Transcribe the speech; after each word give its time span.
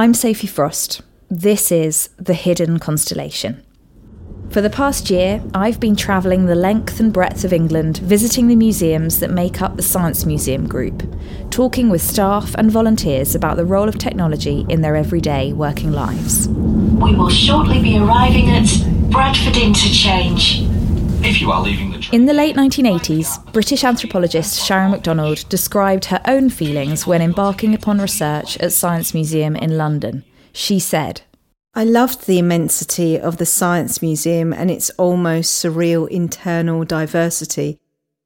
I'm 0.00 0.14
Sophie 0.14 0.46
Frost. 0.46 1.02
This 1.28 1.70
is 1.70 2.08
The 2.16 2.32
Hidden 2.32 2.78
Constellation. 2.78 3.62
For 4.48 4.62
the 4.62 4.70
past 4.70 5.10
year, 5.10 5.42
I've 5.52 5.78
been 5.78 5.94
travelling 5.94 6.46
the 6.46 6.54
length 6.54 7.00
and 7.00 7.12
breadth 7.12 7.44
of 7.44 7.52
England 7.52 7.98
visiting 7.98 8.48
the 8.48 8.56
museums 8.56 9.20
that 9.20 9.30
make 9.30 9.60
up 9.60 9.76
the 9.76 9.82
Science 9.82 10.24
Museum 10.24 10.66
Group, 10.66 11.02
talking 11.50 11.90
with 11.90 12.00
staff 12.00 12.54
and 12.54 12.70
volunteers 12.70 13.34
about 13.34 13.58
the 13.58 13.66
role 13.66 13.90
of 13.90 13.98
technology 13.98 14.64
in 14.70 14.80
their 14.80 14.96
everyday 14.96 15.52
working 15.52 15.92
lives. 15.92 16.48
We 16.48 17.14
will 17.14 17.28
shortly 17.28 17.82
be 17.82 17.98
arriving 17.98 18.48
at 18.48 18.70
Bradford 19.10 19.58
Interchange. 19.58 20.62
If 21.22 21.42
you 21.42 21.52
are 21.52 21.60
leaving 21.60 21.90
the 21.90 21.98
train. 21.98 22.22
In 22.22 22.26
the 22.26 22.32
late 22.32 22.56
1980s, 22.56 23.52
British 23.52 23.84
anthropologist 23.84 24.64
Sharon 24.64 24.90
MacDonald 24.90 25.46
described 25.50 26.06
her 26.06 26.22
own 26.26 26.48
feelings 26.48 27.06
when 27.06 27.20
embarking 27.20 27.74
upon 27.74 28.00
research 28.00 28.56
at 28.56 28.72
Science 28.72 29.12
Museum 29.12 29.54
in 29.54 29.76
London. 29.76 30.24
She 30.52 30.78
said, 30.78 31.20
I 31.74 31.84
loved 31.84 32.26
the 32.26 32.38
immensity 32.38 33.20
of 33.20 33.36
the 33.36 33.44
Science 33.44 34.00
Museum 34.00 34.54
and 34.54 34.70
its 34.70 34.88
almost 34.90 35.62
surreal 35.62 36.08
internal 36.08 36.84
diversity, 36.84 37.78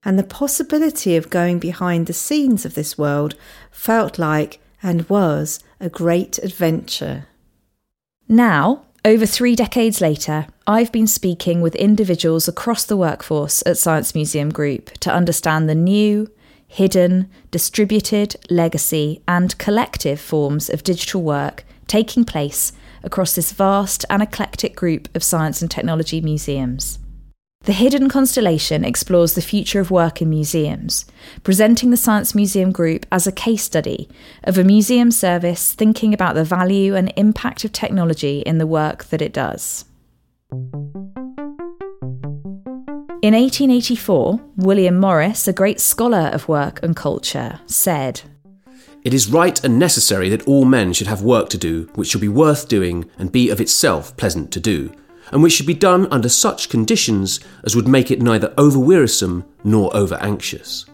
and 0.05 0.16
the 0.16 0.23
possibility 0.23 1.16
of 1.16 1.30
going 1.30 1.59
behind 1.59 2.07
the 2.07 2.13
scenes 2.13 2.65
of 2.65 2.74
this 2.74 2.97
world 2.97 3.35
felt 3.73 4.21
like 4.21 4.61
and 4.85 5.09
was 5.09 5.59
a 5.80 5.88
great 5.88 6.38
adventure. 6.38 7.27
Now, 8.29 8.85
over 9.05 9.27
three 9.27 9.55
decades 9.55 10.01
later, 10.01 10.47
I've 10.66 10.91
been 10.91 11.07
speaking 11.07 11.60
with 11.60 11.74
individuals 11.74 12.49
across 12.49 12.85
the 12.85 12.97
workforce 12.97 13.63
at 13.66 13.77
Science 13.77 14.15
Museum 14.15 14.49
Group 14.49 14.91
to 15.01 15.13
understand 15.13 15.69
the 15.69 15.74
new, 15.74 16.30
hidden, 16.66 17.30
distributed, 17.51 18.37
legacy, 18.49 19.21
and 19.29 19.57
collective 19.59 20.21
forms 20.21 20.71
of 20.71 20.83
digital 20.83 21.23
work 21.23 21.65
taking 21.87 22.24
place 22.24 22.73
across 23.02 23.35
this 23.35 23.52
vast 23.52 24.07
and 24.09 24.23
eclectic 24.23 24.74
group 24.74 25.15
of 25.15 25.23
science 25.23 25.61
and 25.61 25.71
technology 25.71 26.23
museums. 26.23 26.99
The 27.65 27.73
Hidden 27.73 28.10
Constellation 28.10 28.84
explores 28.84 29.32
the 29.32 29.40
future 29.40 29.80
of 29.80 29.90
work 29.90 30.20
in 30.20 30.29
museums, 30.29 31.07
presenting 31.45 31.88
the 31.88 31.96
Science 31.96 32.34
Museum 32.34 32.73
Group 32.73 33.06
as 33.10 33.26
a 33.26 33.32
case 33.32 33.62
study 33.62 34.06
of 34.43 34.59
a 34.59 34.65
museum 34.65 35.10
service 35.10 35.73
thinking 35.73 36.12
about 36.12 36.34
the 36.34 36.45
value 36.45 36.95
and 36.95 37.10
impact 37.16 37.65
of 37.65 37.73
technology 37.73 38.40
in 38.40 38.59
the 38.59 38.66
work 38.66 39.04
that 39.06 39.23
it 39.23 39.32
does. 39.32 39.87
In 43.23 43.32
1884, 43.32 44.40
William 44.56 45.01
Morris, 45.01 45.49
a 45.49 45.52
great 45.54 45.80
scholar 45.80 46.28
of 46.34 46.46
work 46.46 46.82
and 46.82 46.95
culture, 46.95 47.60
said, 47.65 48.21
It 49.02 49.15
is 49.15 49.30
right 49.30 49.65
and 49.65 49.78
necessary 49.78 50.28
that 50.28 50.46
all 50.46 50.66
men 50.66 50.93
should 50.93 51.06
have 51.06 51.23
work 51.23 51.49
to 51.49 51.56
do 51.56 51.88
which 51.95 52.09
shall 52.09 52.21
be 52.21 52.28
worth 52.28 52.68
doing 52.68 53.09
and 53.16 53.32
be 53.32 53.49
of 53.49 53.62
itself 53.62 54.15
pleasant 54.18 54.52
to 54.52 54.60
do, 54.60 54.93
and 55.33 55.43
which 55.43 55.53
should 55.53 55.67
be 55.67 55.75
done 55.75 56.07
under 56.11 56.29
such 56.29 56.69
conditions 56.69 57.41
as 57.65 57.75
would 57.75 57.89
make 57.89 58.11
it 58.11 58.23
neither 58.23 58.53
over 58.57 58.79
wearisome 58.79 59.45
nor 59.63 59.95
over 59.97 60.17
anxious. 60.17 60.87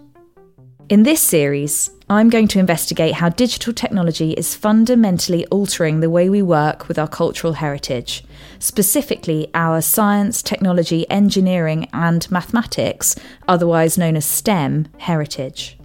In 0.88 1.04
this 1.04 1.20
series, 1.20 1.90
I'm 2.08 2.28
going 2.28 2.48
to 2.48 2.58
investigate 2.58 3.14
how 3.14 3.28
digital 3.28 3.72
technology 3.72 4.32
is 4.32 4.56
fundamentally 4.56 5.46
altering 5.46 6.00
the 6.00 6.10
way 6.10 6.28
we 6.28 6.42
work 6.42 6.88
with 6.88 6.98
our 6.98 7.06
cultural 7.06 7.52
heritage, 7.52 8.24
specifically 8.58 9.48
our 9.54 9.80
science, 9.80 10.42
technology, 10.42 11.08
engineering, 11.08 11.88
and 11.92 12.28
mathematics, 12.28 13.14
otherwise 13.46 13.96
known 13.96 14.16
as 14.16 14.24
STEM, 14.24 14.88
heritage. 14.98 15.78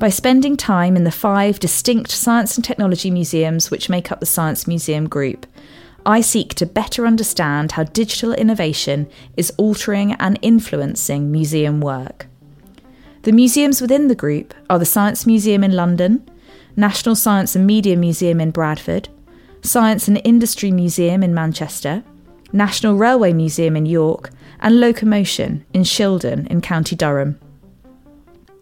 By 0.00 0.08
spending 0.08 0.56
time 0.56 0.96
in 0.96 1.04
the 1.04 1.12
five 1.12 1.60
distinct 1.60 2.10
science 2.10 2.56
and 2.56 2.64
technology 2.64 3.08
museums 3.08 3.70
which 3.70 3.88
make 3.88 4.10
up 4.10 4.18
the 4.18 4.26
Science 4.26 4.66
Museum 4.66 5.08
Group, 5.08 5.46
I 6.04 6.20
seek 6.20 6.54
to 6.54 6.66
better 6.66 7.06
understand 7.06 7.72
how 7.72 7.84
digital 7.84 8.32
innovation 8.32 9.08
is 9.36 9.52
altering 9.56 10.14
and 10.14 10.38
influencing 10.42 11.30
museum 11.30 11.80
work. 11.80 12.26
The 13.22 13.32
museums 13.32 13.80
within 13.80 14.08
the 14.08 14.16
group 14.16 14.52
are 14.68 14.80
the 14.80 14.84
Science 14.84 15.26
Museum 15.26 15.62
in 15.62 15.72
London, 15.72 16.28
National 16.74 17.14
Science 17.14 17.54
and 17.54 17.66
Media 17.66 17.96
Museum 17.96 18.40
in 18.40 18.50
Bradford, 18.50 19.08
Science 19.62 20.08
and 20.08 20.20
Industry 20.24 20.72
Museum 20.72 21.22
in 21.22 21.32
Manchester, 21.32 22.02
National 22.52 22.96
Railway 22.96 23.32
Museum 23.32 23.76
in 23.76 23.86
York, 23.86 24.30
and 24.58 24.80
Locomotion 24.80 25.64
in 25.72 25.82
Shildon 25.82 26.48
in 26.48 26.60
County 26.60 26.96
Durham. 26.96 27.38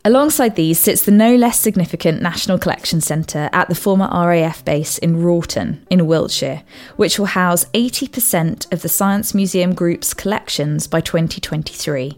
Alongside 0.03 0.56
these 0.56 0.78
sits 0.78 1.03
the 1.03 1.11
no 1.11 1.37
less 1.37 1.61
significant 1.61 2.22
National 2.22 2.59
Collection 2.59 3.03
Centre 3.03 3.50
at 3.53 3.69
the 3.69 3.75
former 3.75 4.09
RAF 4.11 4.65
base 4.65 4.97
in 4.97 5.22
Wroughton, 5.22 5.87
in 5.91 6.06
Wiltshire, 6.06 6.62
which 6.97 7.19
will 7.19 7.27
house 7.27 7.66
80% 7.75 8.72
of 8.72 8.81
the 8.81 8.89
Science 8.89 9.34
Museum 9.34 9.75
Group's 9.75 10.15
collections 10.15 10.87
by 10.87 11.03
2023. 11.03 12.16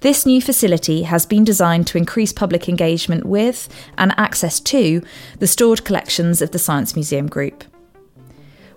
This 0.00 0.26
new 0.26 0.42
facility 0.42 1.04
has 1.04 1.24
been 1.24 1.44
designed 1.44 1.86
to 1.86 1.98
increase 1.98 2.32
public 2.34 2.68
engagement 2.68 3.24
with 3.24 3.70
and 3.96 4.12
access 4.18 4.60
to 4.60 5.02
the 5.38 5.46
stored 5.46 5.84
collections 5.84 6.42
of 6.42 6.50
the 6.50 6.58
Science 6.58 6.94
Museum 6.94 7.26
Group. 7.26 7.64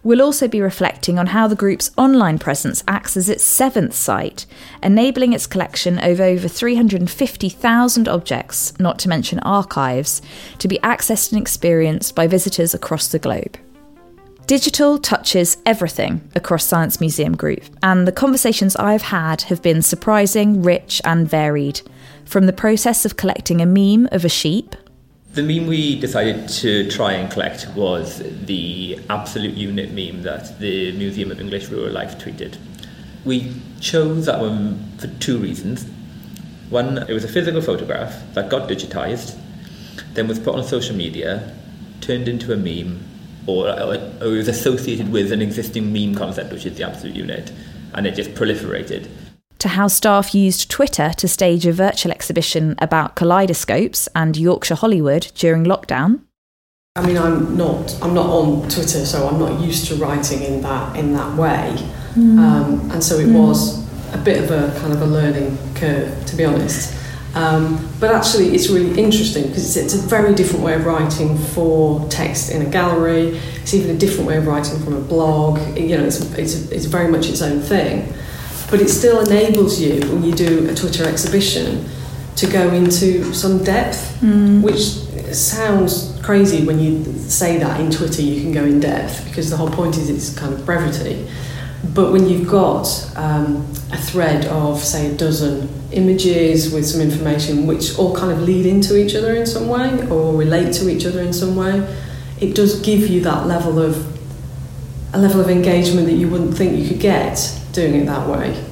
We'll 0.03 0.21
also 0.21 0.47
be 0.47 0.61
reflecting 0.61 1.19
on 1.19 1.27
how 1.27 1.47
the 1.47 1.55
group's 1.55 1.91
online 1.95 2.39
presence 2.39 2.83
acts 2.87 3.15
as 3.15 3.29
its 3.29 3.43
seventh 3.43 3.93
site, 3.93 4.47
enabling 4.81 5.33
its 5.33 5.45
collection 5.45 5.99
of 5.99 6.19
over 6.19 6.47
350,000 6.47 8.07
objects, 8.07 8.79
not 8.79 8.97
to 8.99 9.09
mention 9.09 9.39
archives, 9.39 10.21
to 10.57 10.67
be 10.67 10.79
accessed 10.79 11.31
and 11.31 11.39
experienced 11.39 12.15
by 12.15 12.25
visitors 12.25 12.73
across 12.73 13.09
the 13.09 13.19
globe. 13.19 13.57
Digital 14.47 14.97
touches 14.97 15.57
everything 15.67 16.27
across 16.35 16.65
Science 16.65 16.99
Museum 16.99 17.37
Group, 17.37 17.63
and 17.83 18.07
the 18.07 18.11
conversations 18.11 18.75
I've 18.75 19.03
had 19.03 19.43
have 19.43 19.61
been 19.61 19.83
surprising, 19.83 20.63
rich, 20.63 20.99
and 21.05 21.29
varied. 21.29 21.81
From 22.25 22.47
the 22.47 22.53
process 22.53 23.05
of 23.05 23.17
collecting 23.17 23.61
a 23.61 23.67
meme 23.67 24.09
of 24.11 24.25
a 24.25 24.29
sheep 24.29 24.75
The 25.33 25.43
meme 25.43 25.67
we 25.67 25.97
decided 25.97 26.49
to 26.49 26.91
try 26.91 27.13
and 27.13 27.31
collect 27.31 27.65
was 27.73 28.21
the 28.47 28.99
absolute 29.09 29.53
unit 29.53 29.91
meme 29.91 30.23
that 30.23 30.59
the 30.59 30.91
Museum 30.97 31.31
of 31.31 31.39
English 31.39 31.69
Rural 31.69 31.93
Life 31.93 32.17
tweeted. 32.17 32.57
We 33.23 33.53
chose 33.79 34.25
that 34.25 34.41
one 34.41 34.91
for 34.97 35.07
two 35.07 35.37
reasons. 35.37 35.85
One, 36.69 36.97
it 36.97 37.13
was 37.13 37.23
a 37.23 37.29
physical 37.29 37.61
photograph 37.61 38.21
that 38.33 38.49
got 38.49 38.67
digitized, 38.67 39.37
then 40.15 40.27
was 40.27 40.37
put 40.37 40.53
on 40.53 40.65
social 40.65 40.97
media, 40.97 41.55
turned 42.01 42.27
into 42.27 42.51
a 42.51 42.57
meme, 42.57 43.01
or, 43.47 43.69
or 43.69 43.95
it 43.95 44.21
was 44.21 44.49
associated 44.49 45.13
with 45.13 45.31
an 45.31 45.41
existing 45.41 45.93
meme 45.93 46.13
concept, 46.13 46.51
which 46.51 46.65
is 46.65 46.75
the 46.75 46.83
absolute 46.83 47.15
unit, 47.15 47.53
and 47.93 48.05
it 48.05 48.15
just 48.15 48.31
proliferated. 48.31 49.07
To 49.61 49.69
how 49.69 49.87
staff 49.87 50.33
used 50.33 50.71
Twitter 50.71 51.11
to 51.17 51.27
stage 51.27 51.67
a 51.67 51.71
virtual 51.71 52.11
exhibition 52.11 52.75
about 52.79 53.15
kaleidoscopes 53.15 54.09
and 54.15 54.35
Yorkshire 54.35 54.75
Hollywood 54.75 55.31
during 55.35 55.63
lockdown. 55.65 56.21
I 56.95 57.05
mean, 57.05 57.15
I'm 57.15 57.55
not. 57.55 57.95
I'm 58.01 58.15
not 58.15 58.25
on 58.25 58.67
Twitter, 58.69 59.05
so 59.05 59.27
I'm 59.27 59.39
not 59.39 59.61
used 59.61 59.87
to 59.87 59.95
writing 59.95 60.41
in 60.41 60.61
that 60.61 60.95
in 60.95 61.13
that 61.13 61.37
way. 61.37 61.77
Um, 62.15 62.91
and 62.91 63.03
so 63.03 63.17
it 63.19 63.31
was 63.31 63.87
a 64.13 64.17
bit 64.17 64.43
of 64.43 64.51
a 64.51 64.77
kind 64.79 64.91
of 64.91 65.01
a 65.01 65.05
learning 65.05 65.57
curve, 65.75 66.25
to 66.25 66.35
be 66.35 66.43
honest. 66.43 66.97
Um, 67.33 67.87
but 67.99 68.11
actually, 68.11 68.55
it's 68.55 68.69
really 68.69 68.99
interesting 68.99 69.47
because 69.47 69.77
it's, 69.77 69.93
it's 69.93 70.03
a 70.03 70.07
very 70.07 70.33
different 70.33 70.65
way 70.65 70.73
of 70.73 70.85
writing 70.85 71.37
for 71.37 72.05
text 72.09 72.51
in 72.51 72.61
a 72.61 72.69
gallery. 72.69 73.39
It's 73.61 73.73
even 73.73 73.95
a 73.95 73.97
different 73.97 74.27
way 74.27 74.37
of 74.37 74.47
writing 74.47 74.77
from 74.83 74.95
a 74.97 75.01
blog. 75.01 75.59
You 75.77 75.99
know, 75.99 76.03
it's 76.03 76.19
it's, 76.33 76.55
it's 76.71 76.85
very 76.85 77.09
much 77.09 77.29
its 77.29 77.41
own 77.41 77.61
thing. 77.61 78.11
But 78.71 78.81
it 78.81 78.89
still 78.89 79.19
enables 79.19 79.79
you 79.79 79.99
when 80.09 80.23
you 80.23 80.31
do 80.31 80.69
a 80.69 80.73
Twitter 80.73 81.05
exhibition 81.05 81.87
to 82.37 82.47
go 82.47 82.69
into 82.73 83.33
some 83.33 83.63
depth, 83.63 84.17
which 84.63 84.79
sounds 85.35 86.17
crazy 86.23 86.65
when 86.65 86.79
you 86.79 87.03
say 87.19 87.57
that 87.57 87.79
in 87.79 87.91
Twitter 87.91 88.21
you 88.21 88.41
can 88.41 88.51
go 88.51 88.63
in 88.63 88.79
depth 88.79 89.25
because 89.25 89.49
the 89.49 89.57
whole 89.57 89.69
point 89.69 89.97
is 89.97 90.09
it's 90.09 90.37
kind 90.37 90.53
of 90.53 90.65
brevity. 90.65 91.27
But 91.93 92.11
when 92.11 92.29
you've 92.29 92.47
got 92.47 92.87
um, 93.15 93.67
a 93.91 93.97
thread 93.97 94.45
of, 94.45 94.79
say, 94.79 95.11
a 95.11 95.17
dozen 95.17 95.67
images 95.91 96.71
with 96.71 96.85
some 96.85 97.01
information 97.01 97.65
which 97.67 97.97
all 97.97 98.15
kind 98.15 98.31
of 98.31 98.41
lead 98.41 98.65
into 98.65 98.97
each 98.97 99.15
other 99.15 99.35
in 99.35 99.45
some 99.45 99.67
way 99.67 100.07
or 100.09 100.35
relate 100.37 100.73
to 100.75 100.89
each 100.89 101.05
other 101.05 101.21
in 101.21 101.33
some 101.33 101.55
way, 101.55 101.85
it 102.39 102.55
does 102.55 102.79
give 102.81 103.07
you 103.07 103.21
that 103.21 103.47
level 103.47 103.79
of 103.79 104.10
a 105.13 105.19
level 105.19 105.41
of 105.41 105.49
engagement 105.49 106.07
that 106.07 106.13
you 106.13 106.29
wouldn't 106.29 106.55
think 106.57 106.77
you 106.77 106.87
could 106.87 106.99
get 106.99 107.59
doing 107.73 107.95
it 107.95 108.05
that 108.05 108.27
way. 108.27 108.63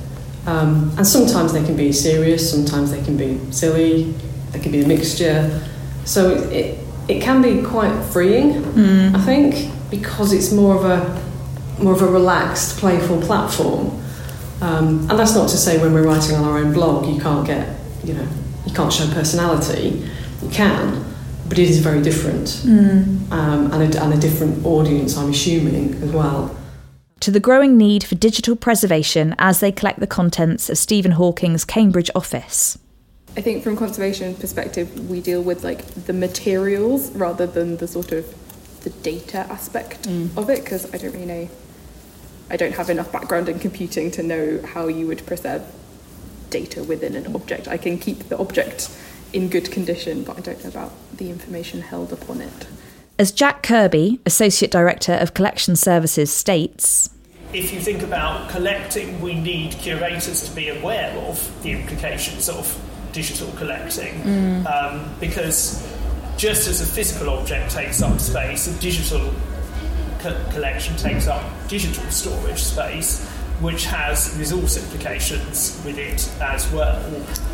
Um, 0.45 0.91
and 0.97 1.05
sometimes 1.05 1.53
they 1.53 1.63
can 1.63 1.75
be 1.75 1.91
serious, 1.91 2.49
sometimes 2.49 2.91
they 2.91 3.03
can 3.03 3.17
be 3.17 3.39
silly, 3.51 4.13
they 4.51 4.59
can 4.59 4.71
be 4.71 4.81
a 4.81 4.87
mixture. 4.87 5.61
So 6.05 6.31
it, 6.31 6.51
it, 6.51 6.79
it 7.07 7.21
can 7.21 7.41
be 7.41 7.61
quite 7.61 8.03
freeing, 8.05 8.63
I 9.15 9.21
think, 9.21 9.71
because 9.91 10.33
it's 10.33 10.51
more 10.51 10.75
of 10.75 10.85
a 10.85 11.29
more 11.81 11.93
of 11.93 12.01
a 12.01 12.07
relaxed, 12.07 12.77
playful 12.77 13.21
platform. 13.21 14.01
Um, 14.61 15.09
and 15.09 15.17
that's 15.17 15.33
not 15.33 15.49
to 15.49 15.57
say 15.57 15.77
when 15.81 15.93
we're 15.93 16.03
writing 16.03 16.35
on 16.35 16.43
our 16.43 16.57
own 16.57 16.73
blog, 16.73 17.05
you 17.05 17.21
can't 17.21 17.47
get, 17.47 17.79
you 18.03 18.13
know, 18.13 18.27
you 18.65 18.73
can't 18.73 18.91
show 18.91 19.07
personality. 19.13 20.05
You 20.41 20.49
can, 20.49 21.05
but 21.49 21.57
it 21.57 21.69
is 21.69 21.79
very 21.79 22.01
different 22.01 22.61
um, 22.65 23.71
and, 23.73 23.95
a, 23.95 24.03
and 24.03 24.13
a 24.13 24.17
different 24.17 24.63
audience, 24.65 25.17
I'm 25.17 25.31
assuming, 25.31 25.95
as 25.95 26.11
well. 26.11 26.55
To 27.21 27.31
the 27.31 27.39
growing 27.39 27.75
need 27.75 28.03
for 28.03 28.15
digital 28.15 28.55
preservation 28.55 29.35
as 29.39 29.59
they 29.59 29.71
collect 29.71 29.99
the 29.99 30.07
contents 30.07 30.69
of 30.69 30.77
Stephen 30.77 31.11
Hawking's 31.11 31.65
Cambridge 31.65 32.09
office. 32.15 32.77
I 33.35 33.41
think 33.41 33.63
from 33.63 33.75
conservation 33.75 34.35
perspective, 34.35 35.09
we 35.09 35.19
deal 35.19 35.41
with 35.41 35.63
like 35.63 35.85
the 36.05 36.13
materials 36.13 37.11
rather 37.11 37.45
than 37.45 37.77
the 37.77 37.87
sort 37.87 38.11
of 38.11 38.33
the 38.81 38.89
data 38.89 39.39
aspect 39.39 40.07
of 40.07 40.49
it 40.49 40.63
because 40.63 40.91
I 40.93 40.97
don't 40.97 41.13
really 41.13 41.25
know. 41.25 41.49
I 42.49 42.57
don't 42.57 42.73
have 42.73 42.89
enough 42.89 43.11
background 43.11 43.49
in 43.49 43.59
computing 43.59 44.11
to 44.11 44.23
know 44.23 44.61
how 44.65 44.87
you 44.87 45.05
would 45.07 45.25
preserve 45.25 45.63
data 46.49 46.83
within 46.83 47.15
an 47.15 47.35
object. 47.35 47.67
I 47.67 47.77
can 47.77 47.99
keep 47.99 48.29
the 48.29 48.37
object 48.37 48.89
in 49.33 49.49
good 49.49 49.71
condition, 49.71 50.23
but 50.23 50.37
I 50.37 50.41
don't 50.41 50.63
know 50.63 50.69
about 50.69 50.91
the 51.15 51.29
information 51.29 51.81
held 51.81 52.11
upon 52.13 52.41
it. 52.41 52.67
As 53.17 53.31
Jack 53.31 53.63
Kirby, 53.63 54.19
Associate 54.25 54.71
Director 54.71 55.13
of 55.13 55.33
Collection 55.33 55.75
Services, 55.75 56.33
states, 56.33 57.09
if 57.51 57.73
you 57.73 57.79
think 57.79 58.03
about 58.03 58.49
collecting, 58.49 59.19
we 59.21 59.33
need 59.33 59.71
curators 59.73 60.47
to 60.47 60.55
be 60.55 60.69
aware 60.69 61.11
of 61.17 61.63
the 61.63 61.71
implications 61.71 62.47
of 62.47 62.79
digital 63.11 63.51
collecting. 63.53 64.21
Um, 64.67 65.15
because 65.19 65.85
just 66.37 66.67
as 66.67 66.79
a 66.79 66.85
physical 66.85 67.29
object 67.31 67.71
takes 67.71 68.01
up 68.03 68.19
space, 68.19 68.67
a 68.67 68.79
digital 68.79 69.33
co- 70.19 70.45
collection 70.51 70.95
takes 70.95 71.27
up 71.27 71.43
digital 71.67 72.03
storage 72.11 72.59
space, 72.61 73.27
which 73.61 73.83
has 73.85 74.37
resource 74.37 74.77
implications 74.77 75.81
with 75.83 75.97
it 75.97 76.29
as 76.39 76.71
well, 76.71 77.01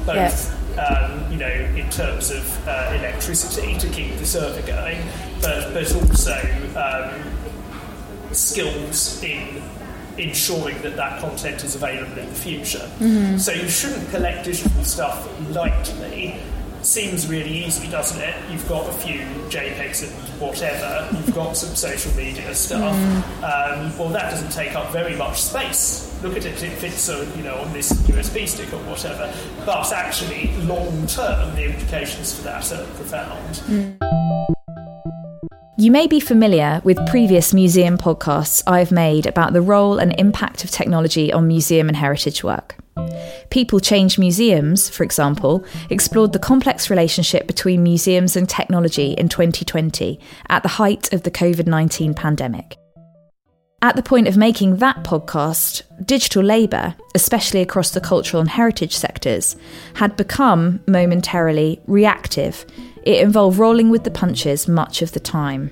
both. 0.05 0.61
Um, 0.77 1.31
you 1.31 1.37
know, 1.37 1.47
in 1.47 1.89
terms 1.89 2.31
of 2.31 2.67
uh, 2.67 2.93
electricity 2.99 3.77
to 3.77 3.87
keep 3.89 4.17
the 4.17 4.25
server 4.25 4.61
going, 4.67 4.97
but, 5.41 5.73
but 5.73 5.95
also 5.95 6.35
um, 6.75 8.33
skills 8.33 9.23
in 9.23 9.61
ensuring 10.17 10.81
that 10.81 10.95
that 10.97 11.21
content 11.21 11.63
is 11.63 11.75
available 11.75 12.17
in 12.17 12.27
the 12.27 12.35
future. 12.35 12.89
So 13.39 13.51
you 13.53 13.69
shouldn't 13.69 14.09
collect 14.09 14.43
digital 14.45 14.83
stuff 14.83 15.27
lightly. 15.51 16.39
Seems 16.85 17.27
really 17.27 17.65
easy, 17.65 17.89
doesn't 17.89 18.21
it? 18.21 18.35
You've 18.51 18.69
got 18.69 18.87
a 18.87 18.93
few 18.93 19.21
JPEGs 19.49 20.03
and 20.03 20.39
whatever. 20.39 21.09
You've 21.17 21.33
got 21.33 21.57
some 21.57 21.75
social 21.75 22.15
media 22.15 22.53
stuff. 22.53 22.93
Um, 23.43 23.97
well, 23.97 24.09
that 24.09 24.29
doesn't 24.29 24.51
take 24.51 24.75
up 24.75 24.91
very 24.91 25.15
much 25.15 25.41
space. 25.41 26.15
Look 26.21 26.37
at 26.37 26.45
it; 26.45 26.61
it 26.61 26.73
fits, 26.73 27.09
uh, 27.09 27.27
you 27.35 27.41
know, 27.41 27.55
on 27.55 27.73
this 27.73 27.91
USB 28.03 28.47
stick 28.47 28.71
or 28.71 28.77
whatever. 28.83 29.33
But 29.65 29.91
actually, 29.91 30.55
long 30.57 31.07
term, 31.07 31.55
the 31.55 31.65
implications 31.65 32.35
for 32.35 32.43
that 32.43 32.71
are 32.71 32.85
profound. 32.93 33.63
You 35.79 35.89
may 35.89 36.05
be 36.05 36.19
familiar 36.19 36.81
with 36.83 37.03
previous 37.07 37.51
museum 37.51 37.97
podcasts 37.97 38.61
I've 38.67 38.91
made 38.91 39.25
about 39.25 39.53
the 39.53 39.61
role 39.61 39.97
and 39.97 40.13
impact 40.19 40.63
of 40.63 40.69
technology 40.69 41.33
on 41.33 41.47
museum 41.47 41.87
and 41.87 41.97
heritage 41.97 42.43
work. 42.43 42.75
People 43.49 43.79
Change 43.79 44.17
Museums, 44.17 44.89
for 44.89 45.03
example, 45.03 45.65
explored 45.89 46.33
the 46.33 46.39
complex 46.39 46.89
relationship 46.89 47.47
between 47.47 47.83
museums 47.83 48.35
and 48.35 48.49
technology 48.49 49.13
in 49.13 49.29
2020 49.29 50.19
at 50.49 50.63
the 50.63 50.69
height 50.69 51.13
of 51.13 51.23
the 51.23 51.31
COVID 51.31 51.67
19 51.67 52.13
pandemic. 52.13 52.77
At 53.81 53.95
the 53.95 54.03
point 54.03 54.27
of 54.27 54.35
making 54.35 54.77
that 54.77 55.03
podcast, 55.03 55.83
digital 56.05 56.41
labour, 56.41 56.95
especially 57.13 57.61
across 57.61 57.91
the 57.91 58.01
cultural 58.01 58.41
and 58.41 58.49
heritage 58.49 58.95
sectors, 58.95 59.55
had 59.95 60.15
become 60.15 60.79
momentarily 60.87 61.81
reactive. 61.85 62.65
It 63.03 63.21
involved 63.21 63.59
rolling 63.59 63.91
with 63.91 64.03
the 64.03 64.11
punches 64.11 64.67
much 64.67 65.03
of 65.03 65.11
the 65.11 65.19
time. 65.19 65.69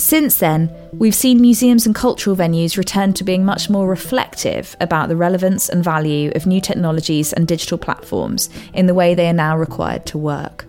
Since 0.00 0.36
then, 0.36 0.74
we've 0.94 1.14
seen 1.14 1.42
museums 1.42 1.84
and 1.84 1.94
cultural 1.94 2.34
venues 2.34 2.78
return 2.78 3.12
to 3.12 3.22
being 3.22 3.44
much 3.44 3.68
more 3.68 3.86
reflective 3.86 4.74
about 4.80 5.10
the 5.10 5.14
relevance 5.14 5.68
and 5.68 5.84
value 5.84 6.32
of 6.34 6.46
new 6.46 6.58
technologies 6.58 7.34
and 7.34 7.46
digital 7.46 7.76
platforms 7.76 8.48
in 8.72 8.86
the 8.86 8.94
way 8.94 9.14
they 9.14 9.28
are 9.28 9.34
now 9.34 9.58
required 9.58 10.06
to 10.06 10.16
work. 10.16 10.64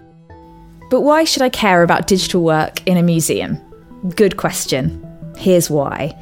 But 0.90 1.02
why 1.02 1.24
should 1.24 1.44
I 1.44 1.48
care 1.48 1.82
about 1.82 2.08
digital 2.08 2.44
work 2.44 2.86
in 2.86 2.98
a 2.98 3.02
museum? 3.02 3.58
Good 4.18 4.36
question. 4.36 5.02
Here's 5.38 5.70
why. 5.70 6.14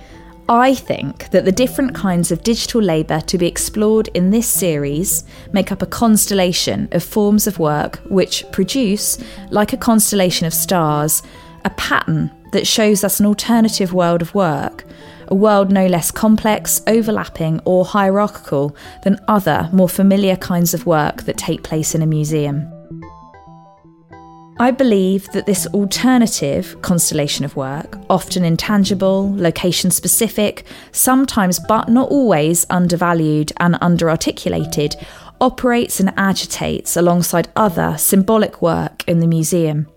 I 0.47 0.75
think 0.75 1.31
that 1.31 1.45
the 1.45 1.51
different 1.51 1.95
kinds 1.95 2.31
of 2.31 2.43
digital 2.43 2.79
labour 2.79 3.21
to 3.21 3.39
be 3.39 3.47
explored 3.47 4.09
in 4.09 4.29
this 4.29 4.47
series 4.47 5.23
make 5.51 5.71
up 5.71 5.81
a 5.81 5.87
constellation 5.87 6.87
of 6.91 7.03
forms 7.03 7.47
of 7.47 7.57
work 7.57 7.97
which 8.07 8.45
produce, 8.51 9.17
like 9.49 9.73
a 9.73 9.77
constellation 9.77 10.45
of 10.45 10.53
stars, 10.53 11.23
a 11.65 11.71
pattern 11.71 12.31
that 12.51 12.67
shows 12.67 13.03
us 13.03 13.19
an 13.19 13.25
alternative 13.25 13.93
world 13.93 14.21
of 14.21 14.33
work, 14.33 14.85
a 15.27 15.35
world 15.35 15.71
no 15.71 15.85
less 15.87 16.11
complex, 16.11 16.81
overlapping, 16.87 17.61
or 17.65 17.85
hierarchical 17.85 18.75
than 19.03 19.19
other, 19.27 19.69
more 19.71 19.89
familiar 19.89 20.35
kinds 20.35 20.73
of 20.73 20.85
work 20.85 21.23
that 21.23 21.37
take 21.37 21.63
place 21.63 21.93
in 21.93 22.01
a 22.01 22.07
museum. 22.07 22.67
I 24.61 24.71
believe 24.71 25.31
that 25.31 25.45
this 25.45 25.67
alternative 25.67 26.81
constellation 26.81 27.45
of 27.45 27.55
work, 27.55 27.97
often 28.09 28.43
intangible, 28.43 29.33
location 29.37 29.89
specific, 29.89 30.65
sometimes 30.91 31.59
but 31.59 31.87
not 31.87 32.09
always 32.09 32.65
undervalued 32.69 33.53
and 33.57 33.75
underarticulated, 33.75 35.01
operates 35.39 36.01
and 36.01 36.13
agitates 36.17 36.97
alongside 36.97 37.47
other 37.55 37.95
symbolic 37.97 38.61
work 38.61 39.07
in 39.07 39.19
the 39.21 39.27
museum. 39.27 39.87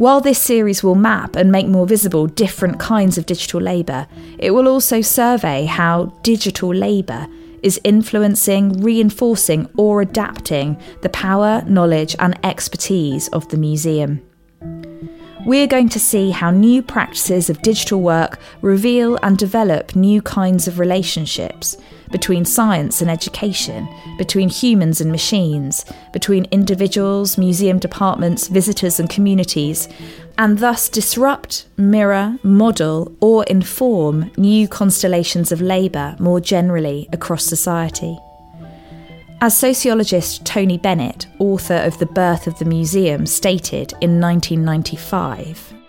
While 0.00 0.22
this 0.22 0.38
series 0.38 0.82
will 0.82 0.94
map 0.94 1.36
and 1.36 1.52
make 1.52 1.68
more 1.68 1.86
visible 1.86 2.26
different 2.26 2.80
kinds 2.80 3.18
of 3.18 3.26
digital 3.26 3.60
labour, 3.60 4.06
it 4.38 4.52
will 4.52 4.66
also 4.66 5.02
survey 5.02 5.66
how 5.66 6.06
digital 6.22 6.74
labour 6.74 7.26
is 7.62 7.78
influencing, 7.84 8.80
reinforcing, 8.80 9.68
or 9.76 10.00
adapting 10.00 10.80
the 11.02 11.10
power, 11.10 11.62
knowledge, 11.66 12.16
and 12.18 12.40
expertise 12.42 13.28
of 13.28 13.46
the 13.50 13.58
museum. 13.58 14.22
We're 15.44 15.66
going 15.66 15.90
to 15.90 16.00
see 16.00 16.30
how 16.30 16.50
new 16.50 16.82
practices 16.82 17.50
of 17.50 17.60
digital 17.60 18.00
work 18.00 18.38
reveal 18.62 19.18
and 19.22 19.36
develop 19.36 19.94
new 19.94 20.22
kinds 20.22 20.66
of 20.66 20.78
relationships 20.78 21.76
between 22.10 22.44
science 22.44 23.00
and 23.00 23.10
education, 23.10 23.88
between 24.18 24.48
humans 24.48 25.00
and 25.00 25.10
machines, 25.10 25.84
between 26.12 26.46
individuals, 26.46 27.38
museum 27.38 27.78
departments, 27.78 28.48
visitors, 28.48 28.98
and 29.00 29.08
communities, 29.08 29.88
and 30.38 30.58
thus 30.58 30.88
disrupt, 30.88 31.66
mirror, 31.76 32.38
model, 32.42 33.14
or 33.20 33.44
inform 33.44 34.30
new 34.36 34.66
constellations 34.66 35.52
of 35.52 35.60
labour 35.60 36.16
more 36.18 36.40
generally 36.40 37.08
across 37.12 37.44
society. 37.44 38.18
As 39.42 39.56
sociologist 39.56 40.44
Tony 40.44 40.76
Bennett, 40.76 41.26
author 41.38 41.76
of 41.76 41.98
The 41.98 42.06
Birth 42.06 42.46
of 42.46 42.58
the 42.58 42.66
Museum, 42.66 43.24
stated 43.24 43.92
in 44.02 44.20
1995, 44.20 45.79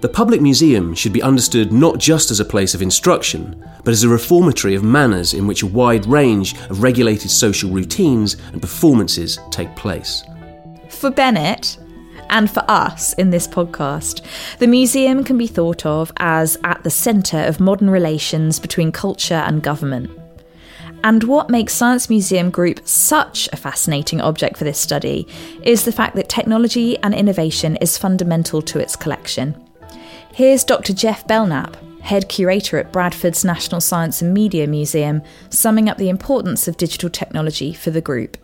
The 0.00 0.08
public 0.08 0.40
museum 0.40 0.94
should 0.94 1.12
be 1.12 1.22
understood 1.22 1.72
not 1.72 1.98
just 1.98 2.30
as 2.30 2.40
a 2.40 2.44
place 2.44 2.74
of 2.74 2.80
instruction, 2.80 3.62
but 3.84 3.92
as 3.92 4.02
a 4.02 4.08
reformatory 4.08 4.74
of 4.74 4.82
manners 4.82 5.34
in 5.34 5.46
which 5.46 5.62
a 5.62 5.66
wide 5.66 6.06
range 6.06 6.58
of 6.70 6.82
regulated 6.82 7.30
social 7.30 7.70
routines 7.70 8.38
and 8.52 8.62
performances 8.62 9.38
take 9.50 9.76
place. 9.76 10.24
For 10.88 11.10
Bennett, 11.10 11.78
and 12.30 12.50
for 12.50 12.64
us 12.66 13.12
in 13.14 13.28
this 13.28 13.46
podcast, 13.46 14.22
the 14.58 14.66
museum 14.66 15.22
can 15.22 15.36
be 15.36 15.46
thought 15.46 15.84
of 15.84 16.12
as 16.16 16.56
at 16.64 16.82
the 16.82 16.90
centre 16.90 17.42
of 17.42 17.60
modern 17.60 17.90
relations 17.90 18.58
between 18.58 18.92
culture 18.92 19.34
and 19.34 19.62
government. 19.62 20.10
And 21.04 21.24
what 21.24 21.50
makes 21.50 21.74
Science 21.74 22.08
Museum 22.08 22.50
Group 22.50 22.80
such 22.86 23.50
a 23.52 23.56
fascinating 23.56 24.22
object 24.22 24.56
for 24.56 24.64
this 24.64 24.78
study 24.78 25.26
is 25.62 25.84
the 25.84 25.92
fact 25.92 26.16
that 26.16 26.30
technology 26.30 26.96
and 26.98 27.14
innovation 27.14 27.76
is 27.76 27.98
fundamental 27.98 28.62
to 28.62 28.78
its 28.78 28.96
collection. 28.96 29.69
Here's 30.32 30.62
Dr. 30.62 30.92
Jeff 30.92 31.26
Belknap, 31.26 31.76
head 32.02 32.28
curator 32.28 32.78
at 32.78 32.92
Bradford's 32.92 33.44
National 33.44 33.80
Science 33.80 34.22
and 34.22 34.32
Media 34.32 34.66
Museum, 34.68 35.22
summing 35.50 35.88
up 35.88 35.98
the 35.98 36.08
importance 36.08 36.68
of 36.68 36.76
digital 36.76 37.10
technology 37.10 37.72
for 37.72 37.90
the 37.90 38.00
group. 38.00 38.36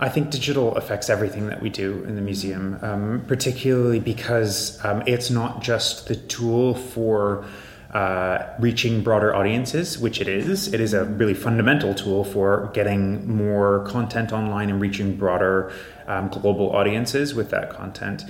I 0.00 0.08
think 0.08 0.30
digital 0.30 0.76
affects 0.76 1.08
everything 1.08 1.46
that 1.46 1.62
we 1.62 1.70
do 1.70 2.02
in 2.04 2.16
the 2.16 2.20
museum, 2.20 2.78
um, 2.82 3.24
particularly 3.28 4.00
because 4.00 4.84
um, 4.84 5.04
it's 5.06 5.30
not 5.30 5.62
just 5.62 6.08
the 6.08 6.16
tool 6.16 6.74
for 6.74 7.46
uh, 7.92 8.52
reaching 8.58 9.04
broader 9.04 9.32
audiences, 9.36 9.96
which 9.96 10.20
it 10.20 10.26
is. 10.26 10.74
It 10.74 10.80
is 10.80 10.94
a 10.94 11.04
really 11.04 11.32
fundamental 11.32 11.94
tool 11.94 12.24
for 12.24 12.72
getting 12.74 13.32
more 13.32 13.86
content 13.86 14.32
online 14.32 14.68
and 14.68 14.80
reaching 14.80 15.16
broader 15.16 15.72
um, 16.08 16.28
global 16.28 16.74
audiences 16.74 17.36
with 17.36 17.50
that 17.50 17.70
content. 17.70 18.24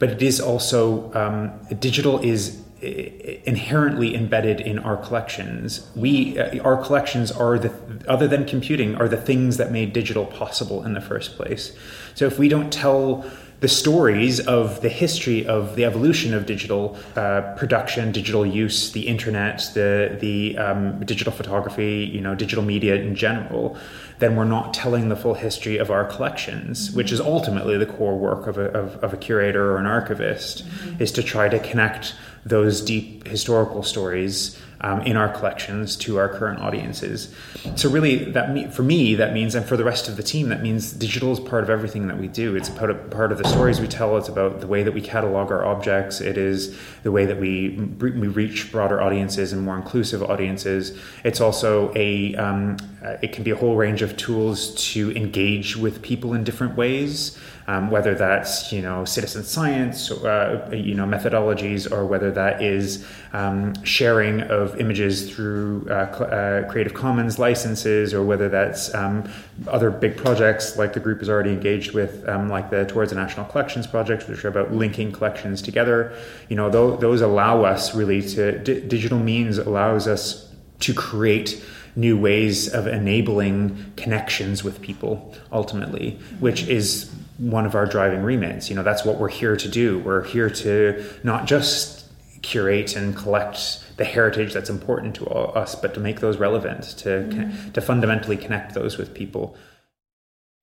But 0.00 0.08
it 0.10 0.22
is 0.22 0.40
also, 0.40 1.12
um, 1.14 1.52
digital 1.78 2.18
is 2.18 2.60
inherently 2.82 4.14
embedded 4.14 4.60
in 4.60 4.78
our 4.78 4.96
collections. 4.96 5.86
We, 5.94 6.38
uh, 6.38 6.62
our 6.62 6.82
collections 6.82 7.30
are 7.30 7.58
the, 7.58 7.72
other 8.08 8.26
than 8.26 8.46
computing, 8.46 8.94
are 8.94 9.08
the 9.08 9.18
things 9.18 9.58
that 9.58 9.70
made 9.70 9.92
digital 9.92 10.24
possible 10.24 10.82
in 10.84 10.94
the 10.94 11.00
first 11.00 11.36
place. 11.36 11.76
So 12.14 12.24
if 12.24 12.38
we 12.38 12.48
don't 12.48 12.72
tell 12.72 13.30
the 13.60 13.68
stories 13.68 14.40
of 14.40 14.80
the 14.80 14.88
history 14.88 15.46
of 15.46 15.76
the 15.76 15.84
evolution 15.84 16.32
of 16.32 16.46
digital 16.46 16.96
uh, 17.14 17.42
production, 17.56 18.10
digital 18.10 18.44
use, 18.44 18.92
the 18.92 19.06
internet, 19.06 19.62
the 19.74 20.16
the 20.18 20.56
um, 20.56 20.98
digital 21.04 21.32
photography, 21.32 22.10
you 22.12 22.20
know, 22.20 22.34
digital 22.34 22.64
media 22.64 22.96
in 22.96 23.14
general, 23.14 23.76
then 24.18 24.34
we're 24.34 24.44
not 24.44 24.72
telling 24.72 25.10
the 25.10 25.16
full 25.16 25.34
history 25.34 25.76
of 25.76 25.90
our 25.90 26.04
collections, 26.04 26.88
mm-hmm. 26.88 26.96
which 26.96 27.12
is 27.12 27.20
ultimately 27.20 27.76
the 27.76 27.86
core 27.86 28.16
work 28.16 28.46
of 28.46 28.56
a, 28.56 28.66
of, 28.72 28.96
of 29.04 29.12
a 29.12 29.16
curator 29.16 29.72
or 29.72 29.76
an 29.76 29.86
archivist, 29.86 30.66
mm-hmm. 30.66 31.02
is 31.02 31.12
to 31.12 31.22
try 31.22 31.48
to 31.48 31.58
connect 31.58 32.14
those 32.44 32.80
deep 32.80 33.26
historical 33.28 33.82
stories 33.82 34.58
um, 34.82 35.02
in 35.02 35.16
our 35.16 35.28
collections 35.28 35.96
to 35.96 36.18
our 36.18 36.28
current 36.28 36.60
audiences. 36.60 37.34
So 37.76 37.90
really, 37.90 38.24
that 38.32 38.74
for 38.74 38.82
me 38.82 39.14
that 39.16 39.32
means, 39.32 39.54
and 39.54 39.66
for 39.66 39.76
the 39.76 39.84
rest 39.84 40.08
of 40.08 40.16
the 40.16 40.22
team, 40.22 40.48
that 40.48 40.62
means 40.62 40.92
digital 40.92 41.32
is 41.32 41.40
part 41.40 41.62
of 41.62 41.70
everything 41.70 42.06
that 42.08 42.18
we 42.18 42.28
do. 42.28 42.56
It's 42.56 42.70
part 42.70 42.90
of, 42.90 43.10
part 43.10 43.32
of 43.32 43.38
the 43.38 43.48
stories 43.48 43.80
we 43.80 43.88
tell. 43.88 44.16
It's 44.16 44.28
about 44.28 44.60
the 44.60 44.66
way 44.66 44.82
that 44.82 44.92
we 44.92 45.00
catalog 45.00 45.50
our 45.50 45.64
objects. 45.64 46.20
It 46.20 46.38
is 46.38 46.76
the 47.02 47.12
way 47.12 47.26
that 47.26 47.38
we 47.38 47.70
we 48.00 48.28
reach 48.28 48.72
broader 48.72 49.00
audiences 49.00 49.52
and 49.52 49.62
more 49.62 49.76
inclusive 49.76 50.22
audiences. 50.22 50.98
It's 51.24 51.40
also 51.40 51.92
a 51.94 52.34
um, 52.36 52.76
it 53.22 53.32
can 53.32 53.44
be 53.44 53.50
a 53.50 53.56
whole 53.56 53.76
range 53.76 54.02
of 54.02 54.16
tools 54.16 54.74
to 54.92 55.10
engage 55.12 55.76
with 55.76 56.02
people 56.02 56.34
in 56.34 56.44
different 56.44 56.76
ways 56.76 57.38
um, 57.70 57.88
whether 57.88 58.16
that's 58.16 58.72
you 58.72 58.82
know 58.82 59.04
citizen 59.04 59.44
science, 59.44 60.10
uh, 60.10 60.68
you 60.72 60.92
know 60.92 61.04
methodologies, 61.04 61.90
or 61.90 62.04
whether 62.04 62.32
that 62.32 62.60
is 62.60 63.06
um, 63.32 63.80
sharing 63.84 64.40
of 64.40 64.80
images 64.80 65.32
through 65.32 65.86
uh, 65.88 66.12
cl- 66.12 66.34
uh, 66.34 66.68
Creative 66.68 66.92
Commons 66.92 67.38
licenses, 67.38 68.12
or 68.12 68.24
whether 68.24 68.48
that's 68.48 68.92
um, 68.92 69.30
other 69.68 69.88
big 69.88 70.16
projects 70.16 70.76
like 70.76 70.94
the 70.94 70.98
group 70.98 71.22
is 71.22 71.28
already 71.28 71.50
engaged 71.50 71.92
with, 71.94 72.28
um, 72.28 72.48
like 72.48 72.70
the 72.70 72.86
Towards 72.86 73.10
the 73.10 73.16
National 73.16 73.46
Collections 73.46 73.86
project, 73.86 74.28
which 74.28 74.44
are 74.44 74.48
about 74.48 74.72
linking 74.72 75.12
collections 75.12 75.62
together. 75.62 76.12
You 76.48 76.56
know, 76.56 76.68
th- 76.72 76.98
those 76.98 77.20
allow 77.20 77.62
us 77.62 77.94
really 77.94 78.20
to 78.34 78.58
d- 78.58 78.80
digital 78.80 79.20
means 79.20 79.58
allows 79.58 80.08
us 80.08 80.52
to 80.80 80.92
create 80.92 81.64
new 81.94 82.18
ways 82.18 82.68
of 82.72 82.88
enabling 82.88 83.92
connections 83.96 84.64
with 84.64 84.80
people 84.80 85.36
ultimately, 85.52 86.18
which 86.40 86.62
is 86.66 87.12
one 87.40 87.64
of 87.64 87.74
our 87.74 87.86
driving 87.86 88.22
remits. 88.22 88.68
You 88.68 88.76
know, 88.76 88.82
that's 88.82 89.04
what 89.04 89.18
we're 89.18 89.28
here 89.28 89.56
to 89.56 89.68
do. 89.68 89.98
We're 89.98 90.24
here 90.24 90.50
to 90.50 91.04
not 91.24 91.46
just 91.46 92.06
curate 92.42 92.96
and 92.96 93.16
collect 93.16 93.84
the 93.96 94.04
heritage 94.04 94.52
that's 94.52 94.70
important 94.70 95.14
to 95.16 95.26
all, 95.26 95.56
us, 95.56 95.74
but 95.74 95.94
to 95.94 96.00
make 96.00 96.20
those 96.20 96.38
relevant, 96.38 96.84
to 96.98 97.08
mm. 97.08 97.72
to 97.72 97.80
fundamentally 97.80 98.36
connect 98.36 98.74
those 98.74 98.98
with 98.98 99.14
people. 99.14 99.56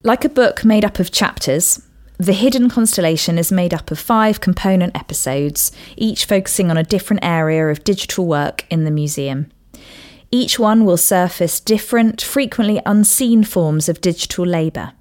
Like 0.04 0.24
a 0.24 0.30
book 0.30 0.64
made 0.64 0.86
up 0.86 1.00
of 1.00 1.12
chapters, 1.12 1.82
the 2.18 2.34
Hidden 2.34 2.70
Constellation 2.70 3.38
is 3.38 3.52
made 3.52 3.74
up 3.74 3.92
of 3.92 4.00
five 4.00 4.42
component 4.42 4.96
episodes, 4.96 5.72
each 5.96 6.26
focusing 6.26 6.70
on 6.70 6.78
a 6.78 6.84
different 6.84 7.24
area 7.24 7.68
of 7.68 7.84
digital 7.84 8.26
work 8.26 8.66
in 8.70 8.86
the 8.86 8.92
museum. 8.92 9.52
Each 10.32 10.60
one 10.60 10.84
will 10.84 10.98
surface 10.98 11.60
different, 11.60 12.22
frequently 12.22 12.82
unseen 12.86 13.44
forms 13.44 13.88
of 13.88 14.02
digital 14.02 14.46
labour. 14.46 14.94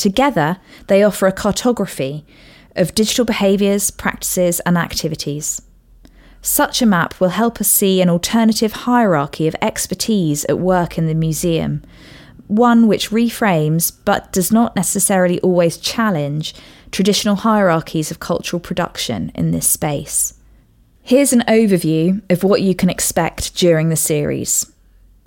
Together, 0.00 0.56
they 0.86 1.02
offer 1.02 1.26
a 1.26 1.32
cartography 1.32 2.24
of 2.74 2.94
digital 2.94 3.26
behaviours, 3.26 3.90
practices, 3.90 4.58
and 4.60 4.78
activities. 4.78 5.60
Such 6.40 6.80
a 6.80 6.86
map 6.86 7.20
will 7.20 7.28
help 7.28 7.60
us 7.60 7.68
see 7.68 8.00
an 8.00 8.08
alternative 8.08 8.72
hierarchy 8.72 9.46
of 9.46 9.54
expertise 9.60 10.46
at 10.46 10.58
work 10.58 10.96
in 10.96 11.06
the 11.06 11.14
museum, 11.14 11.82
one 12.46 12.86
which 12.86 13.10
reframes 13.10 13.92
but 14.06 14.32
does 14.32 14.50
not 14.50 14.74
necessarily 14.74 15.38
always 15.40 15.76
challenge 15.76 16.54
traditional 16.90 17.36
hierarchies 17.36 18.10
of 18.10 18.20
cultural 18.20 18.58
production 18.58 19.30
in 19.34 19.50
this 19.50 19.68
space. 19.68 20.32
Here's 21.02 21.34
an 21.34 21.44
overview 21.46 22.22
of 22.30 22.42
what 22.42 22.62
you 22.62 22.74
can 22.74 22.88
expect 22.88 23.54
during 23.54 23.90
the 23.90 23.96
series. 23.96 24.72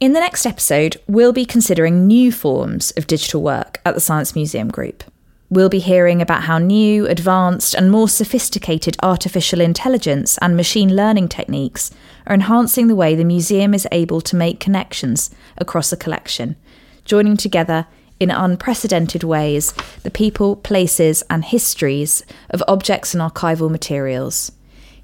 In 0.04 0.12
the 0.12 0.20
next 0.20 0.46
episode, 0.46 0.98
we'll 1.08 1.32
be 1.32 1.46
considering 1.46 2.06
new 2.06 2.30
forms 2.30 2.92
of 2.98 3.08
digital 3.08 3.42
work 3.42 3.80
at 3.86 3.96
the 3.96 4.02
Science 4.02 4.36
Museum 4.36 4.68
Group. 4.68 5.06
We'll 5.50 5.70
be 5.70 5.80
hearing 5.80 6.22
about 6.22 6.44
how 6.44 6.58
new, 6.58 7.08
advanced, 7.08 7.74
and 7.74 7.90
more 7.90 8.10
sophisticated 8.10 8.98
artificial 9.02 9.62
intelligence 9.62 10.38
and 10.40 10.58
machine 10.58 10.94
learning 10.94 11.30
techniques 11.30 11.90
are 12.28 12.34
enhancing 12.34 12.88
the 12.88 12.98
way 12.98 13.16
the 13.16 13.24
museum 13.24 13.74
is 13.74 13.88
able 13.94 14.20
to 14.20 14.36
make 14.36 14.60
connections 14.60 15.30
across 15.58 15.94
a 15.94 15.96
collection, 15.96 16.58
joining 17.06 17.38
together 17.38 17.88
in 18.20 18.30
unprecedented 18.30 19.24
ways 19.24 19.72
the 20.04 20.12
people, 20.12 20.58
places, 20.58 21.24
and 21.30 21.46
histories 21.46 22.26
of 22.50 22.62
objects 22.68 23.14
and 23.14 23.24
archival 23.24 23.72
materials. 23.72 24.52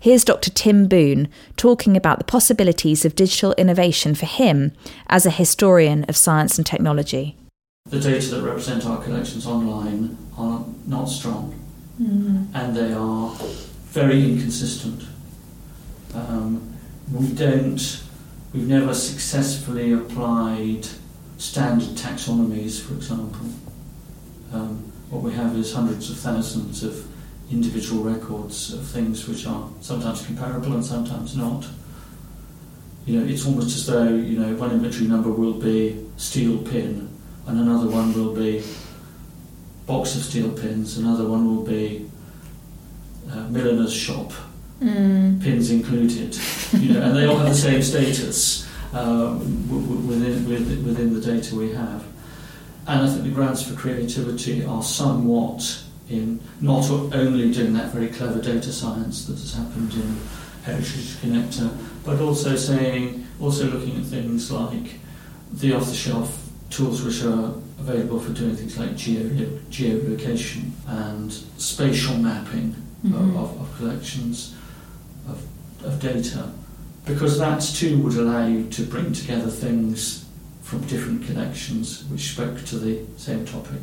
Here's 0.02 0.24
Dr. 0.24 0.50
Tim 0.50 0.88
Boon 0.88 1.28
talking 1.58 1.98
about 1.98 2.20
the 2.20 2.24
possibilities 2.24 3.04
of 3.04 3.16
digital 3.16 3.54
innovation 3.58 4.16
for 4.16 4.28
him 4.28 4.72
as 5.08 5.26
a 5.26 5.32
historian 5.32 6.06
of 6.06 6.16
science 6.16 6.58
and 6.58 6.66
technology. 6.66 7.36
The 7.86 8.00
data 8.00 8.36
that 8.36 8.44
represent 8.44 8.86
our 8.86 9.04
collections 9.04 9.46
online 9.46 10.18
are 10.38 10.64
not 10.88 11.06
strong 11.06 11.54
mm-hmm. 12.02 12.46
and 12.56 12.76
they 12.76 12.94
are 12.94 13.36
very 13.92 14.24
inconsistent. 14.24 15.04
Um, 16.14 16.78
we 17.12 17.28
don't, 17.34 18.04
we've 18.54 18.68
never 18.68 18.94
successfully 18.94 19.92
applied 19.92 20.88
standard 21.38 21.98
taxonomies, 21.98 22.82
for 22.82 22.94
example. 22.94 23.48
Um, 24.54 24.92
what 25.10 25.24
we 25.24 25.34
have 25.34 25.58
is 25.58 25.74
hundreds 25.74 26.10
of 26.10 26.18
thousands 26.18 26.84
of 26.84 27.06
individual 27.52 28.04
records 28.04 28.74
of 28.74 28.86
things 28.86 29.28
which 29.28 29.46
are 29.48 29.70
sometimes 29.82 30.26
comparable 30.26 30.74
and 30.74 30.86
sometimes 30.86 31.36
not. 31.36 31.66
You 33.06 33.20
know, 33.20 33.26
it's 33.26 33.46
almost 33.46 33.76
as 33.76 33.88
though 33.88 34.10
you 34.10 34.40
know 34.40 34.54
one 34.56 34.72
inventory 34.72 35.08
number 35.08 35.32
will 35.32 35.54
be 35.54 36.06
steel 36.18 36.60
pin, 36.60 37.10
and 37.48 37.60
another 37.60 37.90
one 37.90 38.14
will 38.14 38.36
be 38.36 38.64
box 39.88 40.16
of 40.16 40.22
steel 40.24 40.52
pins, 40.52 40.98
another 40.98 41.28
one 41.28 41.46
will 41.48 41.64
be 41.64 42.08
uh, 43.32 43.48
milliner's 43.50 43.94
shop, 43.94 44.32
mm. 44.80 45.42
pins 45.42 45.72
included. 45.72 46.38
You 46.74 46.94
know, 46.94 47.02
and 47.02 47.18
they 47.18 47.26
all 47.26 47.38
have 47.38 47.50
the 47.50 47.56
same 47.56 47.82
status 47.82 48.70
uh, 48.94 49.36
within, 49.40 50.48
within 50.86 51.14
the 51.14 51.22
data 51.22 51.56
we 51.56 51.72
have. 51.72 52.06
And 52.88 53.02
I 53.02 53.08
think 53.08 53.24
the 53.24 53.32
grounds 53.32 53.68
for 53.68 53.76
creativity 53.76 54.64
are 54.64 54.84
somewhat 54.84 55.84
in 56.10 56.40
not 56.62 56.90
only 56.90 57.52
doing 57.52 57.74
that 57.74 57.92
very 57.92 58.08
clever 58.08 58.42
data 58.42 58.72
science 58.72 59.26
that 59.26 59.34
has 59.34 59.54
happened 59.54 59.94
in 59.94 60.18
Heritage 60.64 61.16
Connector, 61.22 61.76
but 62.04 62.20
also 62.20 62.56
saying, 62.56 63.26
also 63.40 63.66
looking 63.70 63.98
at 63.98 64.06
things 64.06 64.52
like 64.52 64.96
the 65.54 65.74
off-the-shelf 65.74 66.50
tools 66.70 67.04
which 67.04 67.24
are 67.24 67.54
available 67.80 68.20
for 68.20 68.34
doing 68.34 68.56
things 68.56 68.78
like 68.78 68.96
geo 68.96 69.24
geolocation 69.70 70.72
and 70.88 71.32
spatial 71.58 72.16
mapping 72.18 72.76
mm-hmm. 73.04 73.14
of, 73.16 73.36
of, 73.36 73.62
of, 73.62 73.78
collections 73.78 74.56
of, 75.28 75.44
of 75.86 76.00
data, 76.00 76.52
because 77.06 77.40
that 77.40 77.62
too 77.62 77.98
would 78.00 78.16
allow 78.16 78.46
you 78.46 78.68
to 78.70 78.84
bring 78.84 79.14
together 79.14 79.50
things 79.50 80.26
from 80.62 80.82
different 80.82 81.26
collections 81.26 82.04
which 82.10 82.32
spoke 82.34 82.64
to 82.66 82.78
the 82.78 83.04
same 83.18 83.46
topic. 83.46 83.82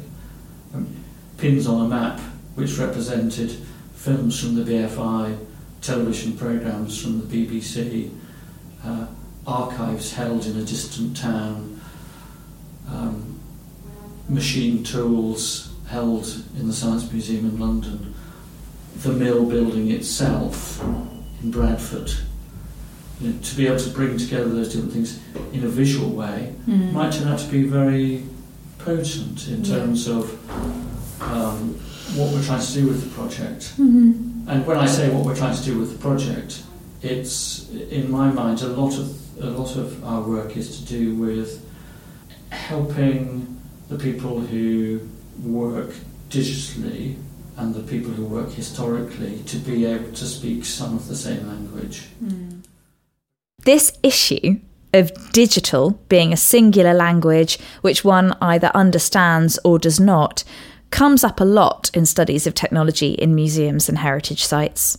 Um, 0.75 0.95
pins 1.39 1.67
on 1.67 1.87
a 1.87 1.89
map 1.89 2.21
which 2.55 2.79
represented 2.79 3.51
films 3.95 4.41
from 4.41 4.55
the 4.55 4.63
BFI, 4.63 5.37
television 5.81 6.37
programmes 6.37 7.01
from 7.01 7.27
the 7.27 7.47
BBC, 7.47 8.11
uh, 8.85 9.07
archives 9.47 10.13
held 10.13 10.47
in 10.47 10.57
a 10.57 10.65
distant 10.65 11.17
town, 11.17 11.81
um, 12.89 13.39
machine 14.29 14.83
tools 14.83 15.73
held 15.89 16.27
in 16.59 16.67
the 16.67 16.73
Science 16.73 17.11
Museum 17.13 17.47
in 17.47 17.59
London, 17.61 18.15
the 18.99 19.13
mill 19.13 19.45
building 19.45 19.91
itself 19.91 20.83
in 21.43 21.51
Bradford. 21.51 22.11
You 23.21 23.31
know, 23.31 23.39
to 23.41 23.57
be 23.57 23.67
able 23.67 23.79
to 23.79 23.91
bring 23.91 24.19
together 24.19 24.49
those 24.49 24.73
different 24.73 24.93
things 24.93 25.21
in 25.53 25.65
a 25.65 25.69
visual 25.69 26.11
way 26.11 26.55
mm. 26.67 26.93
might 26.93 27.13
turn 27.13 27.29
out 27.29 27.39
to 27.39 27.49
be 27.49 27.63
very 27.63 28.25
potent 28.79 29.49
in 29.49 29.63
terms 29.63 30.07
yeah. 30.07 30.17
of 30.17 30.96
um, 31.21 31.75
what 32.15 32.33
we're 32.33 32.43
trying 32.43 32.65
to 32.65 32.73
do 32.73 32.89
with 32.89 33.03
the 33.03 33.15
project. 33.15 33.75
Mm-hmm. 33.79 34.49
And 34.49 34.67
when 34.67 34.79
I 34.79 34.87
say 34.87 35.11
what 35.11 35.25
we're 35.25 35.37
trying 35.37 35.57
to 35.57 35.63
do 35.63 35.79
with 35.79 35.93
the 35.93 35.99
project, 35.99 36.63
it's 37.03 37.69
in 37.71 38.11
my 38.11 38.31
mind 38.31 38.63
a 38.63 38.69
lot 38.69 38.99
of 38.99 39.23
a 39.41 39.51
lot 39.51 39.77
of 39.77 40.03
our 40.05 40.23
work 40.23 40.57
is 40.57 40.79
to 40.79 40.87
do 40.87 41.15
with 41.15 41.63
helping 42.51 43.61
the 43.89 43.99
people 43.99 44.41
who 44.41 45.01
work 45.43 45.93
digitally 46.31 47.17
and 47.57 47.75
the 47.75 47.83
people 47.83 48.11
who 48.11 48.25
work 48.25 48.51
historically 48.51 49.43
to 49.45 49.57
be 49.59 49.85
able 49.85 50.13
to 50.13 50.25
speak 50.25 50.65
some 50.65 50.95
of 50.95 51.09
the 51.09 51.15
same 51.15 51.47
language. 51.47 52.09
Mm. 52.23 52.65
This 53.65 53.93
issue 54.03 54.61
of 54.93 55.13
digital 55.33 55.91
being 56.09 56.33
a 56.33 56.37
singular 56.37 56.95
language 56.95 57.59
which 57.83 58.05
one 58.05 58.37
either 58.41 58.71
understands 58.75 59.59
or 59.65 59.79
does 59.79 60.01
not 60.01 60.45
comes 60.91 61.25
up 61.25 61.41
a 61.41 61.45
lot 61.45 61.91
in 61.95 62.07
studies 62.07 62.47
of 62.47 62.55
technology 62.55 63.13
in 63.13 63.35
museums 63.35 63.89
and 63.89 63.99
heritage 63.99 64.45
sites. 64.45 64.99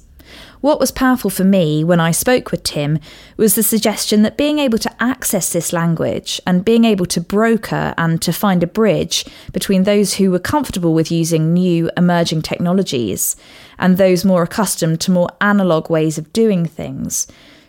What 0.60 0.80
was 0.80 0.92
powerful 0.92 1.30
for 1.30 1.44
me 1.44 1.84
when 1.84 2.00
I 2.00 2.12
spoke 2.12 2.52
with 2.52 2.64
Tim 2.64 3.00
was 3.38 3.56
the 3.56 3.64
suggestion 3.64 4.24
that 4.24 4.38
being 4.38 4.58
able 4.58 4.80
to 4.80 5.04
access 5.04 5.54
this 5.54 5.72
language 5.72 6.42
and 6.48 6.66
being 6.66 6.84
able 6.84 7.06
to 7.08 7.22
broker 7.22 7.94
and 7.98 8.22
to 8.24 8.34
find 8.34 8.64
a 8.64 8.68
bridge 8.68 9.26
between 9.54 9.84
those 9.84 10.16
who 10.16 10.32
were 10.32 10.40
comfortable 10.40 10.94
with 10.94 11.12
using 11.12 11.54
new 11.54 11.92
emerging 11.96 12.42
technologies 12.42 13.36
and 13.78 13.98
those 13.98 14.26
more 14.26 14.44
accustomed 14.44 15.00
to 15.02 15.12
more 15.12 15.30
analogue 15.42 15.90
ways 15.90 16.18
of 16.18 16.34
doing 16.34 16.66
things 16.66 17.28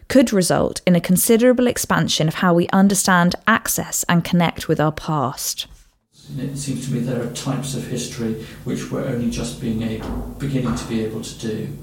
could 0.09 0.33
result 0.33 0.81
in 0.87 0.97
a 0.97 1.01
considerable 1.01 1.67
expansion 1.67 2.29
of 2.29 2.37
how 2.37 2.55
we 2.55 2.67
understand, 2.69 3.35
access, 3.47 4.05
and 4.09 4.25
connect 4.25 4.67
with 4.67 4.81
our 4.81 4.93
past. 4.93 5.67
It 6.37 6.57
seems 6.59 6.87
to 6.87 6.93
me 6.93 7.01
there 7.01 7.23
are 7.23 7.33
types 7.33 7.75
of 7.75 7.87
history 7.87 8.45
which 8.65 8.91
we're 8.91 9.07
only 9.07 9.31
just 9.31 9.61
being 9.61 9.83
able, 9.83 10.35
beginning 10.39 10.75
to 10.75 10.85
be 10.87 11.05
able 11.05 11.23
to 11.23 11.39
do 11.39 11.79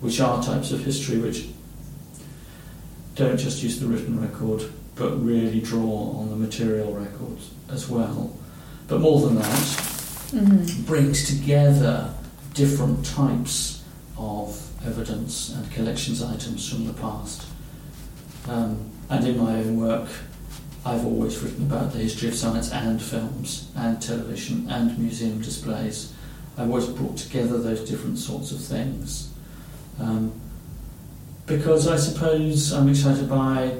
which 0.00 0.20
are 0.20 0.42
types 0.42 0.70
of 0.72 0.84
history 0.84 1.18
which 1.18 1.48
don't 3.14 3.36
just 3.36 3.62
use 3.62 3.80
the 3.80 3.86
written 3.86 4.20
record 4.20 4.62
but 4.94 5.10
really 5.24 5.60
draw 5.60 6.12
on 6.18 6.28
the 6.28 6.36
material 6.36 6.92
record 6.92 7.38
as 7.70 7.88
well. 7.88 8.36
But 8.88 9.00
more 9.00 9.20
than 9.20 9.36
that, 9.36 9.44
mm-hmm. 9.44 10.82
brings 10.84 11.26
together 11.28 12.12
different 12.54 13.04
types 13.06 13.84
of 14.16 14.60
evidence 14.84 15.54
and 15.54 15.70
collections 15.70 16.22
items 16.22 16.68
from 16.68 16.86
the 16.86 16.94
past. 16.94 17.46
Um, 18.48 18.90
and 19.08 19.26
in 19.26 19.38
my 19.38 19.56
own 19.56 19.80
work, 19.80 20.08
I've 20.84 21.04
always 21.04 21.38
written 21.42 21.66
about 21.66 21.92
the 21.92 21.98
history 21.98 22.28
of 22.28 22.34
science 22.34 22.72
and 22.72 23.02
films 23.02 23.70
and 23.76 24.00
television 24.00 24.70
and 24.70 24.96
museum 24.98 25.40
displays. 25.40 26.14
I've 26.56 26.68
always 26.68 26.86
brought 26.86 27.16
together 27.16 27.58
those 27.58 27.88
different 27.88 28.18
sorts 28.18 28.52
of 28.52 28.60
things. 28.60 29.30
Um, 30.00 30.32
because 31.46 31.88
I 31.88 31.96
suppose 31.96 32.72
I'm 32.72 32.88
excited 32.88 33.28
by 33.28 33.78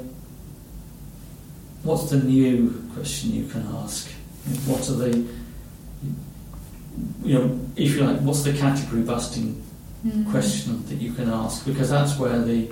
what's 1.83 2.11
the 2.11 2.19
new 2.19 2.83
question 2.95 3.33
you 3.33 3.47
can 3.47 3.67
ask? 3.77 4.11
What 4.67 4.89
are 4.89 4.95
the, 4.95 5.27
you 7.23 7.39
know, 7.39 7.61
if 7.77 7.95
you 7.95 8.05
like, 8.05 8.21
what's 8.21 8.43
the 8.43 8.53
category 8.53 9.03
busting 9.03 9.63
mm. 10.05 10.31
question 10.31 10.85
that 10.87 10.97
you 10.97 11.13
can 11.13 11.29
ask? 11.29 11.65
Because 11.67 11.91
that's 11.91 12.19
where 12.19 12.39
the, 12.39 12.71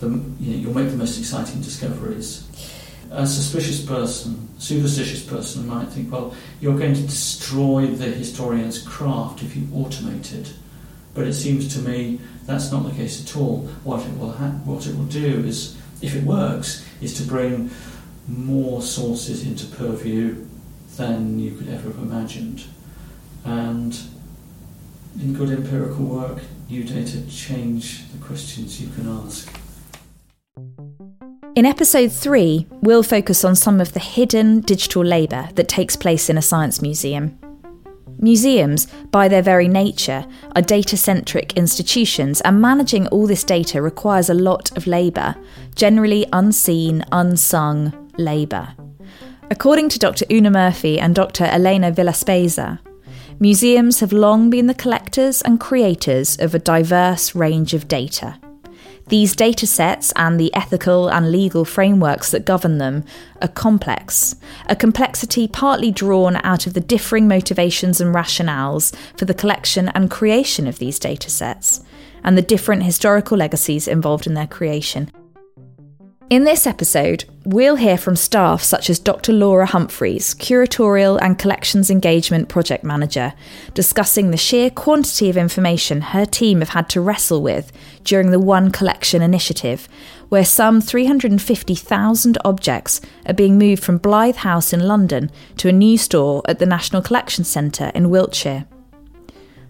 the 0.00 0.08
you 0.08 0.10
know, 0.10 0.56
you'll 0.58 0.74
make 0.74 0.90
the 0.90 0.96
most 0.96 1.18
exciting 1.18 1.60
discoveries. 1.60 2.48
A 3.14 3.26
suspicious 3.26 3.84
person, 3.84 4.48
superstitious 4.58 5.22
person 5.22 5.66
might 5.66 5.88
think, 5.88 6.10
well, 6.10 6.34
you're 6.62 6.78
going 6.78 6.94
to 6.94 7.02
destroy 7.02 7.86
the 7.86 8.06
historian's 8.06 8.80
craft 8.80 9.42
if 9.42 9.54
you 9.54 9.64
automate 9.64 10.32
it. 10.34 10.54
But 11.14 11.26
it 11.26 11.34
seems 11.34 11.74
to 11.74 11.80
me 11.82 12.20
that's 12.46 12.72
not 12.72 12.84
the 12.84 12.92
case 12.92 13.22
at 13.22 13.36
all. 13.36 13.68
What 13.84 14.06
it 14.06 14.18
will 14.18 14.32
ha- 14.32 14.58
what 14.64 14.86
it 14.86 14.96
will 14.96 15.04
do 15.04 15.44
is, 15.44 15.76
if 16.00 16.16
it 16.16 16.24
works, 16.24 16.86
is 17.02 17.14
to 17.18 17.24
bring 17.24 17.70
more 18.26 18.80
sources 18.80 19.46
into 19.46 19.66
purview 19.66 20.46
than 20.96 21.38
you 21.38 21.52
could 21.52 21.68
ever 21.68 21.88
have 21.88 21.98
imagined. 21.98 22.64
And 23.44 23.98
in 25.20 25.34
good 25.34 25.50
empirical 25.50 26.06
work, 26.06 26.42
new 26.70 26.84
data 26.84 27.20
change 27.28 28.10
the 28.10 28.24
questions 28.24 28.80
you 28.80 28.88
can 28.88 29.06
ask. 29.06 29.54
In 31.54 31.66
episode 31.66 32.10
3, 32.10 32.66
we'll 32.80 33.02
focus 33.02 33.44
on 33.44 33.54
some 33.54 33.78
of 33.78 33.92
the 33.92 34.00
hidden 34.00 34.60
digital 34.60 35.04
labour 35.04 35.50
that 35.54 35.68
takes 35.68 35.96
place 35.96 36.30
in 36.30 36.38
a 36.38 36.42
science 36.42 36.80
museum. 36.80 37.38
Museums, 38.18 38.86
by 39.10 39.28
their 39.28 39.42
very 39.42 39.68
nature, 39.68 40.24
are 40.56 40.62
data 40.62 40.96
centric 40.96 41.52
institutions, 41.52 42.40
and 42.40 42.62
managing 42.62 43.06
all 43.08 43.26
this 43.26 43.44
data 43.44 43.82
requires 43.82 44.30
a 44.30 44.34
lot 44.34 44.74
of 44.78 44.86
labour, 44.86 45.34
generally 45.74 46.24
unseen, 46.32 47.04
unsung 47.12 47.92
labour. 48.16 48.74
According 49.50 49.90
to 49.90 49.98
Dr. 49.98 50.24
Oonagh 50.30 50.52
Murphy 50.52 50.98
and 50.98 51.14
Dr. 51.14 51.44
Elena 51.44 51.92
Villaespesa, 51.92 52.78
museums 53.40 54.00
have 54.00 54.14
long 54.14 54.48
been 54.48 54.68
the 54.68 54.74
collectors 54.74 55.42
and 55.42 55.60
creators 55.60 56.38
of 56.38 56.54
a 56.54 56.58
diverse 56.58 57.34
range 57.34 57.74
of 57.74 57.88
data. 57.88 58.38
These 59.12 59.36
data 59.36 59.66
sets 59.66 60.10
and 60.16 60.40
the 60.40 60.54
ethical 60.54 61.08
and 61.10 61.30
legal 61.30 61.66
frameworks 61.66 62.30
that 62.30 62.46
govern 62.46 62.78
them 62.78 63.04
are 63.42 63.48
complex, 63.48 64.36
a 64.70 64.74
complexity 64.74 65.46
partly 65.46 65.90
drawn 65.90 66.36
out 66.36 66.66
of 66.66 66.72
the 66.72 66.80
differing 66.80 67.28
motivations 67.28 68.00
and 68.00 68.14
rationales 68.14 68.96
for 69.18 69.26
the 69.26 69.34
collection 69.34 69.90
and 69.90 70.10
creation 70.10 70.66
of 70.66 70.78
these 70.78 70.98
data 70.98 71.28
sets, 71.28 71.82
and 72.24 72.38
the 72.38 72.40
different 72.40 72.84
historical 72.84 73.36
legacies 73.36 73.86
involved 73.86 74.26
in 74.26 74.32
their 74.32 74.46
creation. 74.46 75.10
In 76.32 76.44
this 76.44 76.66
episode, 76.66 77.26
we'll 77.44 77.76
hear 77.76 77.98
from 77.98 78.16
staff 78.16 78.62
such 78.62 78.88
as 78.88 78.98
Dr. 78.98 79.34
Laura 79.34 79.66
Humphreys, 79.66 80.34
Curatorial 80.34 81.18
and 81.20 81.38
Collections 81.38 81.90
Engagement 81.90 82.48
Project 82.48 82.84
Manager, 82.84 83.34
discussing 83.74 84.30
the 84.30 84.38
sheer 84.38 84.70
quantity 84.70 85.28
of 85.28 85.36
information 85.36 86.00
her 86.00 86.24
team 86.24 86.60
have 86.60 86.70
had 86.70 86.88
to 86.88 87.02
wrestle 87.02 87.42
with 87.42 87.70
during 88.02 88.30
the 88.30 88.40
One 88.40 88.70
Collection 88.70 89.20
initiative, 89.20 89.90
where 90.30 90.42
some 90.42 90.80
350,000 90.80 92.38
objects 92.46 93.02
are 93.26 93.34
being 93.34 93.58
moved 93.58 93.84
from 93.84 93.98
Blythe 93.98 94.36
House 94.36 94.72
in 94.72 94.88
London 94.88 95.30
to 95.58 95.68
a 95.68 95.72
new 95.72 95.98
store 95.98 96.40
at 96.46 96.58
the 96.58 96.64
National 96.64 97.02
Collection 97.02 97.44
Centre 97.44 97.92
in 97.94 98.08
Wiltshire. 98.08 98.64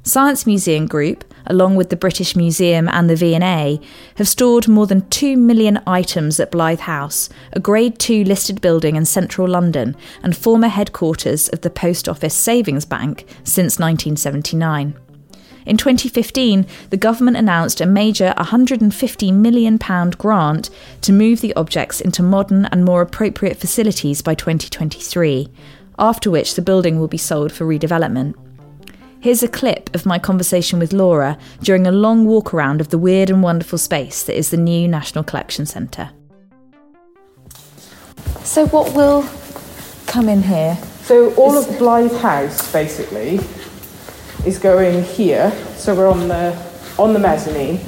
Science 0.05 0.47
Museum 0.47 0.87
Group, 0.87 1.25
along 1.47 1.77
with 1.77 1.89
the 1.89 1.97
British 1.97 2.35
Museum 2.35 2.89
and 2.89 3.09
the 3.09 3.15
V&A, 3.15 3.81
have 4.17 4.27
stored 4.27 4.67
more 4.67 4.89
than 4.89 5.09
2 5.11 5.37
million 5.37 5.81
items 5.87 6.41
at 6.41 6.51
Blythe 6.51 6.81
House, 6.81 7.29
a 7.53 7.61
Grade 7.61 8.01
2 8.01 8.25
listed 8.25 8.61
building 8.61 8.97
in 8.97 9.05
central 9.05 9.47
London 9.47 9.97
and 10.25 10.37
former 10.37 10.67
headquarters 10.67 11.49
of 11.51 11.61
the 11.61 11.71
Post 11.71 12.09
Office 12.09 12.35
Savings 12.35 12.85
Bank 12.85 13.27
since 13.45 13.79
1979. 13.79 14.99
In 15.67 15.77
2015, 15.77 16.67
the 16.91 16.97
government 16.97 17.37
announced 17.37 17.81
a 17.81 17.87
major 17.87 18.35
£150 18.37 19.33
million 19.33 19.77
grant 19.77 20.71
to 21.03 21.13
move 21.13 21.41
the 21.41 21.55
objects 21.55 22.01
into 22.01 22.25
modern 22.25 22.65
and 22.67 22.85
more 22.85 23.03
appropriate 23.03 23.57
facilities 23.57 24.21
by 24.21 24.35
2023, 24.35 25.49
after 25.97 26.29
which 26.29 26.57
the 26.57 26.63
building 26.63 26.99
will 26.99 27.07
be 27.07 27.17
sold 27.17 27.53
for 27.53 27.65
redevelopment. 27.65 28.35
Here's 29.23 29.45
a 29.45 29.47
clip 29.47 29.95
of 29.95 30.05
my 30.05 30.19
conversation 30.19 30.81
with 30.81 30.93
Laura 30.93 31.39
during 31.63 31.87
a 31.87 31.93
long 31.93 32.25
walk 32.25 32.53
around 32.53 32.81
of 32.81 32.89
the 32.89 32.99
weird 32.99 33.31
and 33.31 33.41
wonderful 33.41 33.79
space 33.79 34.25
that 34.25 34.37
is 34.37 34.51
the 34.51 34.57
new 34.57 34.89
National 34.89 35.23
Collection 35.23 35.65
Centre. 35.65 36.11
So, 38.43 38.67
what 38.67 38.97
will 38.97 39.23
come 40.09 40.29
in 40.29 40.43
here? 40.43 40.77
So, 41.03 41.33
all 41.35 41.57
is... 41.57 41.69
of 41.69 41.79
Blythe 41.79 42.17
House 42.17 42.73
basically 42.73 43.39
is 44.45 44.59
going 44.59 45.05
here. 45.05 45.53
So, 45.77 45.95
we're 45.95 46.11
on 46.11 46.27
the 46.27 46.61
on 46.99 47.13
the 47.13 47.21
mezzanine 47.21 47.79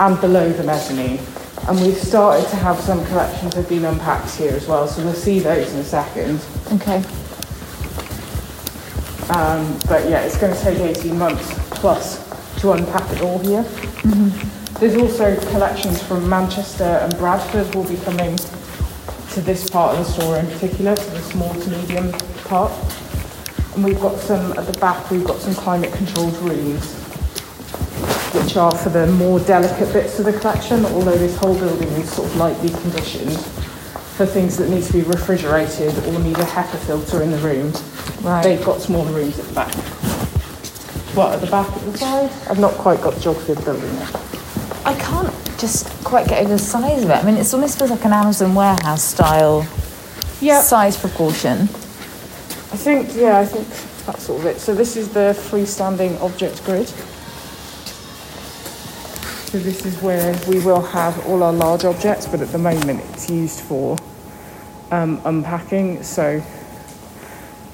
and 0.00 0.18
below 0.18 0.50
the 0.50 0.64
mezzanine. 0.64 1.20
And 1.68 1.78
we've 1.78 1.94
started 1.94 2.48
to 2.48 2.56
have 2.56 2.80
some 2.80 3.04
collections 3.04 3.52
have 3.52 3.68
been 3.68 3.84
unpacked 3.84 4.34
here 4.34 4.52
as 4.52 4.66
well, 4.66 4.88
so 4.88 5.04
we'll 5.04 5.12
see 5.12 5.40
those 5.40 5.74
in 5.74 5.80
a 5.80 5.84
second. 5.84 6.42
Okay. 6.72 7.04
Um, 9.30 9.78
but 9.88 10.08
yeah, 10.08 10.20
it's 10.20 10.36
going 10.36 10.54
to 10.54 10.60
take 10.60 10.78
18 10.78 11.18
months 11.18 11.54
plus 11.70 12.22
to 12.60 12.72
unpack 12.72 13.10
it 13.12 13.22
all 13.22 13.38
here. 13.38 13.62
Mm-hmm. 13.62 14.80
There's 14.80 14.96
also 14.96 15.36
collections 15.50 16.02
from 16.02 16.28
Manchester 16.28 16.84
and 16.84 17.16
Bradford 17.16 17.74
will 17.74 17.88
be 17.88 17.96
coming 17.96 18.36
to 18.36 19.40
this 19.40 19.68
part 19.70 19.96
of 19.96 20.04
the 20.04 20.12
store 20.12 20.36
in 20.36 20.46
particular, 20.46 20.94
to 20.94 21.10
the 21.10 21.20
small 21.22 21.54
to 21.54 21.70
medium 21.70 22.12
part. 22.44 22.72
And 23.74 23.84
we've 23.84 24.00
got 24.00 24.18
some 24.18 24.52
at 24.58 24.66
the 24.66 24.78
back, 24.78 25.10
we've 25.10 25.24
got 25.24 25.40
some 25.40 25.54
climate 25.54 25.92
controlled 25.92 26.36
rooms, 26.38 26.94
which 28.34 28.56
are 28.56 28.76
for 28.76 28.90
the 28.90 29.06
more 29.06 29.40
delicate 29.40 29.92
bits 29.92 30.18
of 30.18 30.26
the 30.26 30.38
collection, 30.38 30.84
although 30.86 31.16
this 31.16 31.36
whole 31.36 31.58
building 31.58 31.88
is 31.88 32.12
sort 32.12 32.28
of 32.28 32.36
lightly 32.36 32.68
conditioned 32.68 33.38
for 34.16 34.26
things 34.26 34.56
that 34.56 34.70
need 34.70 34.84
to 34.84 34.92
be 34.92 35.02
refrigerated 35.02 35.96
or 36.06 36.18
need 36.20 36.38
a 36.38 36.44
HEPA 36.44 36.78
filter 36.86 37.22
in 37.22 37.30
the 37.30 37.38
room. 37.38 37.72
Right. 38.24 38.42
They've 38.42 38.64
got 38.64 38.80
smaller 38.80 39.12
rooms 39.12 39.38
at 39.38 39.44
the 39.44 39.52
back. 39.52 39.74
What, 41.14 41.34
at 41.34 41.40
the 41.42 41.46
back, 41.46 41.70
at 41.70 41.92
the 41.92 41.98
side? 41.98 42.30
I've 42.48 42.58
not 42.58 42.72
quite 42.72 43.02
got 43.02 43.14
the 43.14 43.20
geography 43.20 43.52
of 43.52 43.58
the 43.58 43.64
building 43.64 43.94
yet. 43.96 44.14
I 44.86 44.94
can't 44.98 45.58
just 45.58 45.88
quite 46.04 46.26
get 46.26 46.42
over 46.42 46.54
the 46.54 46.58
size 46.58 47.04
of 47.04 47.10
it. 47.10 47.14
I 47.14 47.22
mean, 47.22 47.36
it 47.36 47.52
almost 47.52 47.78
feels 47.78 47.90
like 47.90 48.04
an 48.06 48.14
Amazon 48.14 48.54
warehouse 48.54 49.04
style 49.04 49.66
yep. 50.40 50.64
size 50.64 50.96
proportion. 50.96 51.62
I 51.62 52.76
think, 52.76 53.14
yeah, 53.14 53.38
I 53.38 53.44
think 53.44 53.68
that's 54.06 54.24
sort 54.24 54.40
of 54.40 54.46
it. 54.46 54.58
So 54.58 54.74
this 54.74 54.96
is 54.96 55.12
the 55.12 55.36
freestanding 55.36 56.18
object 56.22 56.64
grid. 56.64 56.88
So 59.48 59.58
this 59.58 59.84
is 59.86 60.00
where 60.02 60.34
we 60.48 60.60
will 60.60 60.82
have 60.82 61.26
all 61.26 61.42
our 61.42 61.52
large 61.52 61.84
objects, 61.84 62.26
but 62.26 62.40
at 62.40 62.48
the 62.48 62.58
moment 62.58 63.02
it's 63.10 63.30
used 63.30 63.60
for 63.60 63.98
um, 64.90 65.20
unpacking. 65.24 66.02
So 66.02 66.42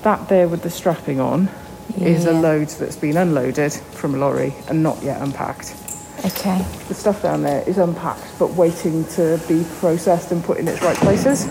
that 0.03 0.29
there 0.29 0.49
with 0.49 0.63
the 0.63 0.71
strapping 0.71 1.21
on 1.21 1.49
is 1.99 2.27
a 2.27 2.33
load 2.33 2.69
that's 2.69 2.97
been 2.97 3.17
unloaded 3.17 3.73
from 3.73 4.15
a 4.15 4.19
lorry 4.19 4.55
and 4.69 4.83
not 4.83 5.03
yet 5.03 5.21
unpacked. 5.21 5.75
Okay. 6.25 6.65
The 6.89 6.95
stuff 6.95 7.23
down 7.23 7.43
there 7.43 7.67
is 7.69 7.79
unpacked 7.79 8.39
but 8.39 8.51
waiting 8.51 9.05
to 9.09 9.41
be 9.49 9.65
processed 9.79 10.33
and 10.33 10.45
put 10.45 10.59
in 10.59 10.69
its 10.69 10.83
right 10.83 10.97
places. 10.97 11.49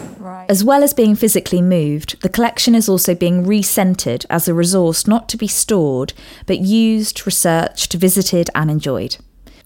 As 0.47 0.63
well 0.63 0.83
as 0.83 0.93
being 0.93 1.15
physically 1.15 1.61
moved, 1.61 2.21
the 2.21 2.29
collection 2.29 2.75
is 2.75 2.87
also 2.87 3.15
being 3.15 3.45
recentered 3.45 4.25
as 4.29 4.47
a 4.47 4.53
resource 4.53 5.07
not 5.07 5.29
to 5.29 5.37
be 5.37 5.47
stored, 5.47 6.13
but 6.45 6.59
used, 6.59 7.25
researched, 7.25 7.93
visited, 7.93 8.49
and 8.55 8.69
enjoyed. 8.71 9.17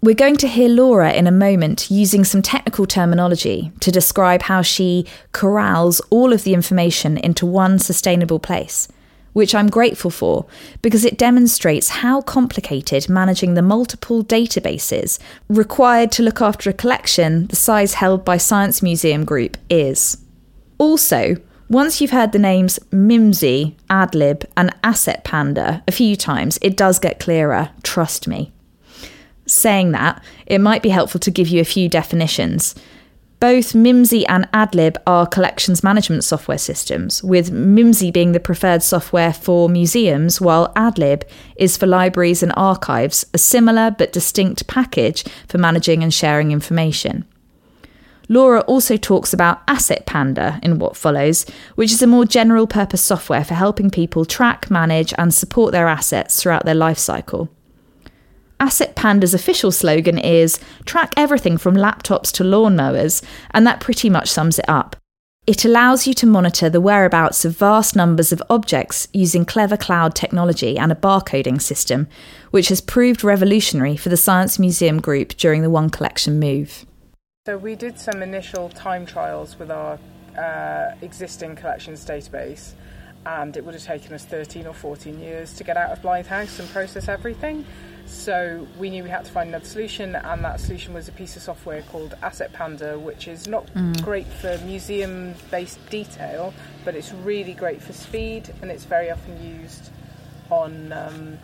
We're 0.03 0.15
going 0.15 0.35
to 0.39 0.49
hear 0.49 0.67
Laura 0.67 1.13
in 1.13 1.27
a 1.27 1.31
moment 1.31 1.89
using 1.89 2.25
some 2.25 2.41
technical 2.41 2.85
terminology 2.85 3.71
to 3.79 3.89
describe 3.89 4.41
how 4.41 4.61
she 4.61 5.05
corrals 5.31 6.01
all 6.09 6.33
of 6.33 6.43
the 6.43 6.53
information 6.53 7.17
into 7.17 7.45
one 7.45 7.79
sustainable 7.79 8.37
place, 8.37 8.89
which 9.31 9.55
I'm 9.55 9.69
grateful 9.69 10.11
for 10.11 10.45
because 10.81 11.05
it 11.05 11.17
demonstrates 11.17 11.87
how 11.87 12.19
complicated 12.19 13.07
managing 13.07 13.53
the 13.53 13.61
multiple 13.61 14.25
databases 14.25 15.19
required 15.47 16.11
to 16.11 16.23
look 16.23 16.41
after 16.41 16.69
a 16.69 16.73
collection 16.73 17.47
the 17.47 17.55
size 17.55 17.93
held 17.93 18.25
by 18.25 18.35
Science 18.35 18.83
Museum 18.83 19.23
Group 19.23 19.55
is. 19.69 20.17
Also, 20.79 21.37
once 21.69 22.01
you've 22.01 22.11
heard 22.11 22.33
the 22.33 22.39
names 22.39 22.77
Mimsy, 22.91 23.77
Adlib, 23.89 24.43
and 24.57 24.75
Asset 24.83 25.23
Panda 25.23 25.81
a 25.87 25.93
few 25.93 26.17
times, 26.17 26.59
it 26.61 26.75
does 26.75 26.99
get 26.99 27.21
clearer, 27.21 27.69
trust 27.83 28.27
me. 28.27 28.52
Saying 29.45 29.91
that, 29.91 30.23
it 30.45 30.59
might 30.59 30.83
be 30.83 30.89
helpful 30.89 31.19
to 31.19 31.31
give 31.31 31.47
you 31.47 31.61
a 31.61 31.65
few 31.65 31.89
definitions. 31.89 32.75
Both 33.39 33.75
Mimsy 33.75 34.25
and 34.27 34.49
Adlib 34.53 34.95
are 35.05 35.27
collections 35.27 35.83
management 35.83 36.23
software 36.23 36.57
systems, 36.57 37.21
with 37.21 37.51
Mimsy 37.51 38.09
being 38.09 38.31
the 38.31 38.39
preferred 38.39 38.81
software 38.81 39.33
for 39.33 39.67
museums, 39.67 40.39
while 40.39 40.71
Adlib 40.75 41.23
is 41.57 41.75
for 41.75 41.85
libraries 41.85 42.41
and 42.41 42.53
archives, 42.55 43.25
a 43.33 43.37
similar 43.37 43.91
but 43.91 44.13
distinct 44.13 44.65
package 44.67 45.25
for 45.49 45.57
managing 45.57 46.03
and 46.03 46.13
sharing 46.13 46.53
information. 46.53 47.25
Laura 48.29 48.61
also 48.61 48.95
talks 48.95 49.33
about 49.33 49.61
Asset 49.67 50.05
Panda 50.05 50.57
in 50.63 50.79
what 50.79 50.95
follows, 50.95 51.45
which 51.75 51.91
is 51.91 52.01
a 52.01 52.07
more 52.07 52.23
general 52.23 52.65
purpose 52.65 53.01
software 53.01 53.43
for 53.43 53.55
helping 53.55 53.89
people 53.89 54.23
track, 54.23 54.71
manage, 54.71 55.13
and 55.17 55.33
support 55.33 55.73
their 55.73 55.89
assets 55.89 56.41
throughout 56.41 56.63
their 56.63 56.73
life 56.73 56.97
cycle. 56.97 57.49
Asset 58.63 58.95
Panda's 58.95 59.33
official 59.33 59.73
slogan 59.73 60.17
is 60.17 60.57
track 60.85 61.13
everything 61.17 61.57
from 61.57 61.75
laptops 61.75 62.31
to 62.31 62.45
lawnmowers, 62.45 63.21
and 63.51 63.67
that 63.67 63.81
pretty 63.81 64.09
much 64.09 64.29
sums 64.29 64.57
it 64.57 64.63
up. 64.69 64.95
It 65.45 65.65
allows 65.65 66.07
you 66.07 66.13
to 66.13 66.25
monitor 66.25 66.69
the 66.69 66.79
whereabouts 66.79 67.43
of 67.43 67.57
vast 67.57 67.93
numbers 67.93 68.31
of 68.31 68.41
objects 68.49 69.09
using 69.11 69.43
clever 69.43 69.75
cloud 69.75 70.15
technology 70.15 70.77
and 70.77 70.93
a 70.93 70.95
barcoding 70.95 71.61
system, 71.61 72.07
which 72.51 72.69
has 72.69 72.79
proved 72.79 73.21
revolutionary 73.21 73.97
for 73.97 74.07
the 74.07 74.15
Science 74.15 74.57
Museum 74.57 75.01
Group 75.01 75.35
during 75.35 75.61
the 75.61 75.69
One 75.69 75.89
Collection 75.89 76.39
move. 76.39 76.85
So 77.45 77.57
we 77.57 77.75
did 77.75 77.99
some 77.99 78.23
initial 78.23 78.69
time 78.69 79.05
trials 79.05 79.59
with 79.59 79.71
our 79.71 79.99
uh, 80.37 80.95
existing 81.01 81.57
collections 81.57 82.05
database, 82.05 82.75
and 83.25 83.57
it 83.57 83.65
would 83.65 83.73
have 83.73 83.83
taken 83.83 84.13
us 84.13 84.23
13 84.23 84.67
or 84.67 84.73
14 84.73 85.19
years 85.19 85.53
to 85.55 85.65
get 85.65 85.75
out 85.75 85.91
of 85.91 86.01
Blythe 86.01 86.27
House 86.27 86.59
and 86.59 86.69
process 86.69 87.09
everything. 87.09 87.65
So 88.05 88.67
we 88.77 88.89
knew 88.89 89.03
we 89.03 89.09
had 89.09 89.25
to 89.25 89.31
find 89.31 89.49
another 89.49 89.65
solution, 89.65 90.15
and 90.15 90.43
that 90.43 90.59
solution 90.59 90.93
was 90.93 91.07
a 91.07 91.11
piece 91.11 91.35
of 91.35 91.41
software 91.41 91.81
called 91.83 92.15
Asset 92.21 92.53
Panda, 92.53 92.97
which 92.99 93.27
is 93.27 93.47
not 93.47 93.65
Mm. 93.73 94.01
great 94.03 94.27
for 94.27 94.57
museum-based 94.59 95.79
detail, 95.89 96.53
but 96.85 96.95
it's 96.95 97.11
really 97.13 97.53
great 97.53 97.81
for 97.81 97.93
speed, 97.93 98.53
and 98.61 98.69
it's 98.69 98.83
very 98.85 99.09
often 99.09 99.41
used 99.43 99.89
on 100.51 100.91
um, 100.93 101.37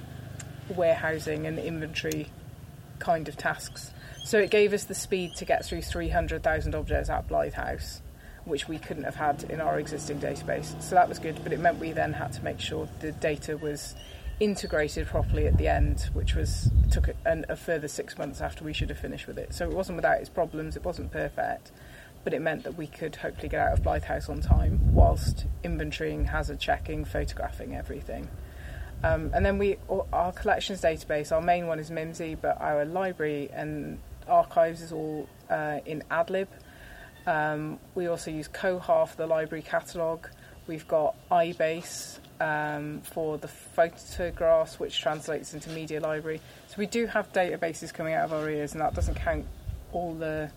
warehousing 0.75 1.47
and 1.47 1.57
inventory 1.57 2.27
kind 2.99 3.27
of 3.27 3.37
tasks. 3.37 3.91
So 4.25 4.37
it 4.37 4.51
gave 4.51 4.73
us 4.73 4.83
the 4.83 4.93
speed 4.95 5.35
to 5.37 5.45
get 5.45 5.65
through 5.65 5.81
300,000 5.81 6.75
objects 6.75 7.09
at 7.09 7.27
Blythe 7.27 7.53
House, 7.53 8.01
which 8.45 8.67
we 8.67 8.77
couldn't 8.77 9.05
have 9.05 9.15
had 9.15 9.43
in 9.49 9.61
our 9.61 9.79
existing 9.79 10.19
database. 10.19 10.79
So 10.81 10.95
that 10.95 11.07
was 11.09 11.17
good, 11.19 11.39
but 11.43 11.53
it 11.53 11.59
meant 11.59 11.79
we 11.79 11.93
then 11.93 12.13
had 12.13 12.33
to 12.33 12.43
make 12.43 12.59
sure 12.59 12.87
the 12.99 13.11
data 13.13 13.57
was 13.57 13.95
integrated 14.39 15.08
properly 15.08 15.47
at 15.47 15.58
the 15.58 15.67
end, 15.67 16.10
which 16.13 16.36
was 16.36 16.69
took 16.91 17.08
a, 17.08 17.15
a 17.49 17.56
further 17.56 17.88
six 17.88 18.17
months 18.17 18.41
after 18.41 18.63
we 18.63 18.73
should 18.73 18.89
have 18.89 18.99
finished 18.99 19.28
with 19.28 19.38
it. 19.38 19.54
So 19.54 19.69
it 19.69 19.75
wasn't 19.75 19.97
without 19.97 20.19
its 20.19 20.30
problems, 20.30 20.75
it 20.75 20.84
wasn't 20.84 21.12
perfect, 21.12 21.71
but 22.23 22.34
it 22.34 22.41
meant 22.41 22.63
that 22.63 22.78
we 22.78 22.88
could 22.88 23.17
hopefully 23.17 23.49
get 23.49 23.60
out 23.60 23.73
of 23.73 23.84
Blythe 23.84 24.04
House 24.04 24.30
on 24.30 24.41
time 24.41 24.93
whilst 24.93 25.45
inventorying, 25.63 26.28
hazard 26.28 26.60
checking, 26.60 27.06
photographing 27.06 27.75
everything. 27.75 28.30
Um, 29.04 29.32
and 29.34 29.45
then 29.45 29.58
we, 29.58 29.78
our 30.12 30.32
collections 30.34 30.82
database, 30.82 31.32
our 31.32 31.41
main 31.41 31.67
one 31.67 31.80
is 31.80 31.89
Mimsy, 31.89 32.36
but 32.36 32.60
our 32.60 32.84
library 32.86 33.49
and 33.54 33.99
archives 34.28 34.82
is 34.82 34.91
all 34.91 35.28
uh, 35.49 35.80
in 35.86 36.04
Adlib. 36.12 36.47
Um, 37.25 37.80
we 37.95 38.08
also 38.08 38.32
use 38.32 38.47
Koha 38.47 39.08
for 39.08 39.15
the 39.15 39.28
library 39.28 39.62
catalogue. 39.62 40.28
We've 40.67 40.88
got 40.88 41.15
iBase 41.30 42.19
um, 42.39 43.02
for 43.02 43.38
the 43.38 43.47
photographs, 43.47 44.80
which 44.80 44.99
translates 44.99 45.54
into 45.54 45.69
media 45.69 45.99
library. 45.99 46.41
So 46.67 46.75
we 46.78 46.86
do 46.86 47.06
have 47.08 47.32
databases 47.34 47.93
coming 47.93 48.13
out 48.13 48.25
of 48.25 48.34
our 48.34 48.49
ears, 48.49 48.73
and 48.73 48.82
that 48.82 48.93
doesn't 48.93 49.15
count 49.15 49.45
all 49.91 50.13
the 50.13 50.52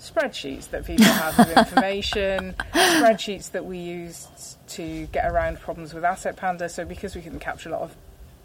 spreadsheets 0.00 0.70
that 0.70 0.84
people 0.84 1.04
have 1.04 1.38
of 1.38 1.56
information, 1.56 2.54
spreadsheets 2.72 3.50
that 3.52 3.64
we 3.64 3.78
use 3.78 4.56
to 4.68 5.06
get 5.06 5.30
around 5.30 5.60
problems 5.60 5.94
with 5.94 6.04
Asset 6.04 6.36
Panda. 6.36 6.68
So 6.68 6.84
because 6.84 7.14
we 7.14 7.22
couldn't 7.22 7.40
capture 7.40 7.68
a 7.68 7.72
lot 7.72 7.82
of 7.82 7.96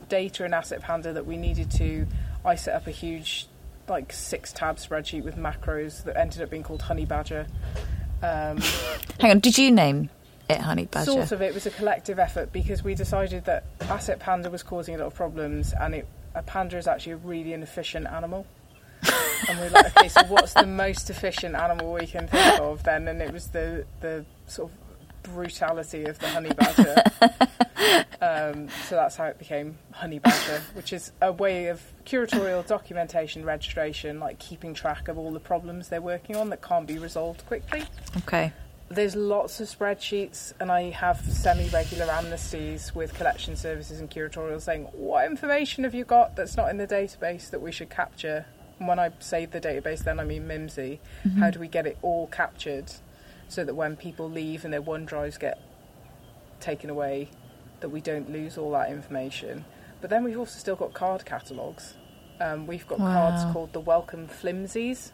data 0.10 0.46
in 0.46 0.54
Asset 0.54 0.82
Panda 0.82 1.14
that 1.14 1.26
we 1.26 1.38
needed 1.38 1.72
to, 1.72 2.08
I 2.46 2.56
set 2.56 2.76
up 2.76 2.88
a 2.88 2.92
huge 2.92 3.48
like 3.88 4.14
six 4.14 4.54
tab 4.54 4.78
spreadsheet 4.78 5.24
with 5.24 5.36
macros 5.36 6.04
that 6.04 6.16
ended 6.16 6.42
up 6.42 6.50
being 6.50 6.64
called 6.64 6.84
Honey 6.84 7.06
Badger. 7.06 7.48
Um, 8.22 8.58
Hang 9.20 9.32
on, 9.32 9.40
did 9.40 9.58
you 9.58 9.72
name 9.72 10.10
it 10.52 10.62
Honey 10.62 10.86
Badger? 10.86 11.12
Sort 11.12 11.32
of. 11.32 11.42
It 11.42 11.54
was 11.54 11.66
a 11.66 11.72
collective 11.72 12.20
effort 12.20 12.52
because 12.52 12.84
we 12.84 12.96
decided 12.96 13.46
that 13.46 13.66
Asset 13.82 14.20
Panda 14.20 14.50
was 14.50 14.64
causing 14.64 14.96
a 14.96 15.00
lot 15.00 15.08
of 15.08 15.16
problems, 15.16 15.74
and 15.80 15.96
it, 15.96 16.08
a 16.36 16.44
panda 16.44 16.78
is 16.78 16.88
actually 16.88 17.14
a 17.14 17.18
really 17.18 17.54
inefficient 17.54 18.08
animal. 18.08 18.46
and 19.50 19.58
we 19.58 19.66
were 19.66 19.72
like, 19.72 19.98
okay, 19.98 20.08
so 20.08 20.22
what's 20.28 20.54
the 20.54 20.68
most 20.68 21.10
efficient 21.10 21.56
animal 21.56 21.94
we 21.94 22.06
can 22.06 22.28
think 22.28 22.60
of 22.60 22.84
then? 22.84 23.08
And 23.08 23.22
it 23.22 23.34
was 23.34 23.48
the 23.48 23.86
the 24.00 24.26
sort 24.46 24.72
of 24.72 24.78
brutality 25.24 26.06
of 26.06 26.20
the 26.20 26.28
honey 26.28 26.52
badger. 26.54 27.04
um, 28.22 28.68
so 28.88 28.96
that's 28.96 29.16
how 29.16 29.26
it 29.26 29.40
became 29.40 29.78
honey 29.92 30.20
badger, 30.20 30.62
which 30.74 30.94
is 30.94 31.12
a 31.22 31.32
way 31.32 31.68
of 31.68 31.82
curatorial 32.06 32.66
documentation, 32.66 33.44
registration, 33.44 34.20
like 34.20 34.40
keeping 34.40 34.74
track 34.74 35.08
of 35.08 35.18
all 35.18 35.32
the 35.32 35.40
problems 35.40 35.90
they're 35.90 36.02
working 36.02 36.36
on 36.36 36.50
that 36.50 36.62
can't 36.62 36.88
be 36.88 36.98
resolved 36.98 37.46
quickly. 37.48 37.84
Okay. 38.18 38.54
There's 38.92 39.16
lots 39.16 39.62
of 39.62 39.70
spreadsheets, 39.70 40.52
and 40.60 40.70
I 40.70 40.90
have 40.90 41.22
semi 41.22 41.70
regular 41.70 42.08
amnesties 42.08 42.94
with 42.94 43.14
collection 43.14 43.56
services 43.56 44.02
and 44.02 44.12
curatorial 44.12 44.60
saying, 44.62 44.84
What 44.92 45.26
information 45.26 45.86
have 45.86 45.94
you 45.96 46.04
got 46.04 46.36
that's 46.36 46.58
not 46.58 46.70
in 46.70 46.76
the 46.76 46.86
database 46.88 47.50
that 47.52 47.62
we 47.62 47.72
should 47.72 47.90
capture? 47.90 48.46
And 48.80 48.90
when 48.90 49.00
I 49.00 49.12
say 49.20 49.46
the 49.46 49.62
database, 49.62 50.00
then 50.04 50.20
I 50.20 50.26
mean 50.26 50.46
Mimsy. 50.46 51.00
Mhm. 51.26 51.38
How 51.38 51.52
do 51.52 51.60
we 51.60 51.70
get 51.70 51.88
it 51.88 51.98
all 52.02 52.28
captured 52.28 52.92
so 53.48 53.64
that 53.64 53.76
when 53.76 53.96
people 53.96 54.30
leave 54.30 54.66
and 54.66 54.74
their 54.74 54.82
OneDrives 54.82 55.40
get 55.40 55.58
taken 56.60 56.90
away, 56.90 57.30
that 57.80 57.90
we 57.90 58.02
don't 58.02 58.30
lose 58.30 58.58
all 58.58 58.72
that 58.72 58.90
information? 58.90 59.64
But 60.02 60.10
then 60.10 60.26
we've 60.26 60.38
also 60.38 60.60
still 60.60 60.76
got 60.76 60.94
card 60.94 61.24
catalogues. 61.24 61.94
Um, 62.42 62.68
we've 62.68 62.88
got 62.88 62.98
cards 62.98 63.44
called 63.54 63.72
the 63.72 63.80
Wellcome 63.80 64.28
Flimsies, 64.28 65.14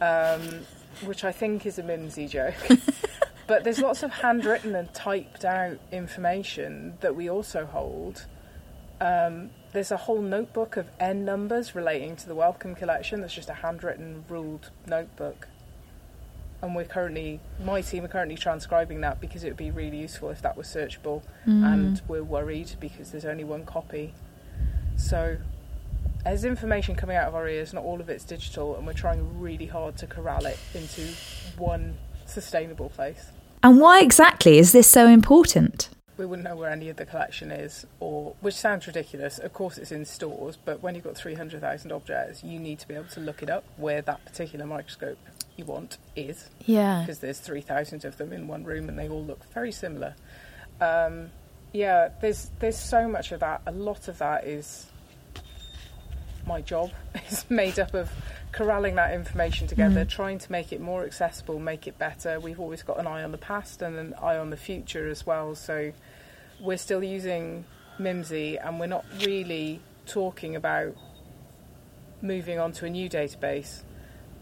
um, 0.00 0.66
which 1.04 1.24
I 1.24 1.32
think 1.32 1.66
is 1.66 1.78
a 1.78 1.82
Mimsy 1.82 2.28
joke. 2.28 2.54
but 3.46 3.64
there's 3.64 3.80
lots 3.80 4.02
of 4.02 4.10
handwritten 4.10 4.74
and 4.74 4.92
typed 4.94 5.44
out 5.44 5.78
information 5.90 6.98
that 7.00 7.16
we 7.16 7.28
also 7.28 7.66
hold. 7.66 8.26
Um, 9.00 9.50
there's 9.72 9.90
a 9.90 9.96
whole 9.96 10.20
notebook 10.20 10.76
of 10.76 10.86
N 11.00 11.24
numbers 11.24 11.74
relating 11.74 12.14
to 12.16 12.28
the 12.28 12.34
Wellcome 12.34 12.74
collection. 12.74 13.20
That's 13.20 13.34
just 13.34 13.50
a 13.50 13.54
handwritten, 13.54 14.24
ruled 14.28 14.70
notebook. 14.86 15.48
And 16.60 16.76
we're 16.76 16.84
currently, 16.84 17.40
my 17.64 17.80
team 17.80 18.04
are 18.04 18.08
currently 18.08 18.36
transcribing 18.36 19.00
that 19.00 19.20
because 19.20 19.42
it 19.42 19.48
would 19.48 19.56
be 19.56 19.72
really 19.72 19.98
useful 19.98 20.30
if 20.30 20.40
that 20.42 20.56
was 20.56 20.68
searchable. 20.68 21.22
Mm. 21.44 21.72
And 21.72 22.02
we're 22.06 22.22
worried 22.22 22.72
because 22.78 23.10
there's 23.10 23.24
only 23.24 23.42
one 23.42 23.66
copy. 23.66 24.14
So 24.96 25.38
there's 26.24 26.44
information 26.44 26.94
coming 26.94 27.16
out 27.16 27.28
of 27.28 27.34
our 27.34 27.48
ears, 27.48 27.72
not 27.72 27.84
all 27.84 28.00
of 28.00 28.08
it's 28.08 28.24
digital, 28.24 28.76
and 28.76 28.86
we're 28.86 28.92
trying 28.92 29.40
really 29.40 29.66
hard 29.66 29.96
to 29.98 30.06
corral 30.06 30.46
it 30.46 30.58
into 30.74 31.02
one 31.58 31.96
sustainable 32.26 32.90
place. 32.90 33.30
And 33.62 33.80
why 33.80 34.00
exactly 34.00 34.58
is 34.58 34.72
this 34.72 34.86
so 34.88 35.06
important? 35.06 35.88
We 36.16 36.26
wouldn't 36.26 36.46
know 36.46 36.56
where 36.56 36.70
any 36.70 36.88
of 36.88 36.96
the 36.96 37.06
collection 37.06 37.50
is, 37.50 37.86
or 37.98 38.34
which 38.40 38.54
sounds 38.54 38.86
ridiculous. 38.86 39.38
Of 39.38 39.52
course, 39.52 39.78
it's 39.78 39.90
in 39.92 40.04
stores, 40.04 40.58
but 40.62 40.82
when 40.82 40.94
you've 40.94 41.04
got 41.04 41.16
300,000 41.16 41.90
objects, 41.90 42.44
you 42.44 42.58
need 42.60 42.78
to 42.80 42.88
be 42.88 42.94
able 42.94 43.06
to 43.06 43.20
look 43.20 43.42
it 43.42 43.50
up 43.50 43.64
where 43.76 44.02
that 44.02 44.24
particular 44.24 44.66
microscope 44.66 45.18
you 45.56 45.64
want 45.64 45.98
is. 46.14 46.50
Yeah. 46.64 47.00
Because 47.00 47.20
there's 47.20 47.38
3,000 47.40 48.04
of 48.04 48.18
them 48.18 48.32
in 48.32 48.46
one 48.46 48.64
room 48.64 48.88
and 48.88 48.98
they 48.98 49.08
all 49.08 49.24
look 49.24 49.44
very 49.52 49.72
similar. 49.72 50.14
Um, 50.80 51.30
Yeah, 51.72 52.10
there's 52.20 52.50
there's 52.58 52.78
so 52.78 53.08
much 53.08 53.32
of 53.32 53.40
that. 53.40 53.62
A 53.66 53.72
lot 53.72 54.06
of 54.08 54.18
that 54.18 54.46
is 54.46 54.91
my 56.52 56.60
job. 56.60 56.90
is 57.30 57.44
made 57.48 57.78
up 57.78 57.94
of 57.94 58.10
corralling 58.52 58.96
that 58.96 59.14
information 59.14 59.66
together, 59.66 60.04
Mm. 60.04 60.08
trying 60.08 60.38
to 60.38 60.52
make 60.52 60.70
it 60.72 60.80
more 60.80 61.04
accessible, 61.04 61.58
make 61.58 61.86
it 61.86 61.98
better. 61.98 62.38
We've 62.38 62.60
always 62.60 62.82
got 62.82 62.98
an 63.00 63.06
eye 63.06 63.22
on 63.24 63.32
the 63.32 63.38
past 63.38 63.80
and 63.80 63.96
an 63.96 64.14
eye 64.20 64.36
on 64.36 64.50
the 64.50 64.56
future 64.58 65.08
as 65.08 65.24
well. 65.26 65.54
So 65.54 65.92
we're 66.60 66.76
still 66.78 67.02
using 67.02 67.64
Mimsy 67.98 68.58
and 68.58 68.78
we're 68.78 68.86
not 68.98 69.04
really 69.24 69.80
talking 70.06 70.54
about 70.56 70.94
moving 72.20 72.58
on 72.58 72.72
to 72.72 72.84
a 72.84 72.90
new 72.90 73.08
database, 73.08 73.80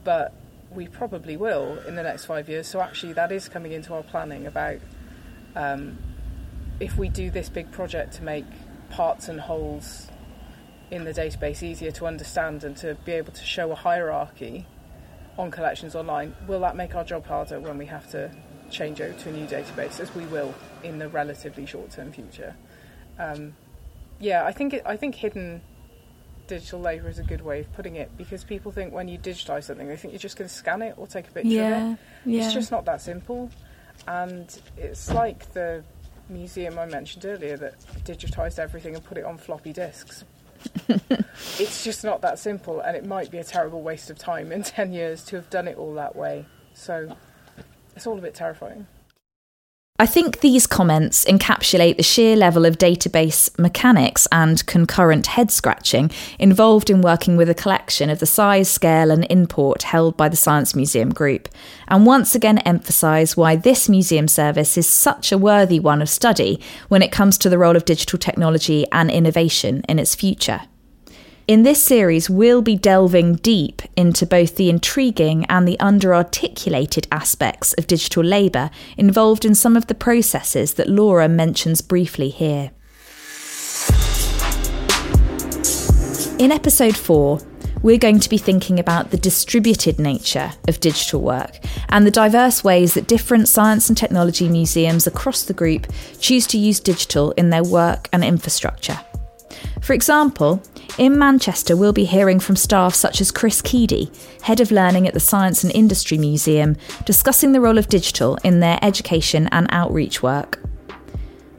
but 0.03 0.33
we 0.73 0.87
probably 0.89 1.37
will 1.37 1.79
in 1.87 1.95
the 1.95 2.03
next 2.03 2.25
five 2.25 2.49
years. 2.49 2.67
So 2.67 2.81
actually, 2.81 3.13
that 3.15 3.31
is 3.31 3.49
coming 3.49 3.73
into 3.73 3.95
our 3.95 4.03
planning 4.03 4.47
about 4.47 4.79
um, 5.55 5.99
if 6.81 6.97
we 6.97 7.09
do 7.09 7.31
this 7.31 7.49
big 7.49 7.71
project 7.71 8.15
to 8.15 8.25
make 8.25 8.47
parts 8.91 9.29
and 9.29 9.41
wholes 9.41 10.10
in 10.91 11.05
the 11.05 11.13
database 11.13 11.63
easier 11.63 11.91
to 11.93 12.07
understand 12.07 12.65
and 12.65 12.77
to 12.79 12.95
be 13.05 13.13
able 13.13 13.33
to 13.33 13.45
show 13.45 13.71
a 13.71 13.75
hierarchy 13.75 14.67
on 15.39 15.51
collections 15.51 15.95
online, 15.95 16.35
will 16.47 16.61
that 16.61 16.77
make 16.77 16.95
our 16.95 17.05
job 17.05 17.25
harder 17.27 17.61
when 17.61 17.79
we 17.79 17.87
have 17.87 18.11
to 18.11 18.31
change 18.71 19.01
over 19.01 19.17
to 19.19 19.29
a 19.29 19.33
new 19.33 19.47
database, 19.47 20.01
as 20.01 20.15
we 20.15 20.25
will 20.27 20.55
in 20.83 20.99
the 20.99 21.09
relatively 21.09 21.65
short-term 21.67 22.13
future? 22.13 22.55
Um, 23.19 23.55
yeah, 24.19 24.45
I 24.45 24.53
think 24.53 24.75
it, 24.75 24.83
I 24.85 24.97
think 24.97 25.15
hidden 25.15 25.63
digital 26.47 26.81
labour 26.81 27.09
is 27.09 27.19
a 27.21 27.23
good 27.23 27.41
way 27.43 27.61
of 27.61 27.73
putting 27.75 27.95
it 27.97 28.11
because 28.19 28.43
people 28.43 28.73
think 28.73 28.93
when 28.93 29.07
you 29.07 29.19
digitise 29.19 29.65
something, 29.65 29.87
they 29.87 29.97
think 29.97 30.13
you're 30.13 30.19
just 30.19 30.37
going 30.37 30.49
to 30.49 30.55
scan 30.55 30.83
it 30.83 30.95
or 30.99 31.07
take 31.07 31.29
a 31.29 31.31
picture 31.31 31.49
Yeah, 31.51 31.87
of 31.87 31.93
it. 31.93 31.99
yeah. 32.27 32.45
It's 32.45 32.53
just 32.53 32.71
not 32.73 32.85
that 32.87 33.01
simple, 33.01 33.51
and 34.09 34.61
it's 34.77 35.11
like 35.13 35.53
the 35.53 35.85
museum 36.29 36.79
I 36.79 36.87
mentioned 36.87 37.25
earlier 37.25 37.57
that 37.59 37.75
digitised 38.05 38.59
everything 38.59 38.95
and 38.95 39.05
put 39.05 39.17
it 39.19 39.25
on 39.25 39.39
floppy 39.39 39.73
disks. 39.73 40.25
It's 41.59 41.85
just 41.85 42.05
not 42.05 42.23
that 42.23 42.39
simple, 42.39 42.81
and 42.81 42.97
it 42.97 43.05
might 43.05 43.31
be 43.31 43.39
a 43.39 43.45
terrible 43.45 43.83
waste 43.83 44.11
of 44.11 44.19
time 44.19 44.53
in 44.53 44.63
10 44.65 44.93
years 44.93 45.25
to 45.27 45.37
have 45.37 45.51
done 45.51 45.69
it 45.69 45.77
all 45.79 45.95
that 45.95 46.17
way. 46.17 46.47
So 46.75 47.17
it's 47.97 48.07
all 48.07 48.19
a 48.19 48.23
bit 48.23 48.35
terrifying. 48.35 48.87
I 50.01 50.07
think 50.07 50.41
these 50.41 50.67
comments 50.67 51.27
encapsulate 51.27 51.99
the 51.99 52.03
sheer 52.03 52.35
level 52.35 52.65
of 52.65 52.79
database 52.79 53.51
mechanics 53.59 54.27
and 54.33 54.65
concurrent 54.65 55.27
head 55.27 55.51
scratching 55.51 56.11
involved 56.39 56.89
in 56.89 57.03
working 57.03 57.37
with 57.37 57.51
a 57.51 57.55
collection 57.55 58.09
of 58.09 58.19
the 58.19 58.25
size, 58.25 58.71
scale, 58.71 59.11
and 59.11 59.27
import 59.29 59.83
held 59.83 60.17
by 60.17 60.31
the 60.31 60.39
Science 60.39 60.75
Museum 60.75 61.11
Group, 61.11 61.51
and 61.87 62.07
once 62.07 62.35
again 62.35 62.61
emphasise 62.61 63.37
why 63.37 63.57
this 63.57 63.91
museum 63.91 64.27
service 64.27 64.79
is 64.79 64.89
such 64.89 65.33
a 65.33 65.37
worthy 65.37 65.79
one 65.79 66.01
of 66.01 66.09
study 66.09 66.63
when 66.89 67.03
it 67.03 67.13
comes 67.13 67.37
to 67.37 67.51
the 67.51 67.59
role 67.59 67.77
of 67.77 67.85
digital 67.85 68.19
technology 68.19 68.87
and 68.93 69.11
innovation 69.11 69.85
in 69.87 69.99
its 69.99 70.15
future. 70.15 70.63
In 71.51 71.65
this 71.65 71.83
series, 71.83 72.31
we'll 72.31 72.63
be 72.63 72.77
delving 72.77 73.35
deep 73.35 73.83
into 73.97 74.25
both 74.25 74.55
the 74.55 74.71
intriguing 74.71 75.45
and 75.47 75.67
the 75.67 75.77
underarticulated 75.81 77.09
aspects 77.11 77.73
of 77.73 77.89
digital 77.89 78.23
labour 78.23 78.71
involved 78.97 79.45
in 79.45 79.57
some 79.57 79.77
of 79.77 79.89
the 79.89 79.97
processes 79.97 80.75
that 80.75 80.89
Laura 80.89 81.29
mentions 81.29 81.81
briefly 81.81 82.29
here. 82.29 82.71
In 86.39 86.53
episode 86.53 86.97
4, 86.97 87.41
we're 87.83 87.99
going 87.99 88.21
to 88.21 88.31
be 88.31 88.39
thinking 88.39 88.79
about 88.79 89.11
the 89.11 89.17
distributed 89.17 89.99
nature 89.99 90.53
of 90.69 90.79
digital 90.79 91.21
work 91.21 91.59
and 91.89 92.07
the 92.07 92.13
diverse 92.13 92.63
ways 92.63 92.95
that 92.95 93.09
different 93.09 93.49
science 93.49 93.89
and 93.89 93.99
technology 93.99 94.49
museums 94.49 95.09
across 95.09 95.43
the 95.43 95.53
group 95.53 95.89
choose 96.21 96.47
to 96.47 96.59
use 96.59 96.79
digital 96.79 97.33
in 97.33 97.51
their 97.51 97.65
work 97.65 98.09
and 98.13 98.23
infrastructure. 98.23 99.01
For 99.81 99.95
example, 99.95 100.63
in 100.99 101.19
Manchester, 101.19 101.77
we'll 101.77 101.93
be 101.93 102.05
hearing 102.05 102.41
from 102.41 102.57
staff 102.57 102.95
such 102.95 103.21
as 103.21 103.31
Chris 103.31 103.63
Keady, 103.63 104.11
Head 104.43 104.61
of 104.61 104.71
Learning 104.71 105.07
at 105.07 105.15
the 105.15 105.21
Science 105.21 105.65
and 105.65 105.73
Industry 105.75 106.19
Museum, 106.19 106.77
discussing 107.05 107.53
the 107.53 107.61
role 107.61 107.79
of 107.79 107.89
digital 107.89 108.37
in 108.45 108.61
their 108.61 108.79
education 108.83 109.49
and 109.53 109.67
outreach 109.71 110.23
work. 110.23 110.59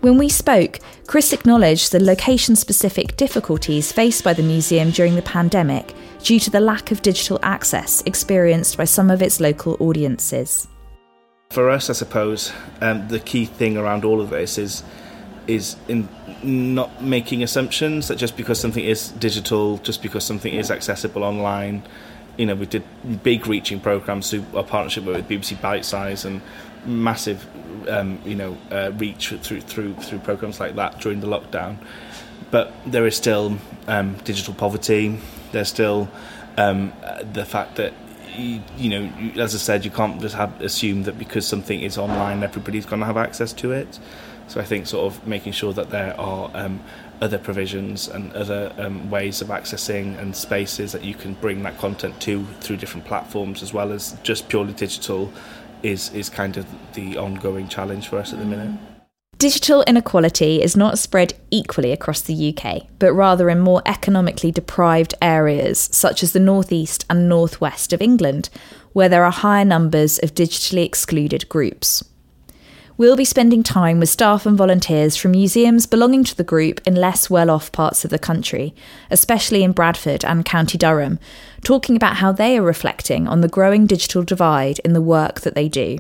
When 0.01 0.17
we 0.17 0.29
spoke, 0.29 0.79
Chris 1.05 1.33
acknowledged 1.33 1.91
the 1.91 2.03
location 2.03 2.55
specific 2.55 3.17
difficulties 3.17 3.91
faced 3.91 4.23
by 4.23 4.33
the 4.33 4.41
museum 4.41 4.89
during 4.89 5.15
the 5.15 5.21
pandemic 5.21 5.93
due 6.23 6.39
to 6.39 6.49
the 6.49 6.59
lack 6.59 6.91
of 6.91 7.01
digital 7.01 7.39
access 7.43 8.01
experienced 8.05 8.77
by 8.77 8.85
some 8.85 9.11
of 9.11 9.21
its 9.21 9.39
local 9.39 9.77
audiences. 9.79 10.67
For 11.51 11.69
us, 11.69 11.89
I 11.89 11.93
suppose, 11.93 12.51
um, 12.81 13.07
the 13.09 13.19
key 13.19 13.45
thing 13.45 13.77
around 13.77 14.05
all 14.05 14.21
of 14.21 14.29
this 14.29 14.57
is 14.57 14.83
is 15.47 15.75
in 15.88 16.08
not 16.43 17.04
making 17.04 17.43
assumptions 17.43 18.08
that 18.08 18.17
just 18.17 18.38
because 18.38 18.60
something 18.60 18.84
is 18.84 19.10
digital, 19.10 19.77
just 19.80 20.01
because 20.01 20.23
something 20.23 20.54
is 20.54 20.71
accessible 20.71 21.23
online, 21.23 21.84
you 22.38 22.45
know, 22.45 22.56
we 22.56 22.65
did 22.65 22.84
big 23.23 23.47
reaching 23.47 23.80
programs 23.80 24.30
through 24.30 24.45
our 24.56 24.63
partnership 24.63 25.04
with 25.04 25.27
BBC 25.27 25.58
Bitesize 25.58 26.25
and 26.25 26.41
massive, 26.86 27.45
um, 27.89 28.19
you 28.25 28.36
know, 28.36 28.58
uh, 28.71 28.91
reach 28.97 29.30
through 29.30 29.62
through 29.62 29.93
through 29.95 30.19
programs 30.19 30.60
like 30.60 30.75
that 30.75 30.99
during 30.99 31.19
the 31.19 31.27
lockdown. 31.27 31.77
But 32.49 32.73
there 32.86 33.06
is 33.06 33.15
still 33.15 33.58
um, 33.88 34.15
digital 34.23 34.54
poverty. 34.54 35.19
There's 35.51 35.69
still 35.69 36.10
um, 36.58 36.93
the 37.34 37.45
fact 37.45 37.75
that 37.75 37.93
you, 38.35 38.61
you 38.77 38.89
know, 38.89 39.41
as 39.41 39.55
I 39.55 39.57
said, 39.57 39.85
you 39.85 39.91
can't 39.91 40.21
just 40.21 40.35
have 40.35 40.59
assume 40.61 41.03
that 41.03 41.17
because 41.17 41.47
something 41.47 41.81
is 41.81 41.97
online, 41.97 42.43
everybody's 42.43 42.85
going 42.85 42.99
to 42.99 43.05
have 43.05 43.17
access 43.17 43.53
to 43.53 43.71
it. 43.71 43.99
So 44.47 44.59
I 44.59 44.65
think 44.65 44.87
sort 44.87 45.13
of 45.13 45.25
making 45.25 45.53
sure 45.53 45.71
that 45.73 45.91
there 45.91 46.19
are 46.19 46.51
um, 46.53 46.81
other 47.21 47.37
provisions 47.37 48.07
and 48.07 48.33
other 48.33 48.73
um, 48.77 49.09
ways 49.09 49.41
of 49.41 49.47
accessing 49.47 50.19
and 50.19 50.35
spaces 50.35 50.91
that 50.91 51.03
you 51.03 51.13
can 51.13 51.35
bring 51.35 51.63
that 51.63 51.77
content 51.77 52.19
to 52.21 52.43
through 52.59 52.77
different 52.77 53.05
platforms 53.05 53.63
as 53.63 53.73
well 53.73 53.93
as 53.93 54.17
just 54.23 54.49
purely 54.49 54.73
digital 54.73 55.31
is 55.83 56.13
is 56.13 56.29
kind 56.29 56.57
of 56.57 56.65
the 56.93 57.17
ongoing 57.17 57.67
challenge 57.67 58.07
for 58.07 58.17
us 58.17 58.33
at 58.33 58.39
the 58.39 58.45
minute. 58.45 58.90
Digital 59.41 59.84
inequality 59.88 60.62
is 60.62 60.77
not 60.77 60.99
spread 60.99 61.34
equally 61.49 61.91
across 61.91 62.21
the 62.21 62.56
UK, 62.56 62.84
but 62.99 63.12
rather 63.12 63.49
in 63.49 63.60
more 63.60 63.82
economically 63.88 64.51
deprived 64.51 65.15
areas 65.19 65.89
such 65.91 66.21
as 66.21 66.34
the 66.34 66.39
northeast 66.39 67.08
and 67.10 67.27
northwest 67.27 67.91
of 67.91 68.04
England, 68.04 68.51
where 68.93 69.10
there 69.10 69.25
are 69.25 69.32
higher 69.32 69.65
numbers 69.65 70.19
of 70.19 70.36
digitally 70.36 70.86
excluded 70.86 71.49
groups. 71.49 72.04
We'll 72.97 73.15
be 73.15 73.25
spending 73.25 73.63
time 73.63 73.99
with 73.99 74.10
staff 74.10 74.45
and 74.45 74.56
volunteers 74.56 75.15
from 75.15 75.32
museums 75.32 75.88
belonging 75.88 76.23
to 76.25 76.38
the 76.38 76.43
group 76.43 76.80
in 76.86 76.93
less 76.93 77.27
well 77.27 77.49
off 77.49 77.71
parts 77.71 78.06
of 78.06 78.12
the 78.12 78.19
country, 78.19 78.75
especially 79.10 79.63
in 79.63 79.71
Bradford 79.71 80.23
and 80.23 80.45
County 80.45 80.77
Durham, 80.77 81.17
talking 81.63 81.95
about 81.95 82.17
how 82.17 82.32
they 82.32 82.60
are 82.60 82.62
reflecting 82.62 83.27
on 83.27 83.41
the 83.41 83.47
growing 83.47 83.88
digital 83.88 84.21
divide 84.21 84.77
in 84.86 84.93
the 84.93 85.01
work 85.01 85.41
that 85.41 85.56
they 85.56 85.67
do. 85.67 85.97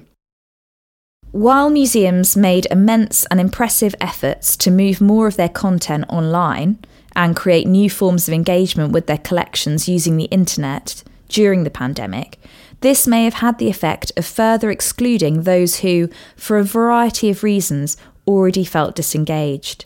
While 1.31 1.69
museums 1.69 2.35
made 2.35 2.67
immense 2.69 3.25
and 3.31 3.39
impressive 3.39 3.95
efforts 4.01 4.57
to 4.57 4.69
move 4.69 4.99
more 4.99 5.27
of 5.27 5.37
their 5.37 5.47
content 5.47 6.03
online 6.09 6.79
and 7.15 7.37
create 7.37 7.67
new 7.67 7.89
forms 7.89 8.27
of 8.27 8.33
engagement 8.33 8.91
with 8.91 9.07
their 9.07 9.17
collections 9.17 9.87
using 9.87 10.17
the 10.17 10.25
internet 10.25 11.03
during 11.29 11.63
the 11.63 11.69
pandemic, 11.69 12.37
this 12.81 13.07
may 13.07 13.23
have 13.23 13.35
had 13.35 13.59
the 13.59 13.69
effect 13.69 14.11
of 14.17 14.25
further 14.25 14.69
excluding 14.71 15.43
those 15.43 15.79
who, 15.79 16.09
for 16.35 16.57
a 16.57 16.63
variety 16.63 17.29
of 17.29 17.43
reasons, 17.43 17.95
already 18.27 18.65
felt 18.65 18.95
disengaged. 18.95 19.85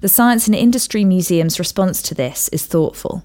The 0.00 0.08
Science 0.08 0.48
and 0.48 0.56
Industry 0.56 1.04
Museum's 1.04 1.60
response 1.60 2.02
to 2.02 2.16
this 2.16 2.48
is 2.48 2.66
thoughtful. 2.66 3.22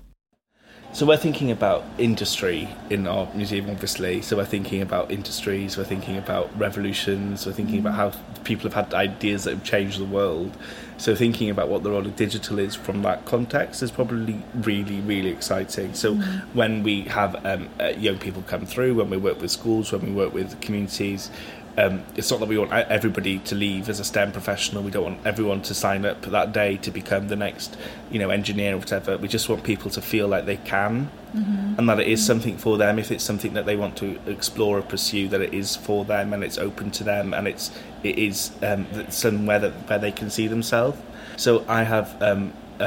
So 0.91 1.05
we're 1.05 1.17
thinking 1.17 1.51
about 1.51 1.85
industry 1.99 2.67
in 2.89 3.07
our 3.07 3.29
museum, 3.35 3.69
obviously. 3.69 4.23
So 4.23 4.37
we're 4.37 4.45
thinking 4.45 4.81
about 4.81 5.11
industries, 5.11 5.77
we're 5.77 5.83
thinking 5.83 6.17
about 6.17 6.49
revolutions, 6.59 7.45
we're 7.45 7.53
thinking 7.53 7.79
about 7.79 7.93
how 7.93 8.11
people 8.43 8.69
have 8.69 8.73
had 8.73 8.93
ideas 8.95 9.43
that 9.43 9.51
have 9.51 9.63
changed 9.63 9.99
the 9.99 10.05
world. 10.05 10.57
So 10.97 11.15
thinking 11.15 11.51
about 11.51 11.69
what 11.69 11.83
the 11.83 11.91
role 11.91 12.05
of 12.05 12.15
digital 12.15 12.57
is 12.57 12.73
from 12.75 13.03
that 13.03 13.23
context 13.25 13.83
is 13.83 13.91
probably 13.91 14.41
really, 14.55 14.99
really 15.01 15.29
exciting. 15.29 15.93
So 15.93 16.15
Mhm. 16.15 16.41
when 16.53 16.83
we 16.83 17.03
have 17.03 17.45
um, 17.45 17.69
uh, 17.79 17.89
young 17.97 18.17
people 18.17 18.43
come 18.47 18.65
through, 18.65 18.95
when 18.95 19.11
we 19.11 19.17
work 19.17 19.39
with 19.39 19.51
schools, 19.51 19.91
when 19.91 20.01
we 20.01 20.11
work 20.11 20.33
with 20.33 20.59
communities, 20.59 21.29
um, 21.77 22.03
it's 22.15 22.29
not 22.31 22.39
that 22.39 22.47
we 22.49 22.57
want 22.57 22.71
everybody 22.73 23.39
to 23.39 23.55
leave 23.55 23.87
as 23.89 23.99
a 23.99 24.03
STEM 24.03 24.31
professional. 24.31 24.83
We 24.83 24.91
don't 24.91 25.03
want 25.03 25.19
everyone 25.25 25.61
to 25.63 25.73
sign 25.73 26.05
up 26.05 26.21
that 26.23 26.51
day 26.51 26.77
to 26.77 26.91
become 26.91 27.27
the 27.29 27.35
next, 27.35 27.77
you 28.11 28.19
know, 28.19 28.29
engineer 28.29 28.73
or 28.75 28.77
whatever. 28.79 29.17
We 29.17 29.27
just 29.27 29.47
want 29.49 29.63
people 29.63 29.89
to 29.91 30.01
feel 30.01 30.27
like 30.27 30.45
they 30.45 30.57
can, 30.57 31.09
Mhm. 31.35 31.77
and 31.77 31.87
that 31.89 31.99
it 31.99 32.07
is 32.07 32.25
something 32.25 32.57
for 32.57 32.77
them. 32.77 32.99
If 32.99 33.11
it's 33.11 33.23
something 33.23 33.53
that 33.53 33.65
they 33.65 33.75
want 33.75 33.95
to 33.97 34.17
explore 34.27 34.79
or 34.79 34.81
pursue, 34.81 35.27
that 35.29 35.41
it 35.41 35.53
is 35.53 35.75
for 35.75 36.03
them 36.03 36.33
and 36.33 36.43
it's 36.43 36.57
open 36.57 36.91
to 36.91 37.03
them, 37.03 37.33
and 37.33 37.47
it's 37.47 37.71
it 38.03 38.17
is 38.17 38.51
um, 38.63 38.85
somewhere 39.09 39.59
that 39.59 39.71
where 39.89 39.99
they 39.99 40.11
can 40.11 40.29
see 40.29 40.47
themselves. 40.47 40.97
So 41.37 41.63
I 41.67 41.83
have. 41.83 42.15
Um, 42.21 42.53
a, 42.81 42.85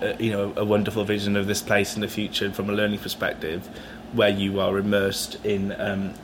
a, 0.00 0.06
a, 0.06 0.16
you 0.22 0.30
know, 0.32 0.54
a 0.56 0.64
wonderful 0.64 1.04
vision 1.04 1.36
of 1.36 1.46
this 1.46 1.60
place 1.60 1.94
in 1.94 2.00
the 2.00 2.08
future 2.08 2.50
from 2.50 2.70
a 2.70 2.72
learning 2.72 2.98
perspective, 3.00 3.68
where 4.14 4.30
you 4.30 4.60
are 4.60 4.78
immersed 4.78 5.36
in 5.44 5.78
um, 5.78 6.14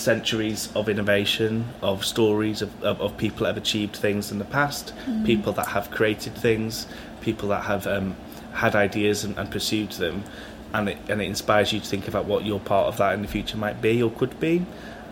centuries 0.00 0.68
of 0.74 0.88
innovation, 0.88 1.68
of 1.82 2.04
stories 2.04 2.62
of, 2.62 2.82
of, 2.82 3.00
of, 3.00 3.16
people 3.16 3.40
that 3.40 3.54
have 3.54 3.56
achieved 3.56 3.94
things 3.94 4.32
in 4.32 4.38
the 4.38 4.44
past, 4.44 4.94
mm. 5.06 5.24
people 5.24 5.52
that 5.52 5.68
have 5.68 5.90
created 5.90 6.34
things, 6.34 6.86
people 7.20 7.48
that 7.48 7.64
have 7.64 7.86
um, 7.86 8.16
had 8.52 8.74
ideas 8.74 9.24
and, 9.24 9.36
and 9.38 9.50
pursued 9.50 9.90
them, 9.92 10.24
and 10.72 10.88
it, 10.88 10.98
and 11.08 11.20
it 11.20 11.26
inspires 11.26 11.72
you 11.72 11.80
to 11.80 11.86
think 11.86 12.08
about 12.08 12.24
what 12.24 12.44
your 12.44 12.60
part 12.60 12.86
of 12.86 12.96
that 12.96 13.14
in 13.14 13.22
the 13.22 13.28
future 13.28 13.56
might 13.56 13.80
be 13.80 14.02
or 14.02 14.10
could 14.10 14.38
be. 14.40 14.64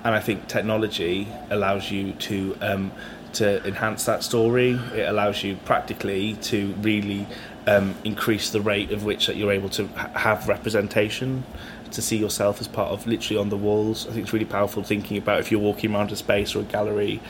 And 0.04 0.14
I 0.14 0.20
think 0.20 0.46
technology 0.46 1.28
allows 1.50 1.90
you 1.90 2.12
to 2.12 2.56
um, 2.60 2.92
to 3.34 3.64
enhance 3.66 4.04
that 4.06 4.22
story. 4.22 4.70
It 4.94 5.08
allows 5.08 5.42
you 5.42 5.56
practically 5.64 6.34
to 6.34 6.72
really 6.80 7.26
um, 7.66 7.94
increase 8.04 8.50
the 8.50 8.60
rate 8.60 8.90
of 8.90 9.04
which 9.04 9.26
that 9.26 9.36
you're 9.36 9.52
able 9.52 9.68
to 9.70 9.86
ha- 9.88 10.10
have 10.14 10.48
representation 10.48 11.44
to 11.92 12.02
see 12.02 12.16
yourself 12.16 12.60
as 12.60 12.68
part 12.68 12.90
of 12.90 13.06
literally 13.06 13.40
on 13.40 13.48
the 13.48 13.56
walls. 13.56 14.06
I 14.06 14.12
think 14.12 14.24
it's 14.24 14.32
really 14.32 14.44
powerful 14.44 14.82
thinking 14.82 15.16
about 15.16 15.40
if 15.40 15.50
you're 15.50 15.60
walking 15.60 15.94
around 15.94 16.12
a 16.12 16.16
space 16.16 16.54
or 16.54 16.60
a 16.60 16.64
gallery 16.64 17.20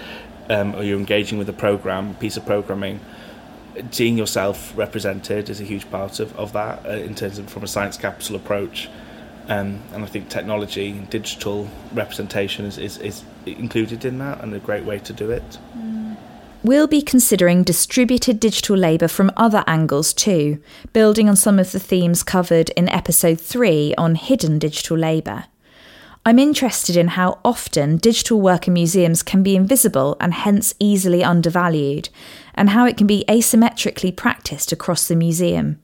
um, 0.48 0.74
or 0.74 0.82
you're 0.82 0.98
engaging 0.98 1.38
with 1.38 1.48
a 1.48 1.52
program, 1.52 2.14
piece 2.14 2.36
of 2.36 2.46
programming, 2.46 3.00
seeing 3.90 4.18
yourself 4.18 4.76
represented 4.76 5.48
is 5.48 5.60
a 5.60 5.64
huge 5.64 5.88
part 5.90 6.20
of, 6.20 6.36
of 6.36 6.52
that 6.52 6.84
uh, 6.86 6.90
in 6.90 7.14
terms 7.14 7.38
of 7.38 7.48
from 7.48 7.62
a 7.62 7.68
science 7.68 7.96
capital 7.96 8.36
approach. 8.36 8.88
Um, 9.48 9.80
and 9.94 10.04
I 10.04 10.06
think 10.06 10.28
technology 10.28 10.90
and 10.90 11.08
digital 11.08 11.70
representation 11.92 12.66
is, 12.66 12.76
is, 12.76 12.98
is, 12.98 13.24
included 13.46 14.04
in 14.04 14.18
that 14.18 14.42
and 14.42 14.54
a 14.54 14.58
great 14.58 14.84
way 14.84 14.98
to 14.98 15.12
do 15.14 15.30
it. 15.30 15.58
Mm. 15.76 15.97
We'll 16.64 16.88
be 16.88 17.02
considering 17.02 17.62
distributed 17.62 18.40
digital 18.40 18.76
labour 18.76 19.06
from 19.06 19.30
other 19.36 19.62
angles 19.68 20.12
too, 20.12 20.60
building 20.92 21.28
on 21.28 21.36
some 21.36 21.60
of 21.60 21.70
the 21.70 21.78
themes 21.78 22.24
covered 22.24 22.70
in 22.70 22.88
episode 22.88 23.40
3 23.40 23.94
on 23.96 24.16
hidden 24.16 24.58
digital 24.58 24.98
labour. 24.98 25.44
I'm 26.26 26.40
interested 26.40 26.96
in 26.96 27.08
how 27.08 27.38
often 27.44 27.96
digital 27.96 28.40
work 28.40 28.66
in 28.66 28.74
museums 28.74 29.22
can 29.22 29.44
be 29.44 29.54
invisible 29.54 30.16
and 30.20 30.34
hence 30.34 30.74
easily 30.80 31.22
undervalued, 31.22 32.08
and 32.54 32.70
how 32.70 32.86
it 32.86 32.96
can 32.96 33.06
be 33.06 33.24
asymmetrically 33.28 34.14
practiced 34.14 34.72
across 34.72 35.06
the 35.06 35.14
museum. 35.14 35.80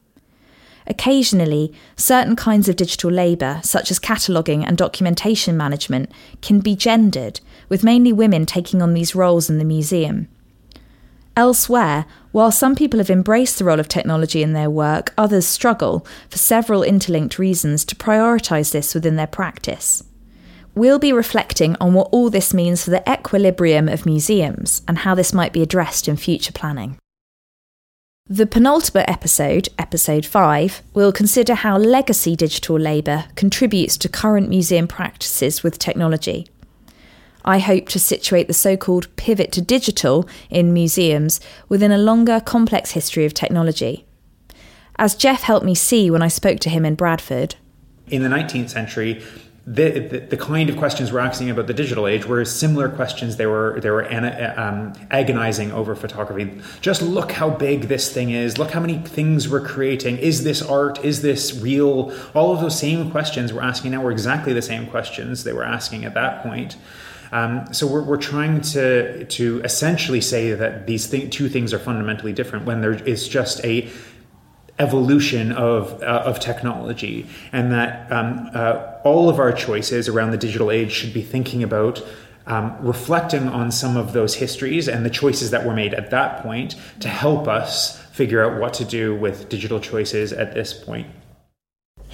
Occasionally, 0.88 1.72
certain 1.96 2.34
kinds 2.34 2.68
of 2.68 2.74
digital 2.74 3.12
labour, 3.12 3.60
such 3.62 3.92
as 3.92 4.00
cataloguing 4.00 4.66
and 4.66 4.76
documentation 4.76 5.56
management, 5.56 6.10
can 6.42 6.58
be 6.58 6.74
gendered, 6.74 7.40
with 7.68 7.84
mainly 7.84 8.12
women 8.12 8.44
taking 8.44 8.82
on 8.82 8.92
these 8.92 9.14
roles 9.14 9.48
in 9.48 9.58
the 9.58 9.64
museum. 9.64 10.28
Elsewhere, 11.36 12.06
while 12.30 12.52
some 12.52 12.76
people 12.76 12.98
have 12.98 13.10
embraced 13.10 13.58
the 13.58 13.64
role 13.64 13.80
of 13.80 13.88
technology 13.88 14.42
in 14.42 14.52
their 14.52 14.70
work, 14.70 15.12
others 15.18 15.46
struggle, 15.46 16.06
for 16.30 16.38
several 16.38 16.84
interlinked 16.84 17.38
reasons, 17.38 17.84
to 17.86 17.96
prioritise 17.96 18.70
this 18.70 18.94
within 18.94 19.16
their 19.16 19.26
practice. 19.26 20.04
We'll 20.76 20.98
be 20.98 21.12
reflecting 21.12 21.76
on 21.80 21.94
what 21.94 22.08
all 22.12 22.30
this 22.30 22.54
means 22.54 22.84
for 22.84 22.90
the 22.90 23.02
equilibrium 23.10 23.88
of 23.88 24.06
museums 24.06 24.82
and 24.86 24.98
how 24.98 25.14
this 25.14 25.32
might 25.32 25.52
be 25.52 25.62
addressed 25.62 26.08
in 26.08 26.16
future 26.16 26.52
planning. 26.52 26.98
The 28.26 28.46
penultimate 28.46 29.08
episode, 29.08 29.68
episode 29.78 30.24
5, 30.24 30.82
will 30.94 31.12
consider 31.12 31.54
how 31.54 31.76
legacy 31.76 32.34
digital 32.34 32.78
labour 32.78 33.26
contributes 33.34 33.98
to 33.98 34.08
current 34.08 34.48
museum 34.48 34.88
practices 34.88 35.62
with 35.62 35.78
technology. 35.78 36.46
I 37.44 37.58
hope 37.58 37.88
to 37.90 37.98
situate 37.98 38.48
the 38.48 38.54
so 38.54 38.76
called 38.76 39.14
pivot 39.16 39.52
to 39.52 39.60
digital 39.60 40.28
in 40.50 40.72
museums 40.72 41.40
within 41.68 41.92
a 41.92 41.98
longer, 41.98 42.40
complex 42.40 42.92
history 42.92 43.24
of 43.24 43.34
technology. 43.34 44.06
As 44.96 45.14
Jeff 45.14 45.42
helped 45.42 45.66
me 45.66 45.74
see 45.74 46.10
when 46.10 46.22
I 46.22 46.28
spoke 46.28 46.60
to 46.60 46.70
him 46.70 46.84
in 46.84 46.94
Bradford. 46.94 47.56
In 48.08 48.22
the 48.22 48.28
19th 48.28 48.70
century, 48.70 49.22
the, 49.66 49.98
the, 49.98 50.18
the, 50.18 50.36
kind 50.36 50.68
of 50.68 50.76
questions 50.76 51.10
we're 51.10 51.20
asking 51.20 51.48
about 51.48 51.66
the 51.66 51.72
digital 51.72 52.06
age 52.06 52.26
were 52.26 52.44
similar 52.44 52.90
questions 52.90 53.38
they 53.38 53.46
were 53.46 53.80
they 53.80 53.88
were 53.88 54.04
um, 54.60 54.92
agonizing 55.10 55.72
over 55.72 55.94
photography. 55.94 56.60
Just 56.82 57.00
look 57.00 57.32
how 57.32 57.48
big 57.48 57.82
this 57.88 58.12
thing 58.12 58.30
is. 58.30 58.58
Look 58.58 58.72
how 58.72 58.80
many 58.80 58.98
things 58.98 59.48
we're 59.48 59.66
creating. 59.66 60.18
Is 60.18 60.44
this 60.44 60.60
art? 60.60 61.02
Is 61.02 61.22
this 61.22 61.58
real? 61.58 62.12
All 62.34 62.54
of 62.54 62.60
those 62.60 62.78
same 62.78 63.10
questions 63.10 63.54
we're 63.54 63.62
asking 63.62 63.92
now 63.92 64.02
were 64.02 64.10
exactly 64.10 64.52
the 64.52 64.60
same 64.60 64.86
questions 64.86 65.44
they 65.44 65.54
were 65.54 65.64
asking 65.64 66.04
at 66.04 66.12
that 66.12 66.42
point. 66.42 66.76
Um, 67.34 67.74
so 67.74 67.88
we're, 67.88 68.04
we're 68.04 68.16
trying 68.16 68.60
to 68.60 69.24
to 69.24 69.60
essentially 69.64 70.20
say 70.20 70.52
that 70.52 70.86
these 70.86 71.08
th- 71.08 71.36
two 71.36 71.48
things 71.48 71.74
are 71.74 71.80
fundamentally 71.80 72.32
different 72.32 72.64
when 72.64 72.80
there 72.80 72.94
is 72.94 73.28
just 73.28 73.62
a 73.64 73.90
evolution 74.78 75.50
of 75.50 76.00
uh, 76.00 76.22
of 76.24 76.38
technology, 76.38 77.26
and 77.50 77.72
that 77.72 78.10
um, 78.12 78.48
uh, 78.54 79.00
all 79.02 79.28
of 79.28 79.40
our 79.40 79.52
choices 79.52 80.08
around 80.08 80.30
the 80.30 80.36
digital 80.36 80.70
age 80.70 80.92
should 80.92 81.12
be 81.12 81.22
thinking 81.22 81.62
about. 81.62 82.02
Um, 82.46 82.76
reflecting 82.82 83.48
on 83.48 83.72
some 83.72 83.96
of 83.96 84.12
those 84.12 84.34
histories 84.34 84.86
and 84.86 85.02
the 85.02 85.08
choices 85.08 85.50
that 85.50 85.64
were 85.64 85.72
made 85.72 85.94
at 85.94 86.10
that 86.10 86.42
point 86.42 86.74
to 87.00 87.08
help 87.08 87.48
us 87.48 87.98
figure 88.12 88.44
out 88.44 88.60
what 88.60 88.74
to 88.74 88.84
do 88.84 89.16
with 89.16 89.48
digital 89.48 89.80
choices 89.80 90.30
at 90.30 90.52
this 90.52 90.74
point. 90.74 91.06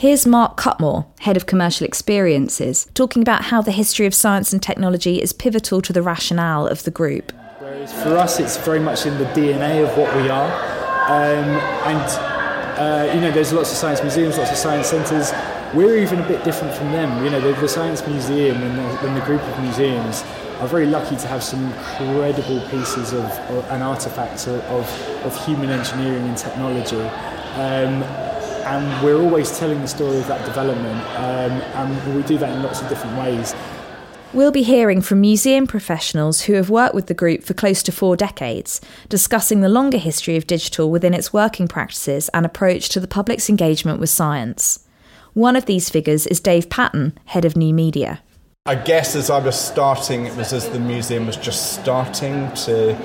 Here's 0.01 0.27
Mark 0.27 0.57
Cutmore, 0.57 1.05
Head 1.19 1.37
of 1.37 1.45
Commercial 1.45 1.85
Experiences, 1.87 2.89
talking 2.95 3.21
about 3.21 3.43
how 3.43 3.61
the 3.61 3.71
history 3.71 4.07
of 4.07 4.15
science 4.15 4.51
and 4.51 4.63
technology 4.63 5.21
is 5.21 5.35
pivotal 5.35 5.83
to 5.83 5.93
the 5.93 6.01
rationale 6.01 6.67
of 6.67 6.85
the 6.85 6.91
group. 6.91 7.33
Whereas 7.59 7.93
for 8.03 8.17
us, 8.17 8.41
it's 8.41 8.57
very 8.57 8.81
much 8.81 9.05
in 9.05 9.19
the 9.19 9.27
DNA 9.27 9.87
of 9.87 9.95
what 9.99 10.17
we 10.17 10.31
are. 10.31 10.51
Um, 11.05 11.51
and 11.85 12.81
uh, 12.81 13.13
you 13.15 13.21
know, 13.21 13.31
there's 13.31 13.53
lots 13.53 13.73
of 13.73 13.77
science 13.77 14.01
museums, 14.01 14.39
lots 14.39 14.51
of 14.51 14.57
science 14.57 14.87
centres. 14.87 15.35
We're 15.75 15.99
even 15.99 16.19
a 16.21 16.27
bit 16.27 16.45
different 16.45 16.75
from 16.75 16.93
them. 16.93 17.23
You 17.23 17.29
know, 17.29 17.41
the, 17.43 17.61
the 17.61 17.69
Science 17.69 18.07
Museum 18.07 18.57
and 18.57 18.79
the, 18.79 19.07
and 19.07 19.15
the, 19.15 19.27
group 19.27 19.43
of 19.43 19.61
museums 19.61 20.23
are 20.61 20.67
very 20.67 20.87
lucky 20.87 21.17
to 21.17 21.27
have 21.27 21.43
some 21.43 21.63
incredible 21.63 22.67
pieces 22.71 23.13
of, 23.13 23.27
of 23.27 23.71
and 23.71 23.83
artefacts 23.83 24.49
of, 24.49 25.27
of, 25.27 25.47
human 25.47 25.69
engineering 25.69 26.27
and 26.27 26.39
technology. 26.39 27.03
Um, 27.61 28.30
and 28.61 29.05
we're 29.05 29.21
always 29.21 29.59
telling 29.59 29.81
the 29.81 29.89
story 29.89 30.19
of 30.19 30.27
that 30.29 30.45
development, 30.47 31.01
um, 31.17 31.53
and 31.61 32.17
we 32.17 32.23
do 32.23 32.39
that 32.39 32.55
in 32.55 32.63
lots 32.63 32.81
of 32.81 32.89
different 32.89 33.19
ways. 33.19 33.55
We'll 34.33 34.53
be 34.53 34.63
hearing 34.63 35.01
from 35.01 35.21
museum 35.21 35.67
professionals 35.67 36.43
who 36.43 36.53
have 36.53 36.71
worked 36.71 36.95
with 36.95 37.07
the 37.07 37.15
group 37.15 37.43
for 37.43 37.53
close 37.53 37.83
to 37.83 37.91
four 37.91 38.17
decades, 38.17 38.81
discussing 39.09 39.61
the 39.61 39.69
longer 39.69 39.99
history 39.99 40.37
of 40.37 40.47
digital 40.47 40.89
within 40.89 41.15
its 41.15 41.33
working 41.33 41.67
practices 41.67 42.29
and 42.29 42.47
approach 42.47 42.89
to 42.91 43.01
the 43.01 43.09
public's 43.09 43.51
engagement 43.51 43.99
with 43.99 44.09
science. 44.09 44.87
One 45.33 45.57
of 45.57 45.67
these 45.67 45.91
figures 45.91 46.29
is 46.29 46.39
Dave 46.39 46.71
Patten, 46.71 47.19
head 47.25 47.45
of 47.45 47.57
new 47.57 47.75
media. 47.75 48.23
I 48.67 48.77
guess 48.77 49.17
as 49.17 49.31
I 49.31 49.41
was 49.41 49.59
starting, 49.59 50.27
it 50.27 50.37
was 50.37 50.53
as 50.53 50.69
the 50.69 50.79
museum 50.79 51.27
was 51.27 51.37
just 51.37 51.81
starting 51.81 52.53
to 52.67 52.97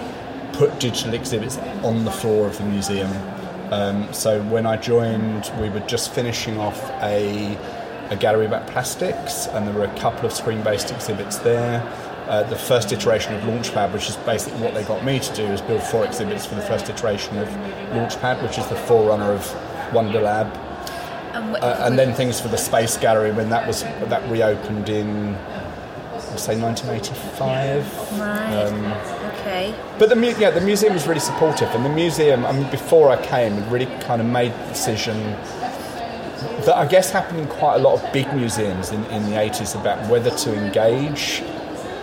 put 0.53 0.79
digital 0.79 1.13
exhibits 1.15 1.57
on 1.83 2.05
the 2.05 2.11
floor 2.11 2.45
of 2.45 2.57
the 2.57 2.65
museum. 2.65 3.09
Um, 3.71 4.13
so 4.13 4.41
when 4.43 4.65
I 4.65 4.77
joined, 4.77 5.51
we 5.59 5.69
were 5.69 5.79
just 5.81 6.13
finishing 6.13 6.57
off 6.57 6.81
a 7.01 7.57
a 8.09 8.15
gallery 8.15 8.45
about 8.45 8.67
plastics, 8.67 9.47
and 9.47 9.67
there 9.67 9.73
were 9.73 9.85
a 9.85 9.99
couple 9.99 10.25
of 10.25 10.31
screen 10.31 10.61
based 10.61 10.91
exhibits 10.91 11.37
there. 11.39 11.81
Uh, 12.27 12.43
the 12.43 12.55
first 12.55 12.91
iteration 12.91 13.33
of 13.35 13.41
Launchpad, 13.43 13.93
which 13.93 14.09
is 14.09 14.15
basically 14.17 14.59
what 14.61 14.73
they 14.73 14.83
got 14.83 15.03
me 15.03 15.19
to 15.19 15.33
do, 15.35 15.43
is 15.43 15.61
build 15.61 15.81
four 15.81 16.05
exhibits 16.05 16.45
for 16.45 16.55
the 16.55 16.61
first 16.61 16.89
iteration 16.89 17.37
of 17.37 17.47
Launchpad, 17.93 18.41
which 18.41 18.57
is 18.57 18.67
the 18.67 18.75
forerunner 18.75 19.31
of 19.31 19.41
Wonderlab. 19.91 20.55
And, 21.33 21.55
uh, 21.57 21.77
and 21.81 21.99
then 21.99 22.13
things 22.13 22.39
for 22.39 22.47
the 22.47 22.57
Space 22.57 22.97
Gallery 22.97 23.31
when 23.31 23.49
that 23.49 23.67
was 23.67 23.83
that 23.83 24.27
reopened 24.29 24.89
in, 24.89 25.35
Say, 26.37 26.59
1985. 26.59 28.19
Right. 28.19 28.53
Um, 28.53 28.93
okay. 29.39 29.75
But 29.97 30.09
the 30.09 30.35
yeah, 30.39 30.51
the 30.51 30.61
museum 30.61 30.93
was 30.93 31.07
really 31.07 31.19
supportive, 31.19 31.69
and 31.69 31.85
the 31.85 31.89
museum, 31.89 32.45
I 32.45 32.51
mean, 32.51 32.69
before 32.71 33.09
I 33.09 33.21
came, 33.25 33.53
had 33.53 33.71
really 33.71 33.87
kind 34.01 34.21
of 34.21 34.27
made 34.27 34.53
the 34.53 34.67
decision 34.69 35.17
that 36.65 36.75
I 36.75 36.85
guess 36.87 37.11
happened 37.11 37.39
in 37.39 37.47
quite 37.47 37.75
a 37.75 37.79
lot 37.79 38.01
of 38.01 38.13
big 38.13 38.31
museums 38.33 38.91
in, 38.91 39.03
in 39.05 39.23
the 39.25 39.35
80s 39.35 39.79
about 39.79 40.09
whether 40.09 40.31
to 40.31 40.55
engage 40.55 41.43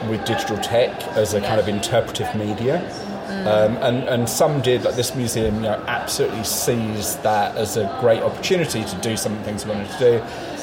with 0.09 0.24
digital 0.24 0.57
tech 0.59 0.91
as 1.16 1.35
a 1.35 1.41
kind 1.41 1.61
of 1.61 1.68
interpretive 1.68 2.35
media. 2.35 2.80
Um, 3.47 3.76
and, 3.78 4.05
and 4.05 4.28
some 4.28 4.61
did, 4.61 4.84
like 4.84 4.95
this 4.95 5.14
museum, 5.14 5.57
you 5.57 5.62
know, 5.62 5.84
absolutely 5.86 6.45
sees 6.45 7.16
that 7.18 7.57
as 7.57 7.76
a 7.76 7.97
great 8.01 8.22
opportunity 8.22 8.84
to 8.84 8.97
do 8.97 9.16
some 9.16 9.36
things 9.45 9.64
we 9.64 9.72
wanted 9.72 9.90
to 9.90 9.99
do. 9.99 10.12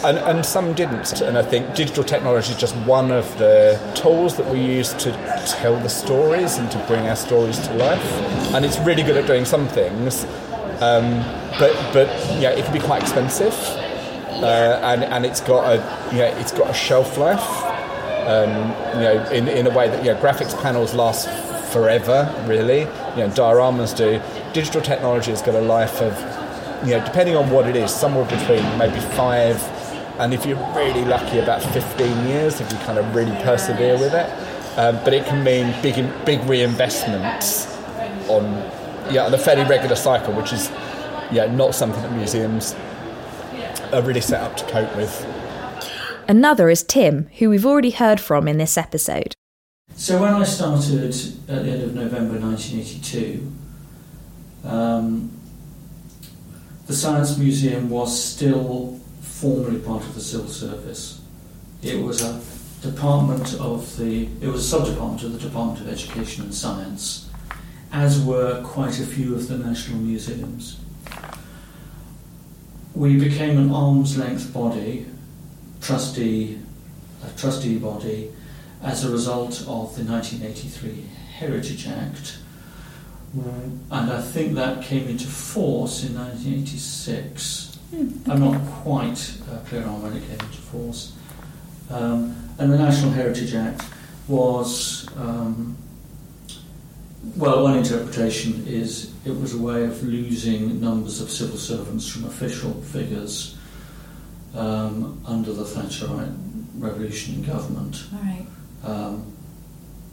And, 0.06 0.18
and 0.18 0.46
some 0.46 0.74
didn't. 0.74 1.22
And 1.22 1.38
I 1.38 1.42
think 1.42 1.76
digital 1.76 2.04
technology 2.04 2.52
is 2.52 2.58
just 2.58 2.76
one 2.78 3.12
of 3.12 3.26
the 3.38 3.80
tools 3.96 4.38
that 4.38 4.50
we 4.50 4.60
use 4.62 4.94
to 4.94 5.12
tell 5.46 5.78
the 5.78 5.90
stories 5.90 6.58
and 6.58 6.72
to 6.72 6.78
bring 6.88 7.08
our 7.08 7.18
stories 7.18 7.60
to 7.68 7.74
life. 7.74 8.54
And 8.54 8.64
it's 8.66 8.80
really 8.80 9.04
good 9.04 9.18
at 9.18 9.28
doing 9.28 9.46
some 9.46 9.68
things. 9.68 10.24
Um, 10.82 11.20
but 11.60 11.74
but 11.92 12.08
yeah, 12.40 12.52
it 12.52 12.64
can 12.64 12.74
be 12.74 12.80
quite 12.80 13.02
expensive 13.02 13.54
uh, 14.44 14.80
and 14.84 15.04
and 15.04 15.26
it's 15.26 15.42
got 15.42 15.66
a 15.66 16.14
you 16.14 16.20
know, 16.20 16.28
it's 16.40 16.52
got 16.52 16.70
a 16.70 16.74
shelf 16.74 17.18
life. 17.18 17.66
Um, 18.28 18.50
you 18.96 19.02
know, 19.02 19.30
in, 19.32 19.48
in 19.48 19.66
a 19.66 19.72
way 19.72 19.90
that 19.90 20.06
you 20.06 20.14
know, 20.14 20.20
graphics 20.20 20.60
panels 20.62 20.94
last 20.94 21.28
forever, 21.72 22.34
really. 22.48 22.80
You 22.80 23.28
know, 23.28 23.30
dioramas 23.30 23.96
do. 23.96 24.22
Digital 24.54 24.82
technology 24.82 25.32
has 25.32 25.42
got 25.42 25.56
a 25.56 25.62
life 25.62 26.02
of, 26.02 26.14
you 26.88 26.98
know, 26.98 27.06
depending 27.06 27.36
on 27.36 27.50
what 27.50 27.68
it 27.68 27.76
is, 27.76 27.92
somewhere 27.94 28.26
between 28.26 28.78
maybe 28.78 29.00
five 29.16 29.58
and 30.20 30.34
if 30.34 30.46
you're 30.46 30.58
really 30.76 31.06
lucky, 31.06 31.40
about 31.40 31.64
15 31.64 32.28
years 32.28 32.60
if 32.60 32.72
you 32.72 32.78
kind 32.80 33.00
of 33.00 33.16
really 33.16 33.32
persevere 33.44 33.98
with 33.98 34.14
it. 34.14 34.30
Um, 34.78 34.98
but 35.04 35.14
it 35.14 35.26
can 35.26 35.44
mean 35.44 35.74
big 35.82 35.96
big 36.26 36.40
reinvestments 36.42 37.68
on 38.30 38.44
yeah 39.12 39.26
on 39.26 39.34
a 39.34 39.38
fairly 39.38 39.64
regular 39.64 39.96
cycle, 39.96 40.34
which 40.34 40.54
is 40.54 40.70
yeah 41.32 41.48
not 41.52 41.74
something 41.74 42.02
that 42.04 42.12
museums 42.12 42.76
are 43.92 44.02
really 44.02 44.22
set 44.22 44.42
up 44.42 44.56
to 44.58 44.66
cope 44.66 44.96
with. 44.96 45.26
Another 46.28 46.70
is 46.70 46.84
Tim, 46.84 47.28
who 47.40 47.50
we've 47.50 47.66
already 47.66 47.92
heard 47.92 48.20
from 48.20 48.48
in 48.48 48.58
this 48.58 48.78
episode. 48.78 49.36
So 50.00 50.22
when 50.22 50.34
I 50.34 50.46
started 50.46 51.14
at 51.50 51.66
the 51.66 51.72
end 51.72 51.84
of 51.84 51.94
November 51.94 52.40
1982, 52.40 53.52
um, 54.64 55.30
the 56.88 56.94
Science 56.94 57.38
Museum 57.38 57.90
was 57.90 58.18
still 58.18 58.98
formally 59.22 59.78
part 59.82 60.02
of 60.04 60.16
the 60.16 60.22
civil 60.22 60.48
service. 60.48 61.20
It 61.84 62.02
was 62.02 62.22
a 62.22 62.42
department 62.82 63.56
of 63.56 63.98
the, 63.98 64.30
it 64.40 64.48
was 64.48 64.64
a 64.64 64.68
sub-department 64.70 65.24
of 65.24 65.34
the 65.34 65.40
Department 65.40 65.82
of 65.82 65.90
Education 65.90 66.46
and 66.46 66.56
Science, 66.56 67.30
as 67.92 68.24
were 68.24 68.64
quite 68.64 69.02
a 69.02 69.06
few 69.06 69.36
of 69.36 69.50
the 69.50 69.58
national 69.58 70.00
museums. 70.00 70.80
We 72.96 73.18
became 73.18 73.58
an 73.58 73.70
arm's 73.74 74.18
length 74.18 74.54
body, 74.54 75.08
trustee, 75.82 76.58
a 77.22 77.38
trustee 77.38 77.78
body, 77.78 78.32
as 78.82 79.04
a 79.04 79.12
result 79.12 79.62
of 79.62 79.96
the 79.96 80.04
1983 80.04 81.06
Heritage 81.38 81.88
Act, 81.88 82.38
and 83.34 83.82
I 83.92 84.22
think 84.22 84.56
that 84.56 84.84
came 84.84 85.08
into 85.08 85.28
force 85.28 86.04
in 86.04 86.16
1986. 86.16 87.78
Mm, 87.94 88.22
okay. 88.22 88.32
I'm 88.32 88.40
not 88.40 88.62
quite 88.82 89.38
uh, 89.52 89.58
clear 89.68 89.86
on 89.86 90.02
when 90.02 90.14
it 90.14 90.22
came 90.22 90.32
into 90.32 90.62
force. 90.62 91.16
Um, 91.90 92.36
and 92.58 92.72
the 92.72 92.78
National 92.78 93.12
Heritage 93.12 93.54
Act 93.54 93.84
was, 94.28 95.08
um, 95.18 95.76
well, 97.36 97.64
one 97.64 97.78
interpretation 97.78 98.66
is 98.68 99.14
it 99.26 99.32
was 99.32 99.54
a 99.54 99.58
way 99.62 99.84
of 99.84 100.04
losing 100.04 100.80
numbers 100.80 101.22
of 101.22 101.30
civil 101.30 101.58
servants 101.58 102.08
from 102.08 102.26
official 102.26 102.74
figures 102.82 103.58
um, 104.56 105.22
under 105.26 105.54
the 105.54 105.64
Thatcherite 105.64 106.36
revolution 106.78 107.36
in 107.36 107.44
government. 107.44 108.04
All 108.14 108.22
right. 108.22 108.46
Um, 108.84 109.34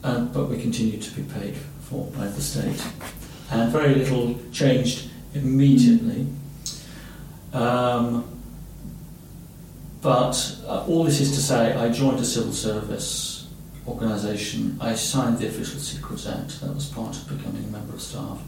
and, 0.02 0.32
but 0.32 0.48
we 0.48 0.60
continued 0.60 1.02
to 1.02 1.10
be 1.12 1.22
paid 1.22 1.56
for 1.56 2.06
by 2.12 2.26
the 2.26 2.40
state. 2.40 2.82
And 3.50 3.70
very 3.70 3.94
little 3.94 4.38
changed 4.52 5.10
immediately. 5.34 6.26
Um, 7.52 8.28
but 10.00 10.58
uh, 10.66 10.84
all 10.86 11.04
this 11.04 11.20
is 11.20 11.32
to 11.32 11.40
say, 11.40 11.72
I 11.74 11.90
joined 11.90 12.20
a 12.20 12.24
civil 12.24 12.52
service 12.52 13.48
organisation. 13.86 14.78
I 14.80 14.94
signed 14.94 15.38
the 15.38 15.48
Official 15.48 15.80
Secrets 15.80 16.26
Act. 16.26 16.60
That 16.60 16.74
was 16.74 16.86
part 16.86 17.16
of 17.16 17.28
becoming 17.28 17.64
a 17.64 17.68
member 17.68 17.94
of 17.94 18.00
staff. 18.00 18.40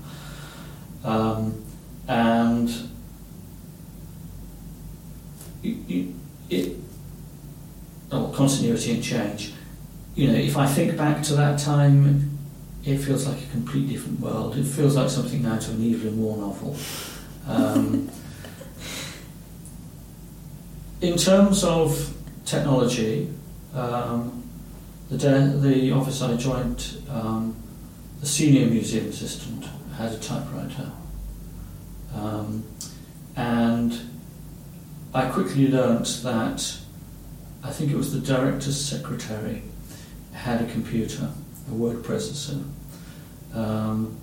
Um, 1.04 1.64
and 2.06 2.70
it, 5.62 6.14
it, 6.50 6.76
oh, 8.12 8.32
continuity 8.34 8.94
and 8.94 9.02
change. 9.02 9.54
You 10.18 10.26
know, 10.26 10.34
if 10.34 10.56
I 10.56 10.66
think 10.66 10.96
back 10.96 11.22
to 11.26 11.36
that 11.36 11.60
time, 11.60 12.36
it 12.84 12.96
feels 12.96 13.24
like 13.24 13.40
a 13.40 13.46
completely 13.52 13.94
different 13.94 14.18
world. 14.18 14.56
It 14.56 14.64
feels 14.64 14.96
like 14.96 15.10
something 15.10 15.46
out 15.46 15.68
of 15.68 15.78
an 15.78 15.94
Evelyn 15.94 16.20
Waugh 16.20 16.34
novel. 16.34 16.76
Um, 17.46 18.10
in 21.00 21.16
terms 21.16 21.62
of 21.62 22.12
technology, 22.44 23.32
um, 23.72 24.42
the, 25.08 25.18
de- 25.18 25.56
the 25.58 25.92
office 25.92 26.20
I 26.20 26.34
joined, 26.34 27.00
um, 27.08 27.54
the 28.18 28.26
senior 28.26 28.66
museum 28.66 29.06
assistant 29.10 29.66
had 29.96 30.10
a 30.10 30.18
typewriter. 30.18 30.90
Um, 32.12 32.64
and 33.36 33.96
I 35.14 35.26
quickly 35.26 35.68
learnt 35.68 36.22
that 36.24 36.76
I 37.62 37.70
think 37.70 37.92
it 37.92 37.96
was 37.96 38.12
the 38.12 38.18
director's 38.18 38.84
secretary 38.84 39.62
had 40.38 40.62
a 40.62 40.66
computer, 40.72 41.28
a 41.70 41.74
word 41.74 41.98
processor. 42.02 42.62
Um, 43.54 44.16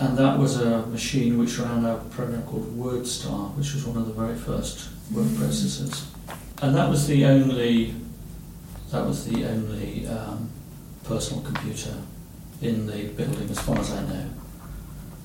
and 0.00 0.18
that 0.18 0.38
was 0.38 0.60
a 0.60 0.84
machine 0.86 1.38
which 1.38 1.58
ran 1.58 1.84
a 1.84 1.96
program 2.10 2.42
called 2.42 2.76
WordStar, 2.76 3.54
which 3.56 3.72
was 3.74 3.86
one 3.86 3.96
of 3.96 4.06
the 4.06 4.12
very 4.12 4.34
first 4.36 4.88
word 5.12 5.26
mm. 5.26 5.36
processors. 5.36 6.06
And 6.60 6.74
that 6.74 6.88
was 6.88 7.06
the 7.06 7.24
only 7.24 7.94
that 8.90 9.06
was 9.06 9.24
the 9.26 9.44
only 9.46 10.06
um, 10.06 10.50
personal 11.04 11.42
computer 11.44 11.94
in 12.60 12.86
the 12.86 13.04
building, 13.08 13.48
as 13.48 13.58
far 13.60 13.78
as 13.78 13.90
I 13.92 14.02
know. 14.02 14.26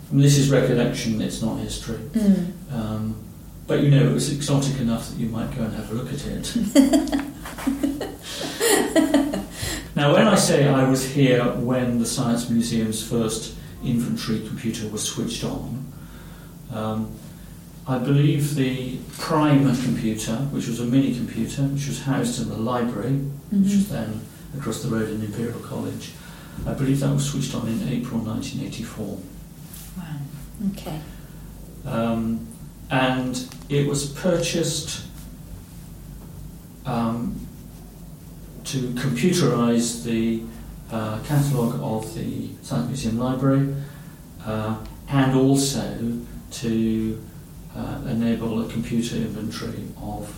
I 0.09 0.13
mean, 0.13 0.21
this 0.21 0.37
is 0.37 0.49
recollection; 0.51 1.21
it's 1.21 1.41
not 1.41 1.57
history. 1.57 1.97
Mm. 1.97 2.53
Um, 2.71 3.15
but 3.65 3.81
you 3.81 3.89
know, 3.89 4.09
it 4.09 4.13
was 4.13 4.31
exotic 4.31 4.79
enough 4.79 5.09
that 5.09 5.19
you 5.19 5.27
might 5.29 5.53
go 5.55 5.63
and 5.63 5.73
have 5.73 5.91
a 5.91 5.95
look 5.95 6.13
at 6.13 6.25
it. 6.25 6.55
now, 9.97 10.13
when 10.13 10.27
I 10.27 10.35
say 10.35 10.67
I 10.67 10.87
was 10.87 11.03
here 11.09 11.43
when 11.43 11.97
the 11.97 12.05
Science 12.05 12.51
Museum's 12.51 13.01
first 13.01 13.55
infantry 13.83 14.39
computer 14.47 14.87
was 14.89 15.03
switched 15.03 15.43
on, 15.43 15.91
um, 16.71 17.17
I 17.87 17.97
believe 17.97 18.53
the 18.53 18.99
Prime 19.17 19.63
computer, 19.81 20.35
which 20.51 20.67
was 20.67 20.79
a 20.79 20.85
mini 20.85 21.15
computer, 21.15 21.63
which 21.63 21.87
was 21.87 22.03
housed 22.03 22.39
in 22.39 22.49
the 22.49 22.57
library, 22.57 23.13
mm-hmm. 23.13 23.63
which 23.63 23.73
was 23.73 23.89
then 23.89 24.21
across 24.55 24.83
the 24.83 24.89
road 24.89 25.09
in 25.09 25.23
Imperial 25.23 25.59
College, 25.61 26.11
I 26.67 26.73
believe 26.73 26.99
that 26.99 27.11
was 27.11 27.27
switched 27.27 27.55
on 27.55 27.67
in 27.67 27.89
April 27.89 28.19
1984. 28.19 29.17
Wow, 29.97 30.03
okay. 30.73 31.01
Um, 31.85 32.47
and 32.91 33.47
it 33.67 33.87
was 33.87 34.11
purchased 34.11 35.07
um, 36.85 37.46
to 38.67 38.89
computerize 38.95 40.03
the 40.03 40.43
uh, 40.91 41.19
catalogue 41.23 41.79
of 41.81 42.13
the 42.15 42.49
Science 42.61 42.87
Museum 42.87 43.17
Library 43.17 43.73
uh, 44.45 44.77
and 45.09 45.35
also 45.35 46.21
to 46.51 47.23
uh, 47.75 48.01
enable 48.09 48.65
a 48.65 48.69
computer 48.69 49.15
inventory 49.15 49.83
of 50.01 50.29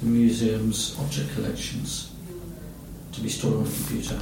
the 0.00 0.06
museum's 0.06 0.98
object 0.98 1.34
collections 1.34 2.14
to 3.12 3.20
be 3.20 3.28
stored 3.28 3.56
on 3.56 3.62
a 3.62 3.70
computer. 3.70 4.18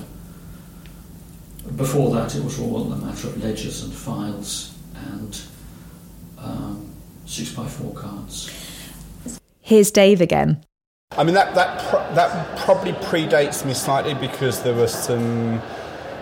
Before 1.76 2.12
that, 2.16 2.34
it 2.34 2.42
was 2.42 2.58
all 2.58 2.92
a 2.92 2.96
matter 2.96 3.28
of 3.28 3.42
ledgers 3.42 3.84
and 3.84 3.92
files 3.92 4.74
and 4.96 5.40
um, 6.36 6.92
6x4 7.26 7.94
cards. 7.94 9.40
Here's 9.60 9.92
Dave 9.92 10.20
again. 10.20 10.64
I 11.18 11.24
mean, 11.24 11.34
that, 11.34 11.54
that, 11.54 11.90
pro- 11.90 12.14
that 12.14 12.58
probably 12.58 12.92
predates 12.92 13.66
me 13.66 13.74
slightly 13.74 14.14
because 14.14 14.62
there 14.62 14.74
were 14.74 14.88
some. 14.88 15.60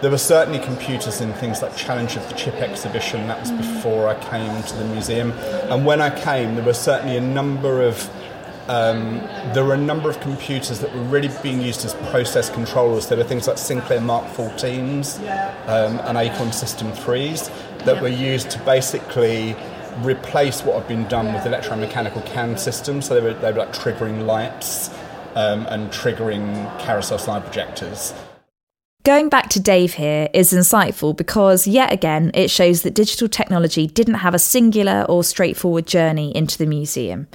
There 0.01 0.11
were 0.11 0.19
certainly 0.19 0.59
computers 0.59 1.21
in 1.21 1.35
things 1.35 1.61
like 1.61 1.77
Challenge 1.77 2.17
of 2.17 2.27
the 2.31 2.35
Chip 2.35 2.55
exhibition. 2.55 3.29
That 3.29 3.39
was 3.39 3.51
before 3.51 4.09
I 4.09 4.15
came 4.31 4.63
to 4.63 4.75
the 4.75 4.85
museum. 4.87 5.33
And 5.69 5.85
when 5.85 6.01
I 6.01 6.09
came, 6.09 6.55
there 6.55 6.65
were 6.65 6.73
certainly 6.73 7.19
a 7.19 7.21
number 7.21 7.83
of 7.83 8.11
um, 8.71 9.19
there 9.53 9.65
were 9.65 9.75
a 9.75 9.79
number 9.79 10.09
of 10.09 10.21
computers 10.21 10.79
that 10.79 10.95
were 10.95 11.03
really 11.03 11.31
being 11.43 11.61
used 11.61 11.85
as 11.85 11.95
process 12.11 12.49
controllers. 12.49 13.09
There 13.09 13.19
were 13.19 13.25
things 13.25 13.49
like 13.49 13.59
Sinclair 13.59 14.01
Mark 14.01 14.25
14s 14.35 15.19
um, 15.67 15.99
and 16.07 16.17
Acorn 16.17 16.53
System 16.53 16.93
3s 16.93 17.51
that 17.85 18.01
were 18.01 18.09
used 18.09 18.51
to 18.53 18.59
basically 18.61 19.57
replace 19.99 20.63
what 20.63 20.77
had 20.79 20.89
been 20.89 21.07
done 21.09 21.33
with 21.33 21.43
electromechanical 21.45 22.25
cam 22.27 22.57
systems. 22.57 23.07
So 23.07 23.15
they 23.15 23.21
were, 23.21 23.35
they 23.35 23.53
were 23.53 23.59
like 23.59 23.73
triggering 23.73 24.27
lights 24.27 24.91
um, 25.35 25.67
and 25.67 25.91
triggering 25.91 26.79
carousel 26.79 27.19
slide 27.19 27.45
projectors. 27.45 28.15
Going 29.03 29.31
back 29.31 29.49
to 29.51 29.61
Dave 29.61 29.95
here 29.95 30.29
is 30.35 30.53
insightful 30.53 31.17
because, 31.17 31.67
yet 31.67 31.91
again, 31.91 32.31
it 32.35 32.51
shows 32.51 32.83
that 32.83 32.95
digital 32.95 33.29
technology 33.29 33.87
didn't 33.87 34.15
have 34.15 34.35
a 34.35 34.39
singular 34.39 35.07
or 35.09 35.25
straightforward 35.25 35.87
journey 35.87 36.37
into 36.37 36.59
the 36.59 36.67
museum. 36.67 37.27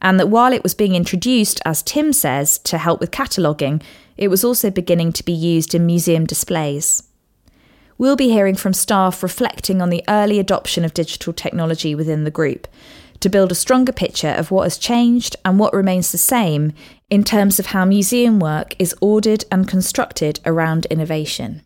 And 0.00 0.18
that 0.18 0.30
while 0.30 0.52
it 0.54 0.62
was 0.62 0.72
being 0.72 0.94
introduced, 0.94 1.60
as 1.66 1.82
Tim 1.82 2.14
says, 2.14 2.58
to 2.60 2.78
help 2.78 3.00
with 3.00 3.10
cataloguing, 3.10 3.82
it 4.16 4.28
was 4.28 4.44
also 4.44 4.70
beginning 4.70 5.12
to 5.12 5.22
be 5.22 5.32
used 5.32 5.74
in 5.74 5.84
museum 5.84 6.24
displays. 6.24 7.02
We'll 8.00 8.16
be 8.16 8.30
hearing 8.30 8.54
from 8.54 8.72
staff 8.72 9.22
reflecting 9.22 9.82
on 9.82 9.90
the 9.90 10.02
early 10.08 10.38
adoption 10.38 10.86
of 10.86 10.94
digital 10.94 11.34
technology 11.34 11.94
within 11.94 12.24
the 12.24 12.30
group 12.30 12.66
to 13.20 13.28
build 13.28 13.52
a 13.52 13.54
stronger 13.54 13.92
picture 13.92 14.30
of 14.30 14.50
what 14.50 14.62
has 14.62 14.78
changed 14.78 15.36
and 15.44 15.58
what 15.58 15.74
remains 15.74 16.10
the 16.10 16.16
same 16.16 16.72
in 17.10 17.24
terms 17.24 17.58
of 17.58 17.66
how 17.66 17.84
museum 17.84 18.40
work 18.40 18.74
is 18.78 18.94
ordered 19.02 19.44
and 19.52 19.68
constructed 19.68 20.40
around 20.46 20.86
innovation. 20.86 21.60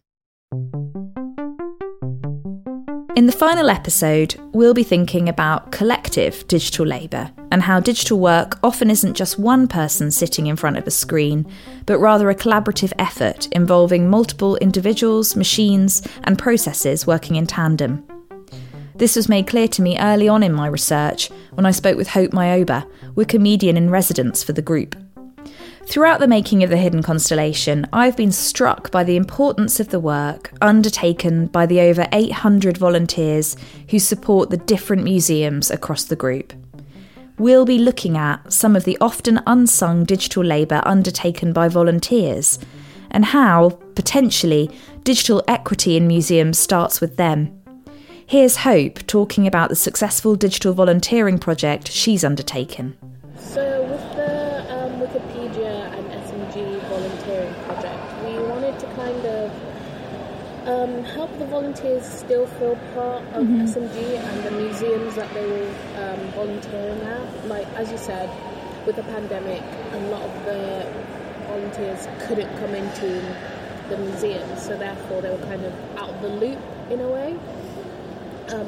In 3.17 3.27
the 3.27 3.33
final 3.33 3.71
episode, 3.71 4.35
we'll 4.53 4.75
be 4.75 4.83
thinking 4.83 5.29
about 5.29 5.71
collective 5.71 6.45
digital 6.49 6.85
labour 6.85 7.31
and 7.53 7.62
how 7.62 7.79
digital 7.79 8.19
work 8.19 8.59
often 8.65 8.91
isn't 8.91 9.15
just 9.15 9.39
one 9.39 9.69
person 9.69 10.11
sitting 10.11 10.49
in 10.49 10.57
front 10.57 10.79
of 10.79 10.87
a 10.89 10.91
screen, 10.91 11.47
but 11.87 12.01
rather 12.01 12.29
a 12.29 12.35
collaborative 12.35 12.93
effort 12.99 13.47
involving 13.53 14.11
multiple 14.11 14.57
individuals, 14.57 15.37
machines, 15.37 16.03
and 16.25 16.41
processes 16.41 17.07
working 17.07 17.37
in 17.37 17.47
tandem. 17.47 18.05
This 18.97 19.15
was 19.15 19.29
made 19.29 19.47
clear 19.47 19.69
to 19.69 19.83
me 19.83 19.97
early 19.97 20.27
on 20.27 20.43
in 20.43 20.53
my 20.53 20.67
research 20.67 21.31
when 21.53 21.67
I 21.67 21.71
spoke 21.71 21.97
with 21.97 22.09
Hope 22.09 22.33
Miyoba, 22.33 22.85
Wikimedian 23.15 23.77
in 23.77 23.91
residence 23.91 24.43
for 24.43 24.55
the 24.55 24.61
group. 24.61 24.97
Throughout 25.87 26.20
the 26.20 26.26
making 26.26 26.62
of 26.62 26.70
the 26.70 26.76
Hidden 26.76 27.03
Constellation, 27.03 27.87
I've 27.93 28.16
been 28.16 28.32
struck 28.32 28.91
by 28.91 29.05
the 29.05 29.16
importance 29.16 29.78
of 29.80 29.91
the 29.91 30.01
work 30.01 30.53
undertaken 30.61 31.47
by 31.47 31.66
the 31.66 31.80
over 31.80 32.07
800 32.12 32.76
volunteers 32.76 33.57
who 33.91 33.99
support 33.99 34.51
the 34.51 34.57
different 34.57 35.05
museums 35.05 35.70
across 35.70 36.05
the 36.05 36.16
group. 36.16 36.53
We'll 37.39 37.64
be 37.64 37.78
looking 37.78 38.16
at 38.16 38.53
some 38.53 38.76
of 38.76 38.85
the 38.85 38.97
often 39.01 39.41
unsung 39.47 40.05
digital 40.05 40.45
labour 40.45 40.80
undertaken 40.85 41.53
by 41.53 41.68
volunteers 41.68 42.59
and 43.11 43.26
how, 43.26 43.70
potentially, 43.95 44.70
digital 45.05 45.43
equity 45.47 45.97
in 45.97 46.07
museums 46.07 46.59
starts 46.59 47.01
with 47.01 47.16
them. 47.16 47.61
Here's 48.26 48.57
Hope 48.59 49.07
talking 49.07 49.47
about 49.47 49.68
the 49.68 49.76
successful 49.76 50.35
digital 50.35 50.72
volunteering 50.72 51.39
project 51.39 51.91
she's 51.93 52.24
undertaken. 52.24 52.97
So, 53.39 53.82
with 53.82 54.16
the 54.16 54.61
um, 54.72 54.93
Wikipedia 54.99 55.93
and 55.93 56.07
SMG 56.11 56.80
volunteering 56.89 57.55
project, 57.64 58.24
we 58.24 58.39
wanted 58.49 58.78
to 58.78 58.87
kind 58.95 59.26
of 59.26 59.53
um, 60.66 61.05
help 61.05 61.39
the 61.39 61.45
volunteers 61.75 62.05
still 62.07 62.47
feel 62.47 62.77
part 62.95 63.22
of 63.35 63.45
Mhm. 63.45 63.62
SMG 63.62 64.16
and 64.16 64.45
the 64.45 64.51
museums 64.53 65.16
that 65.16 65.33
they 65.35 65.45
were 65.47 65.70
um, 65.99 66.20
volunteering 66.35 67.01
at. 67.03 67.49
Like, 67.49 67.66
as 67.77 67.91
you 67.91 67.99
said, 67.99 68.29
with 68.87 68.97
the 68.97 69.03
pandemic, 69.03 69.62
a 69.93 69.99
lot 70.11 70.22
of 70.22 70.45
the 70.45 70.85
volunteers 71.49 72.07
couldn't 72.27 72.51
come 72.59 72.75
into 72.75 73.20
the 73.91 73.97
museums, 73.97 74.62
so 74.62 74.77
therefore 74.77 75.20
they 75.20 75.31
were 75.31 75.47
kind 75.47 75.64
of 75.64 75.72
out 75.99 76.11
of 76.11 76.22
the 76.22 76.29
loop 76.29 76.59
in 76.91 77.01
a 77.01 77.09
way 77.09 77.35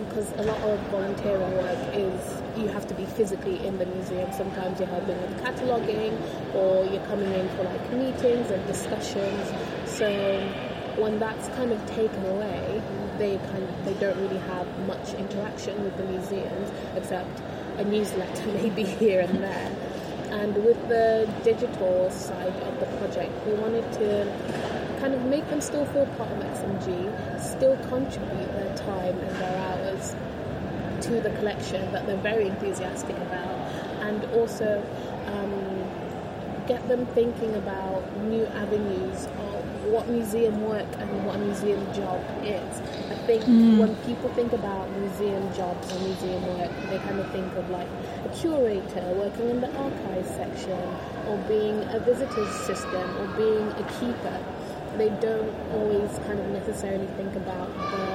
because 0.08 0.32
a 0.38 0.42
lot 0.42 0.58
of 0.62 0.80
volunteering 0.90 1.52
work 1.58 1.78
is 1.94 2.20
you 2.56 2.66
have 2.68 2.86
to 2.88 2.94
be 2.94 3.04
physically 3.04 3.64
in 3.64 3.78
the 3.78 3.86
museum. 3.86 4.28
Sometimes 4.32 4.80
you're 4.80 4.88
helping 4.88 5.20
with 5.20 5.44
cataloguing, 5.44 6.16
or 6.54 6.84
you're 6.86 7.04
coming 7.04 7.32
in 7.32 7.48
for 7.50 7.62
like 7.64 7.92
meetings 7.92 8.50
and 8.50 8.66
discussions. 8.66 9.52
So 9.84 10.08
when 10.96 11.18
that's 11.18 11.48
kind 11.48 11.72
of 11.72 11.86
taken 11.86 12.24
away, 12.26 12.80
they 13.18 13.38
kind 13.38 13.62
of 13.62 13.84
they 13.84 13.94
don't 13.94 14.18
really 14.20 14.38
have 14.38 14.66
much 14.86 15.14
interaction 15.14 15.82
with 15.84 15.96
the 15.96 16.04
museums 16.04 16.70
except 16.96 17.40
a 17.78 17.84
newsletter 17.84 18.46
maybe 18.62 18.84
here 18.84 19.20
and 19.20 19.42
there. 19.42 19.76
And 20.30 20.56
with 20.64 20.88
the 20.88 21.32
digital 21.44 22.10
side 22.10 22.56
of 22.62 22.80
the 22.80 22.86
project, 22.98 23.32
we 23.46 23.54
wanted 23.54 23.90
to 23.94 24.96
kind 25.00 25.14
of 25.14 25.24
make 25.26 25.48
them 25.50 25.60
still 25.60 25.86
feel 25.86 26.06
part 26.18 26.30
of 26.32 26.38
SMG, 26.38 27.40
still 27.40 27.76
contribute 27.88 28.52
their 28.54 28.76
time 28.76 29.16
and 29.18 29.36
their 29.36 29.56
hours 29.56 30.16
to 31.02 31.20
the 31.20 31.30
collection 31.38 31.92
that 31.92 32.06
they're 32.06 32.16
very 32.16 32.48
enthusiastic 32.48 33.16
about, 33.16 33.54
and 34.00 34.24
also 34.32 34.82
um, 35.26 36.66
get 36.66 36.86
them 36.88 37.06
thinking 37.06 37.54
about 37.54 38.02
new 38.24 38.44
avenues 38.46 39.26
of 39.26 39.84
what 39.86 40.08
museum 40.08 40.64
work 40.64 40.88
and 40.98 41.26
what 41.26 41.36
a 41.36 41.38
museum 41.38 41.80
job 41.94 42.20
is. 42.42 42.82
Think 43.26 43.42
Mm. 43.42 43.78
when 43.80 43.94
people 44.06 44.30
think 44.38 44.52
about 44.52 44.86
museum 45.02 45.42
jobs 45.52 45.92
or 45.92 45.98
museum 45.98 46.42
work, 46.58 46.70
they 46.90 46.98
kind 46.98 47.18
of 47.18 47.26
think 47.30 47.50
of 47.56 47.68
like 47.70 47.88
a 48.24 48.28
curator 48.38 49.02
working 49.18 49.50
in 49.50 49.60
the 49.60 49.70
archives 49.84 50.30
section, 50.30 50.78
or 51.28 51.36
being 51.48 51.82
a 51.92 51.98
visitor's 51.98 52.48
assistant, 52.60 53.08
or 53.18 53.26
being 53.36 53.66
a 53.82 53.84
keeper. 53.98 54.38
They 54.96 55.10
don't 55.20 55.52
always 55.74 56.10
kind 56.26 56.38
of 56.38 56.46
necessarily 56.50 57.08
think 57.18 57.34
about 57.34 57.68
the 57.92 58.06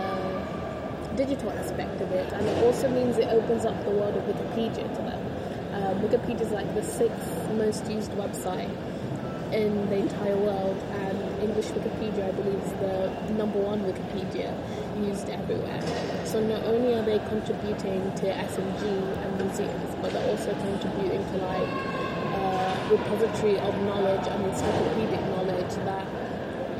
digital 1.18 1.52
aspect 1.52 2.00
of 2.00 2.10
it, 2.14 2.32
and 2.32 2.48
it 2.48 2.64
also 2.64 2.88
means 2.90 3.18
it 3.18 3.28
opens 3.28 3.66
up 3.66 3.76
the 3.84 3.92
world 3.92 4.16
of 4.16 4.24
Wikipedia 4.24 4.88
to 4.96 5.02
them. 5.04 5.22
Um, 5.74 6.00
Wikipedia 6.00 6.42
is 6.42 6.52
like 6.52 6.74
the 6.74 6.84
sixth 6.84 7.50
most 7.58 7.90
used 7.92 8.12
website 8.12 8.72
in 9.52 9.90
the 9.90 9.98
entire 9.98 10.38
world, 10.38 10.78
and 11.04 11.18
English 11.42 11.68
Wikipedia, 11.68 12.30
I 12.30 12.32
believe, 12.32 12.62
is 12.62 12.72
the 12.80 13.34
number 13.34 13.60
one 13.60 13.82
Wikipedia 13.82 14.54
used 15.08 15.30
everywhere. 15.30 15.82
So 16.26 16.40
not 16.40 16.64
only 16.64 16.94
are 16.94 17.04
they 17.04 17.20
contributing 17.30 18.12
to 18.22 18.26
SMG 18.30 18.84
and 19.24 19.32
museums, 19.42 19.96
but 20.02 20.14
they're 20.14 20.30
also 20.30 20.54
contributing 20.54 21.24
to 21.32 21.38
like 21.38 21.72
uh, 22.38 22.78
repository 22.92 23.58
of 23.60 23.74
knowledge 23.84 24.28
and 24.28 24.46
encyclopedic 24.46 25.22
knowledge 25.36 25.74
that 25.86 26.08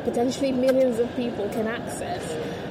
potentially 0.04 0.52
millions 0.52 1.00
of 1.00 1.14
people 1.16 1.48
can 1.50 1.68
access, 1.68 2.24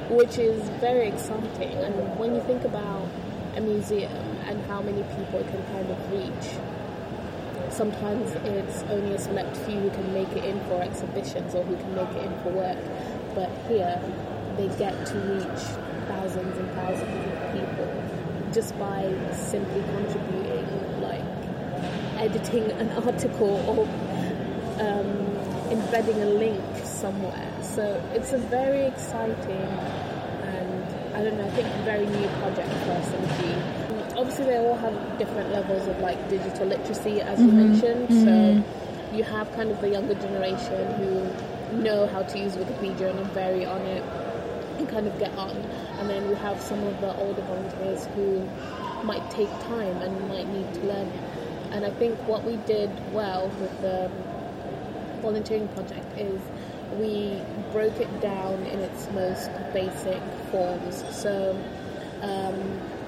which 0.09 0.37
is 0.37 0.61
very 0.79 1.07
exciting. 1.07 1.77
And 1.83 1.93
when 2.19 2.35
you 2.35 2.41
think 2.43 2.63
about 2.63 3.07
a 3.55 3.61
museum 3.61 4.11
and 4.47 4.63
how 4.65 4.81
many 4.81 5.03
people 5.03 5.39
it 5.39 5.47
can 5.47 5.63
kind 5.71 5.89
of 5.91 5.99
reach, 6.11 6.57
sometimes 7.73 8.31
it's 8.43 8.83
only 8.83 9.13
a 9.13 9.19
select 9.19 9.55
few 9.57 9.79
who 9.79 9.89
can 9.89 10.13
make 10.13 10.29
it 10.29 10.43
in 10.43 10.59
for 10.65 10.81
exhibitions 10.81 11.55
or 11.55 11.63
who 11.63 11.75
can 11.75 11.95
make 11.95 12.09
it 12.09 12.25
in 12.25 12.39
for 12.39 12.49
work. 12.49 12.77
But 13.35 13.49
here, 13.67 13.99
they 14.57 14.67
get 14.77 15.05
to 15.07 15.17
reach 15.17 15.63
thousands 16.07 16.57
and 16.57 16.69
thousands 16.71 17.25
of 17.25 17.53
people 17.53 18.51
just 18.53 18.77
by 18.77 19.03
simply 19.33 19.81
contributing, 19.81 21.01
like 21.01 21.23
editing 22.17 22.69
an 22.71 22.89
article 23.05 23.55
or 23.67 23.87
um, 24.81 25.07
embedding 25.71 26.21
a 26.21 26.25
link 26.25 26.61
somewhere. 26.83 27.51
So 27.61 28.03
it's 28.13 28.33
a 28.33 28.37
very 28.37 28.85
exciting 28.85 29.67
and 30.43 31.15
I 31.15 31.23
don't 31.23 31.37
know, 31.37 31.45
I 31.45 31.49
think 31.51 31.67
very 31.85 32.05
new 32.05 32.27
project 32.39 32.69
for 32.69 32.91
SMG. 32.99 33.80
Obviously, 34.21 34.45
they 34.45 34.57
all 34.59 34.77
have 34.77 34.93
different 35.17 35.51
levels 35.51 35.87
of 35.87 35.99
like 35.99 36.19
digital 36.29 36.67
literacy, 36.67 37.21
as 37.21 37.39
you 37.39 37.47
Mhm, 37.47 37.53
mentioned. 37.65 38.09
mhm. 38.09 38.23
So 38.25 39.15
you 39.17 39.23
have 39.23 39.51
kind 39.53 39.71
of 39.71 39.81
the 39.81 39.89
younger 39.89 40.13
generation 40.13 40.85
who 40.99 41.77
know 41.81 42.05
how 42.05 42.21
to 42.21 42.37
use 42.37 42.55
Wikipedia 42.55 43.09
and 43.09 43.19
are 43.19 43.33
very 43.33 43.65
on 43.65 43.81
it 43.81 44.03
and 44.77 44.87
kind 44.87 45.07
of 45.07 45.17
get 45.17 45.35
on. 45.37 45.55
And 45.99 46.07
then 46.07 46.29
we 46.29 46.35
have 46.35 46.61
some 46.61 46.83
of 46.83 47.01
the 47.01 47.15
older 47.17 47.41
volunteers 47.41 48.07
who 48.15 48.47
might 49.03 49.25
take 49.31 49.49
time 49.67 49.97
and 50.03 50.11
might 50.29 50.47
need 50.49 50.71
to 50.75 50.81
learn. 50.85 51.09
And 51.71 51.83
I 51.83 51.89
think 51.89 52.15
what 52.27 52.43
we 52.43 52.57
did 52.67 52.91
well 53.13 53.49
with 53.59 53.81
the 53.81 54.09
volunteering 55.21 55.67
project 55.69 56.05
is 56.17 56.39
we 56.99 57.41
broke 57.71 57.99
it 57.99 58.11
down 58.21 58.55
in 58.73 58.79
its 58.81 59.07
most 59.13 59.49
basic 59.73 60.21
forms. 60.51 61.03
So 61.11 61.57
um, 62.21 62.55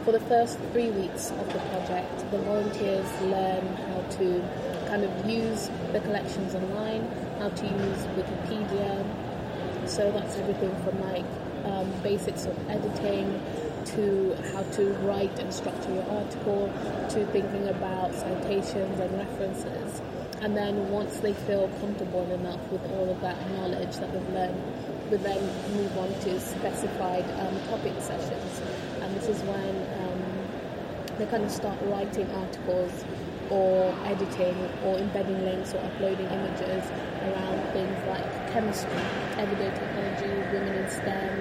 for 0.04 0.12
the 0.12 0.20
first 0.22 0.58
three 0.72 0.90
weeks 0.92 1.32
of 1.32 1.48
the 1.54 1.60
project, 1.60 2.20
the 2.32 2.38
volunteers 2.40 3.10
learn 3.22 3.66
how 3.88 4.02
to 4.18 4.44
kind 4.88 5.04
of 5.04 5.30
use 5.30 5.70
the 5.94 6.00
collections 6.02 6.54
online, 6.56 7.10
how 7.40 7.50
to 7.50 7.66
use 7.66 8.00
Wikipedia. 8.18 9.88
So 9.88 10.12
that's 10.12 10.36
everything 10.38 10.76
from 10.84 11.00
like 11.02 11.26
um, 11.66 11.92
basics 12.02 12.46
of 12.46 12.58
editing 12.70 13.42
to 13.86 14.36
how 14.52 14.64
to 14.64 14.94
write 15.06 15.38
and 15.40 15.54
structure 15.54 15.94
your 15.94 16.10
article 16.10 16.72
to 17.10 17.26
thinking 17.28 17.68
about 17.70 18.14
citations 18.14 19.00
and 19.00 19.18
references. 19.18 20.02
And 20.42 20.58
then 20.58 20.90
once 20.90 21.20
they 21.20 21.34
feel 21.34 21.70
comfortable 21.80 22.30
enough 22.34 22.60
with 22.70 22.84
all 22.92 23.10
of 23.10 23.22
that 23.22 23.38
knowledge 23.52 23.96
that 23.98 24.12
they've 24.12 24.34
learned, 24.34 24.62
we 25.10 25.18
then 25.18 25.42
move 25.76 25.98
on 25.98 26.10
to 26.22 26.40
specified 26.40 27.24
um, 27.40 27.60
topic 27.70 27.94
sessions. 28.00 28.62
And 29.02 29.16
this 29.16 29.28
is 29.28 29.42
when 29.44 29.76
they 31.18 31.26
kind 31.28 31.44
of 31.44 31.52
start 31.52 31.78
writing 31.84 32.30
articles 32.32 33.06
or 33.50 33.94
editing 34.06 34.56
or 34.84 34.98
embedding 34.98 35.44
links 35.46 35.74
or 35.74 35.80
uploading 35.80 36.26
images 36.28 36.84
around 37.22 37.62
things 37.74 37.98
like 38.08 38.52
chemistry, 38.52 38.92
everyday 39.38 39.70
technology, 39.78 40.28
women 40.52 40.74
in 40.74 40.90
STEM, 40.90 41.34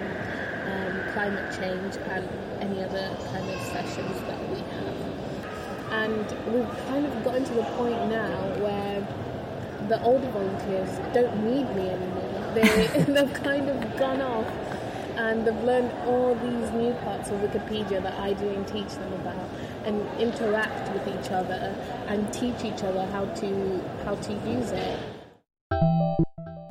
um, 0.67 1.13
climate 1.13 1.51
change, 1.53 1.97
and 2.11 2.29
any 2.61 2.83
other 2.83 3.17
kind 3.33 3.49
of 3.49 3.61
sessions 3.63 4.21
that 4.27 4.51
we 4.51 4.57
have. 4.57 5.13
And 5.93 6.27
we've 6.53 6.87
kind 6.87 7.07
of 7.07 7.25
gotten 7.25 7.45
to 7.45 7.55
the 7.55 7.63
point 7.63 8.09
now 8.09 8.55
where 8.61 9.07
the 9.89 10.03
older 10.03 10.29
volunteers 10.31 10.99
don't 11.13 11.45
need 11.45 11.69
me 11.77 11.91
anymore. 11.91 12.53
They, 12.55 13.05
they've 13.13 13.35
kind 13.35 13.69
of 13.69 13.97
gone 13.99 14.23
off 14.23 14.47
and 15.17 15.47
they've 15.47 15.65
learned 15.65 15.93
all 16.07 16.35
these 16.35 16.71
new 16.73 16.93
parts 17.05 17.31
of 17.31 17.41
Wikipedia 17.41 18.03
that 18.03 18.19
I 18.19 18.33
didn't 18.33 18.67
teach 18.67 18.93
them 18.95 19.13
about 19.15 19.49
and 19.85 20.07
interact 20.21 20.93
with 20.93 21.07
each 21.09 21.31
other 21.31 21.75
and 22.09 22.33
teach 22.33 22.65
each 22.65 22.83
other 22.83 23.05
how 23.07 23.27
to 23.27 23.81
how 24.05 24.15
to 24.15 24.33
use 24.33 24.71
it. 24.71 24.99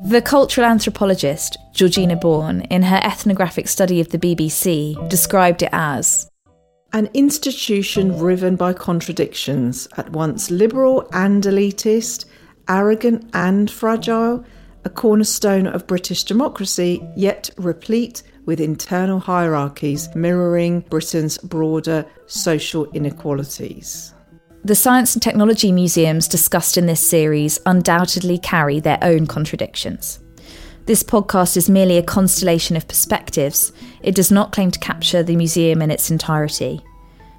The 0.04 0.22
cultural 0.22 0.68
anthropologist 0.68 1.58
Georgina 1.74 2.16
Born, 2.16 2.62
in 2.62 2.84
her 2.84 3.00
ethnographic 3.04 3.68
study 3.68 4.02
of 4.02 4.10
the 4.10 4.18
BBC, 4.18 5.10
described 5.10 5.62
it 5.64 5.70
as 5.72 6.30
an 6.94 7.10
institution 7.14 8.20
riven 8.20 8.56
by 8.56 8.74
contradictions, 8.74 9.88
at 9.96 10.12
once 10.12 10.52
liberal 10.52 11.08
and 11.14 11.44
elitist, 11.44 12.26
arrogant 12.68 13.30
and 13.34 13.72
fragile, 13.72 14.44
a 14.84 14.90
cornerstone 14.90 15.68
of 15.68 15.88
British 15.88 16.24
democracy, 16.24 17.02
yet 17.16 17.50
replete 17.58 18.24
with 18.46 18.60
internal 18.60 19.20
hierarchies 19.20 20.10
mirroring 20.16 20.82
Britain's 20.90 21.38
broader 21.38 22.06
social 22.28 22.86
inequalities. 22.92 24.14
The 24.64 24.76
science 24.76 25.16
and 25.16 25.24
technology 25.24 25.72
museums 25.72 26.28
discussed 26.28 26.78
in 26.78 26.86
this 26.86 27.06
series 27.06 27.60
undoubtedly 27.66 28.38
carry 28.38 28.80
their 28.80 29.00
own 29.02 29.26
contradictions. 29.26 30.20
This 30.86 31.04
podcast 31.04 31.58
is 31.58 31.70
merely 31.70 31.98
a 31.98 32.04
constellation 32.04 32.76
of 32.76 32.88
perspectives. 32.88 33.72
It 34.04 34.14
does 34.14 34.32
not 34.32 34.52
claim 34.52 34.72
to 34.72 34.80
capture 34.80 35.24
the 35.24 35.36
museum 35.36 35.82
in 35.82 35.90
its 35.90 36.12
entirety. 36.12 36.82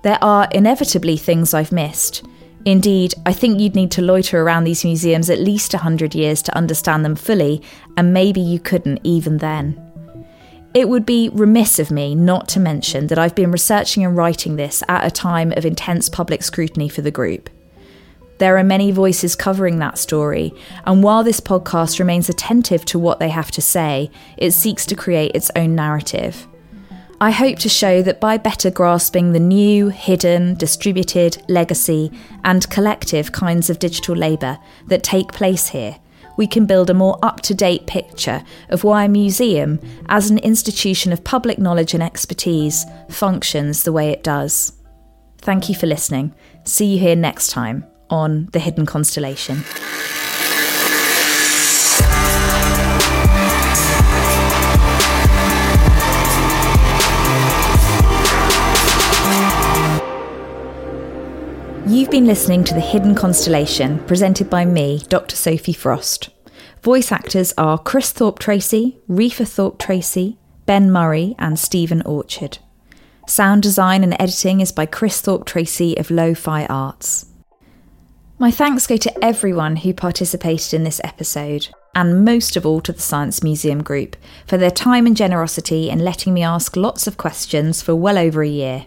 There 0.03 0.19
are 0.23 0.49
inevitably 0.53 1.17
things 1.17 1.55
I've 1.55 1.71
missed. 1.71 2.25
Indeed, 2.65 3.15
I 3.27 3.33
think 3.33 3.61
you'd 3.61 3.75
need 3.75 3.91
to 3.93 4.03
loiter 4.03 4.41
around 4.41 4.65
these 4.65 4.85
museums 4.85 5.31
at 5.31 5.41
least 5.41 5.75
100 5.75 6.15
years 6.15 6.43
to 6.43 6.57
understand 6.57 7.05
them 7.05 7.17
fully, 7.17 7.63
and 7.97 8.13
maybe 8.13 8.41
you 8.41 8.59
couldn't 8.59 9.01
even 9.05 9.39
then. 9.39 9.91
It 10.75 10.89
would 10.89 11.05
be 11.05 11.29
remiss 11.29 11.79
of 11.79 11.91
me 11.91 12.14
not 12.14 12.49
to 12.49 12.61
mention 12.61 13.09
that 13.09 13.18
I've 13.18 13.35
been 13.35 13.51
researching 13.51 14.05
and 14.05 14.16
writing 14.16 14.57
this 14.57 14.83
at 14.89 15.07
a 15.07 15.11
time 15.11 15.53
of 15.53 15.66
intense 15.66 16.09
public 16.09 16.43
scrutiny 16.43 16.89
for 16.89 17.03
the 17.03 17.11
group. 17.11 17.51
There 18.39 18.57
are 18.57 18.64
many 18.64 18.91
voices 18.91 19.37
covering 19.37 19.79
that 19.79 19.99
story, 19.99 20.55
and 20.87 21.03
while 21.03 21.23
this 21.23 21.41
podcast 21.41 21.99
remains 21.99 22.31
attentive 22.31 22.87
to 22.87 22.99
what 22.99 23.20
they 23.20 23.29
have 23.29 23.51
to 23.53 23.61
say, 23.61 24.11
it 24.39 24.53
seeks 24.53 24.87
to 24.87 24.97
create 24.97 25.33
its 25.35 25.51
own 25.55 25.75
narrative. 25.75 26.49
I 27.20 27.31
hope 27.31 27.59
to 27.61 27.68
show 27.68 28.03
that 28.03 28.20
by 28.20 28.39
better 28.39 28.70
grasping 28.70 29.33
the 29.33 29.39
new, 29.39 29.91
hidden, 29.91 30.55
distributed, 30.55 31.41
legacy, 31.49 32.11
and 32.43 32.68
collective 32.68 33.31
kinds 33.31 33.70
of 33.70 33.79
digital 33.79 34.16
labour 34.16 34.59
that 34.89 35.05
take 35.05 35.31
place 35.33 35.68
here, 35.68 35.99
we 36.37 36.47
can 36.47 36.66
build 36.66 36.91
a 36.91 36.95
more 36.95 37.18
up 37.22 37.41
to 37.43 37.55
date 37.55 37.87
picture 37.87 38.43
of 38.68 38.85
why 38.85 39.05
a 39.05 39.09
museum, 39.09 39.80
as 40.09 40.30
an 40.30 40.39
institution 40.39 41.12
of 41.12 41.24
public 41.24 41.59
knowledge 41.59 41.95
and 41.95 42.03
expertise, 42.03 42.85
functions 43.09 43.83
the 43.83 43.93
way 43.93 44.11
it 44.11 44.22
does. 44.22 44.72
Thank 45.39 45.68
you 45.68 45.74
for 45.74 45.87
listening. 45.87 46.35
See 46.64 46.87
you 46.87 46.99
here 46.99 47.16
next 47.16 47.49
time 47.49 47.85
on 48.11 48.49
The 48.53 48.59
Hidden 48.61 48.87
Constellation. 48.87 49.64
You've 61.93 62.11
been 62.11 62.24
listening 62.24 62.64
to 62.64 62.72
The 62.72 62.80
Hidden 62.80 63.14
Constellation, 63.16 63.99
presented 64.07 64.49
by 64.49 64.64
me, 64.64 65.03
Dr. 65.11 65.36
Sophie 65.36 65.74
Frost. 65.74 66.30
Voice 66.82 67.12
actors 67.12 67.53
are 67.59 67.76
Chris 67.78 68.12
Thorpe-Tracey, 68.12 68.97
Reefa 69.11 69.47
Thorpe 69.47 69.78
Tracy, 69.78 70.38
Ben 70.64 70.90
Murray, 70.90 71.34
and 71.38 71.59
Stephen 71.59 72.01
Orchard. 72.07 72.57
Sound 73.28 73.62
design 73.62 74.03
and 74.03 74.16
editing 74.18 74.62
is 74.62 74.72
by 74.72 74.86
Chris 74.86 75.20
Thorpe-Tracey 75.20 75.99
of 75.99 76.11
Lo-Fi 76.11 76.64
Arts. 76.64 77.26
My 78.38 78.51
thanks 78.51 78.86
go 78.86 78.97
to 78.97 79.22
everyone 79.22 79.76
who 79.76 79.93
participated 79.93 80.72
in 80.72 80.84
this 80.84 81.01
episode, 81.05 81.68
and 81.95 82.24
most 82.24 82.57
of 82.57 82.64
all 82.64 82.80
to 82.80 82.93
the 82.93 83.03
Science 83.03 83.43
Museum 83.43 83.82
Group 83.82 84.16
for 84.47 84.57
their 84.57 84.70
time 84.70 85.07
and 85.07 85.14
generosity 85.14 85.90
in 85.90 85.99
letting 85.99 86.32
me 86.32 86.43
ask 86.43 86.74
lots 86.74 87.07
of 87.07 87.18
questions 87.18 87.82
for 87.82 87.95
well 87.95 88.16
over 88.16 88.43
a 88.43 88.49
year. 88.49 88.86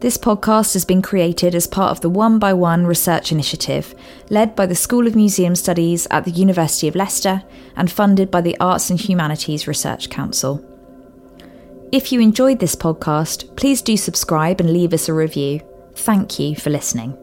This 0.00 0.18
podcast 0.18 0.74
has 0.74 0.84
been 0.84 1.00
created 1.00 1.54
as 1.54 1.66
part 1.66 1.90
of 1.90 2.02
the 2.02 2.10
One 2.10 2.38
by 2.38 2.52
One 2.52 2.86
research 2.86 3.32
initiative, 3.32 3.94
led 4.28 4.54
by 4.54 4.66
the 4.66 4.74
School 4.74 5.06
of 5.06 5.16
Museum 5.16 5.56
Studies 5.56 6.06
at 6.10 6.26
the 6.26 6.30
University 6.30 6.86
of 6.86 6.94
Leicester 6.94 7.42
and 7.76 7.90
funded 7.90 8.30
by 8.30 8.42
the 8.42 8.58
Arts 8.60 8.90
and 8.90 9.00
Humanities 9.00 9.66
Research 9.66 10.10
Council. 10.10 10.62
If 11.92 12.12
you 12.12 12.20
enjoyed 12.20 12.58
this 12.58 12.76
podcast, 12.76 13.56
please 13.56 13.80
do 13.80 13.96
subscribe 13.96 14.60
and 14.60 14.70
leave 14.70 14.92
us 14.92 15.08
a 15.08 15.14
review. 15.14 15.62
Thank 15.94 16.38
you 16.38 16.56
for 16.56 16.68
listening. 16.68 17.16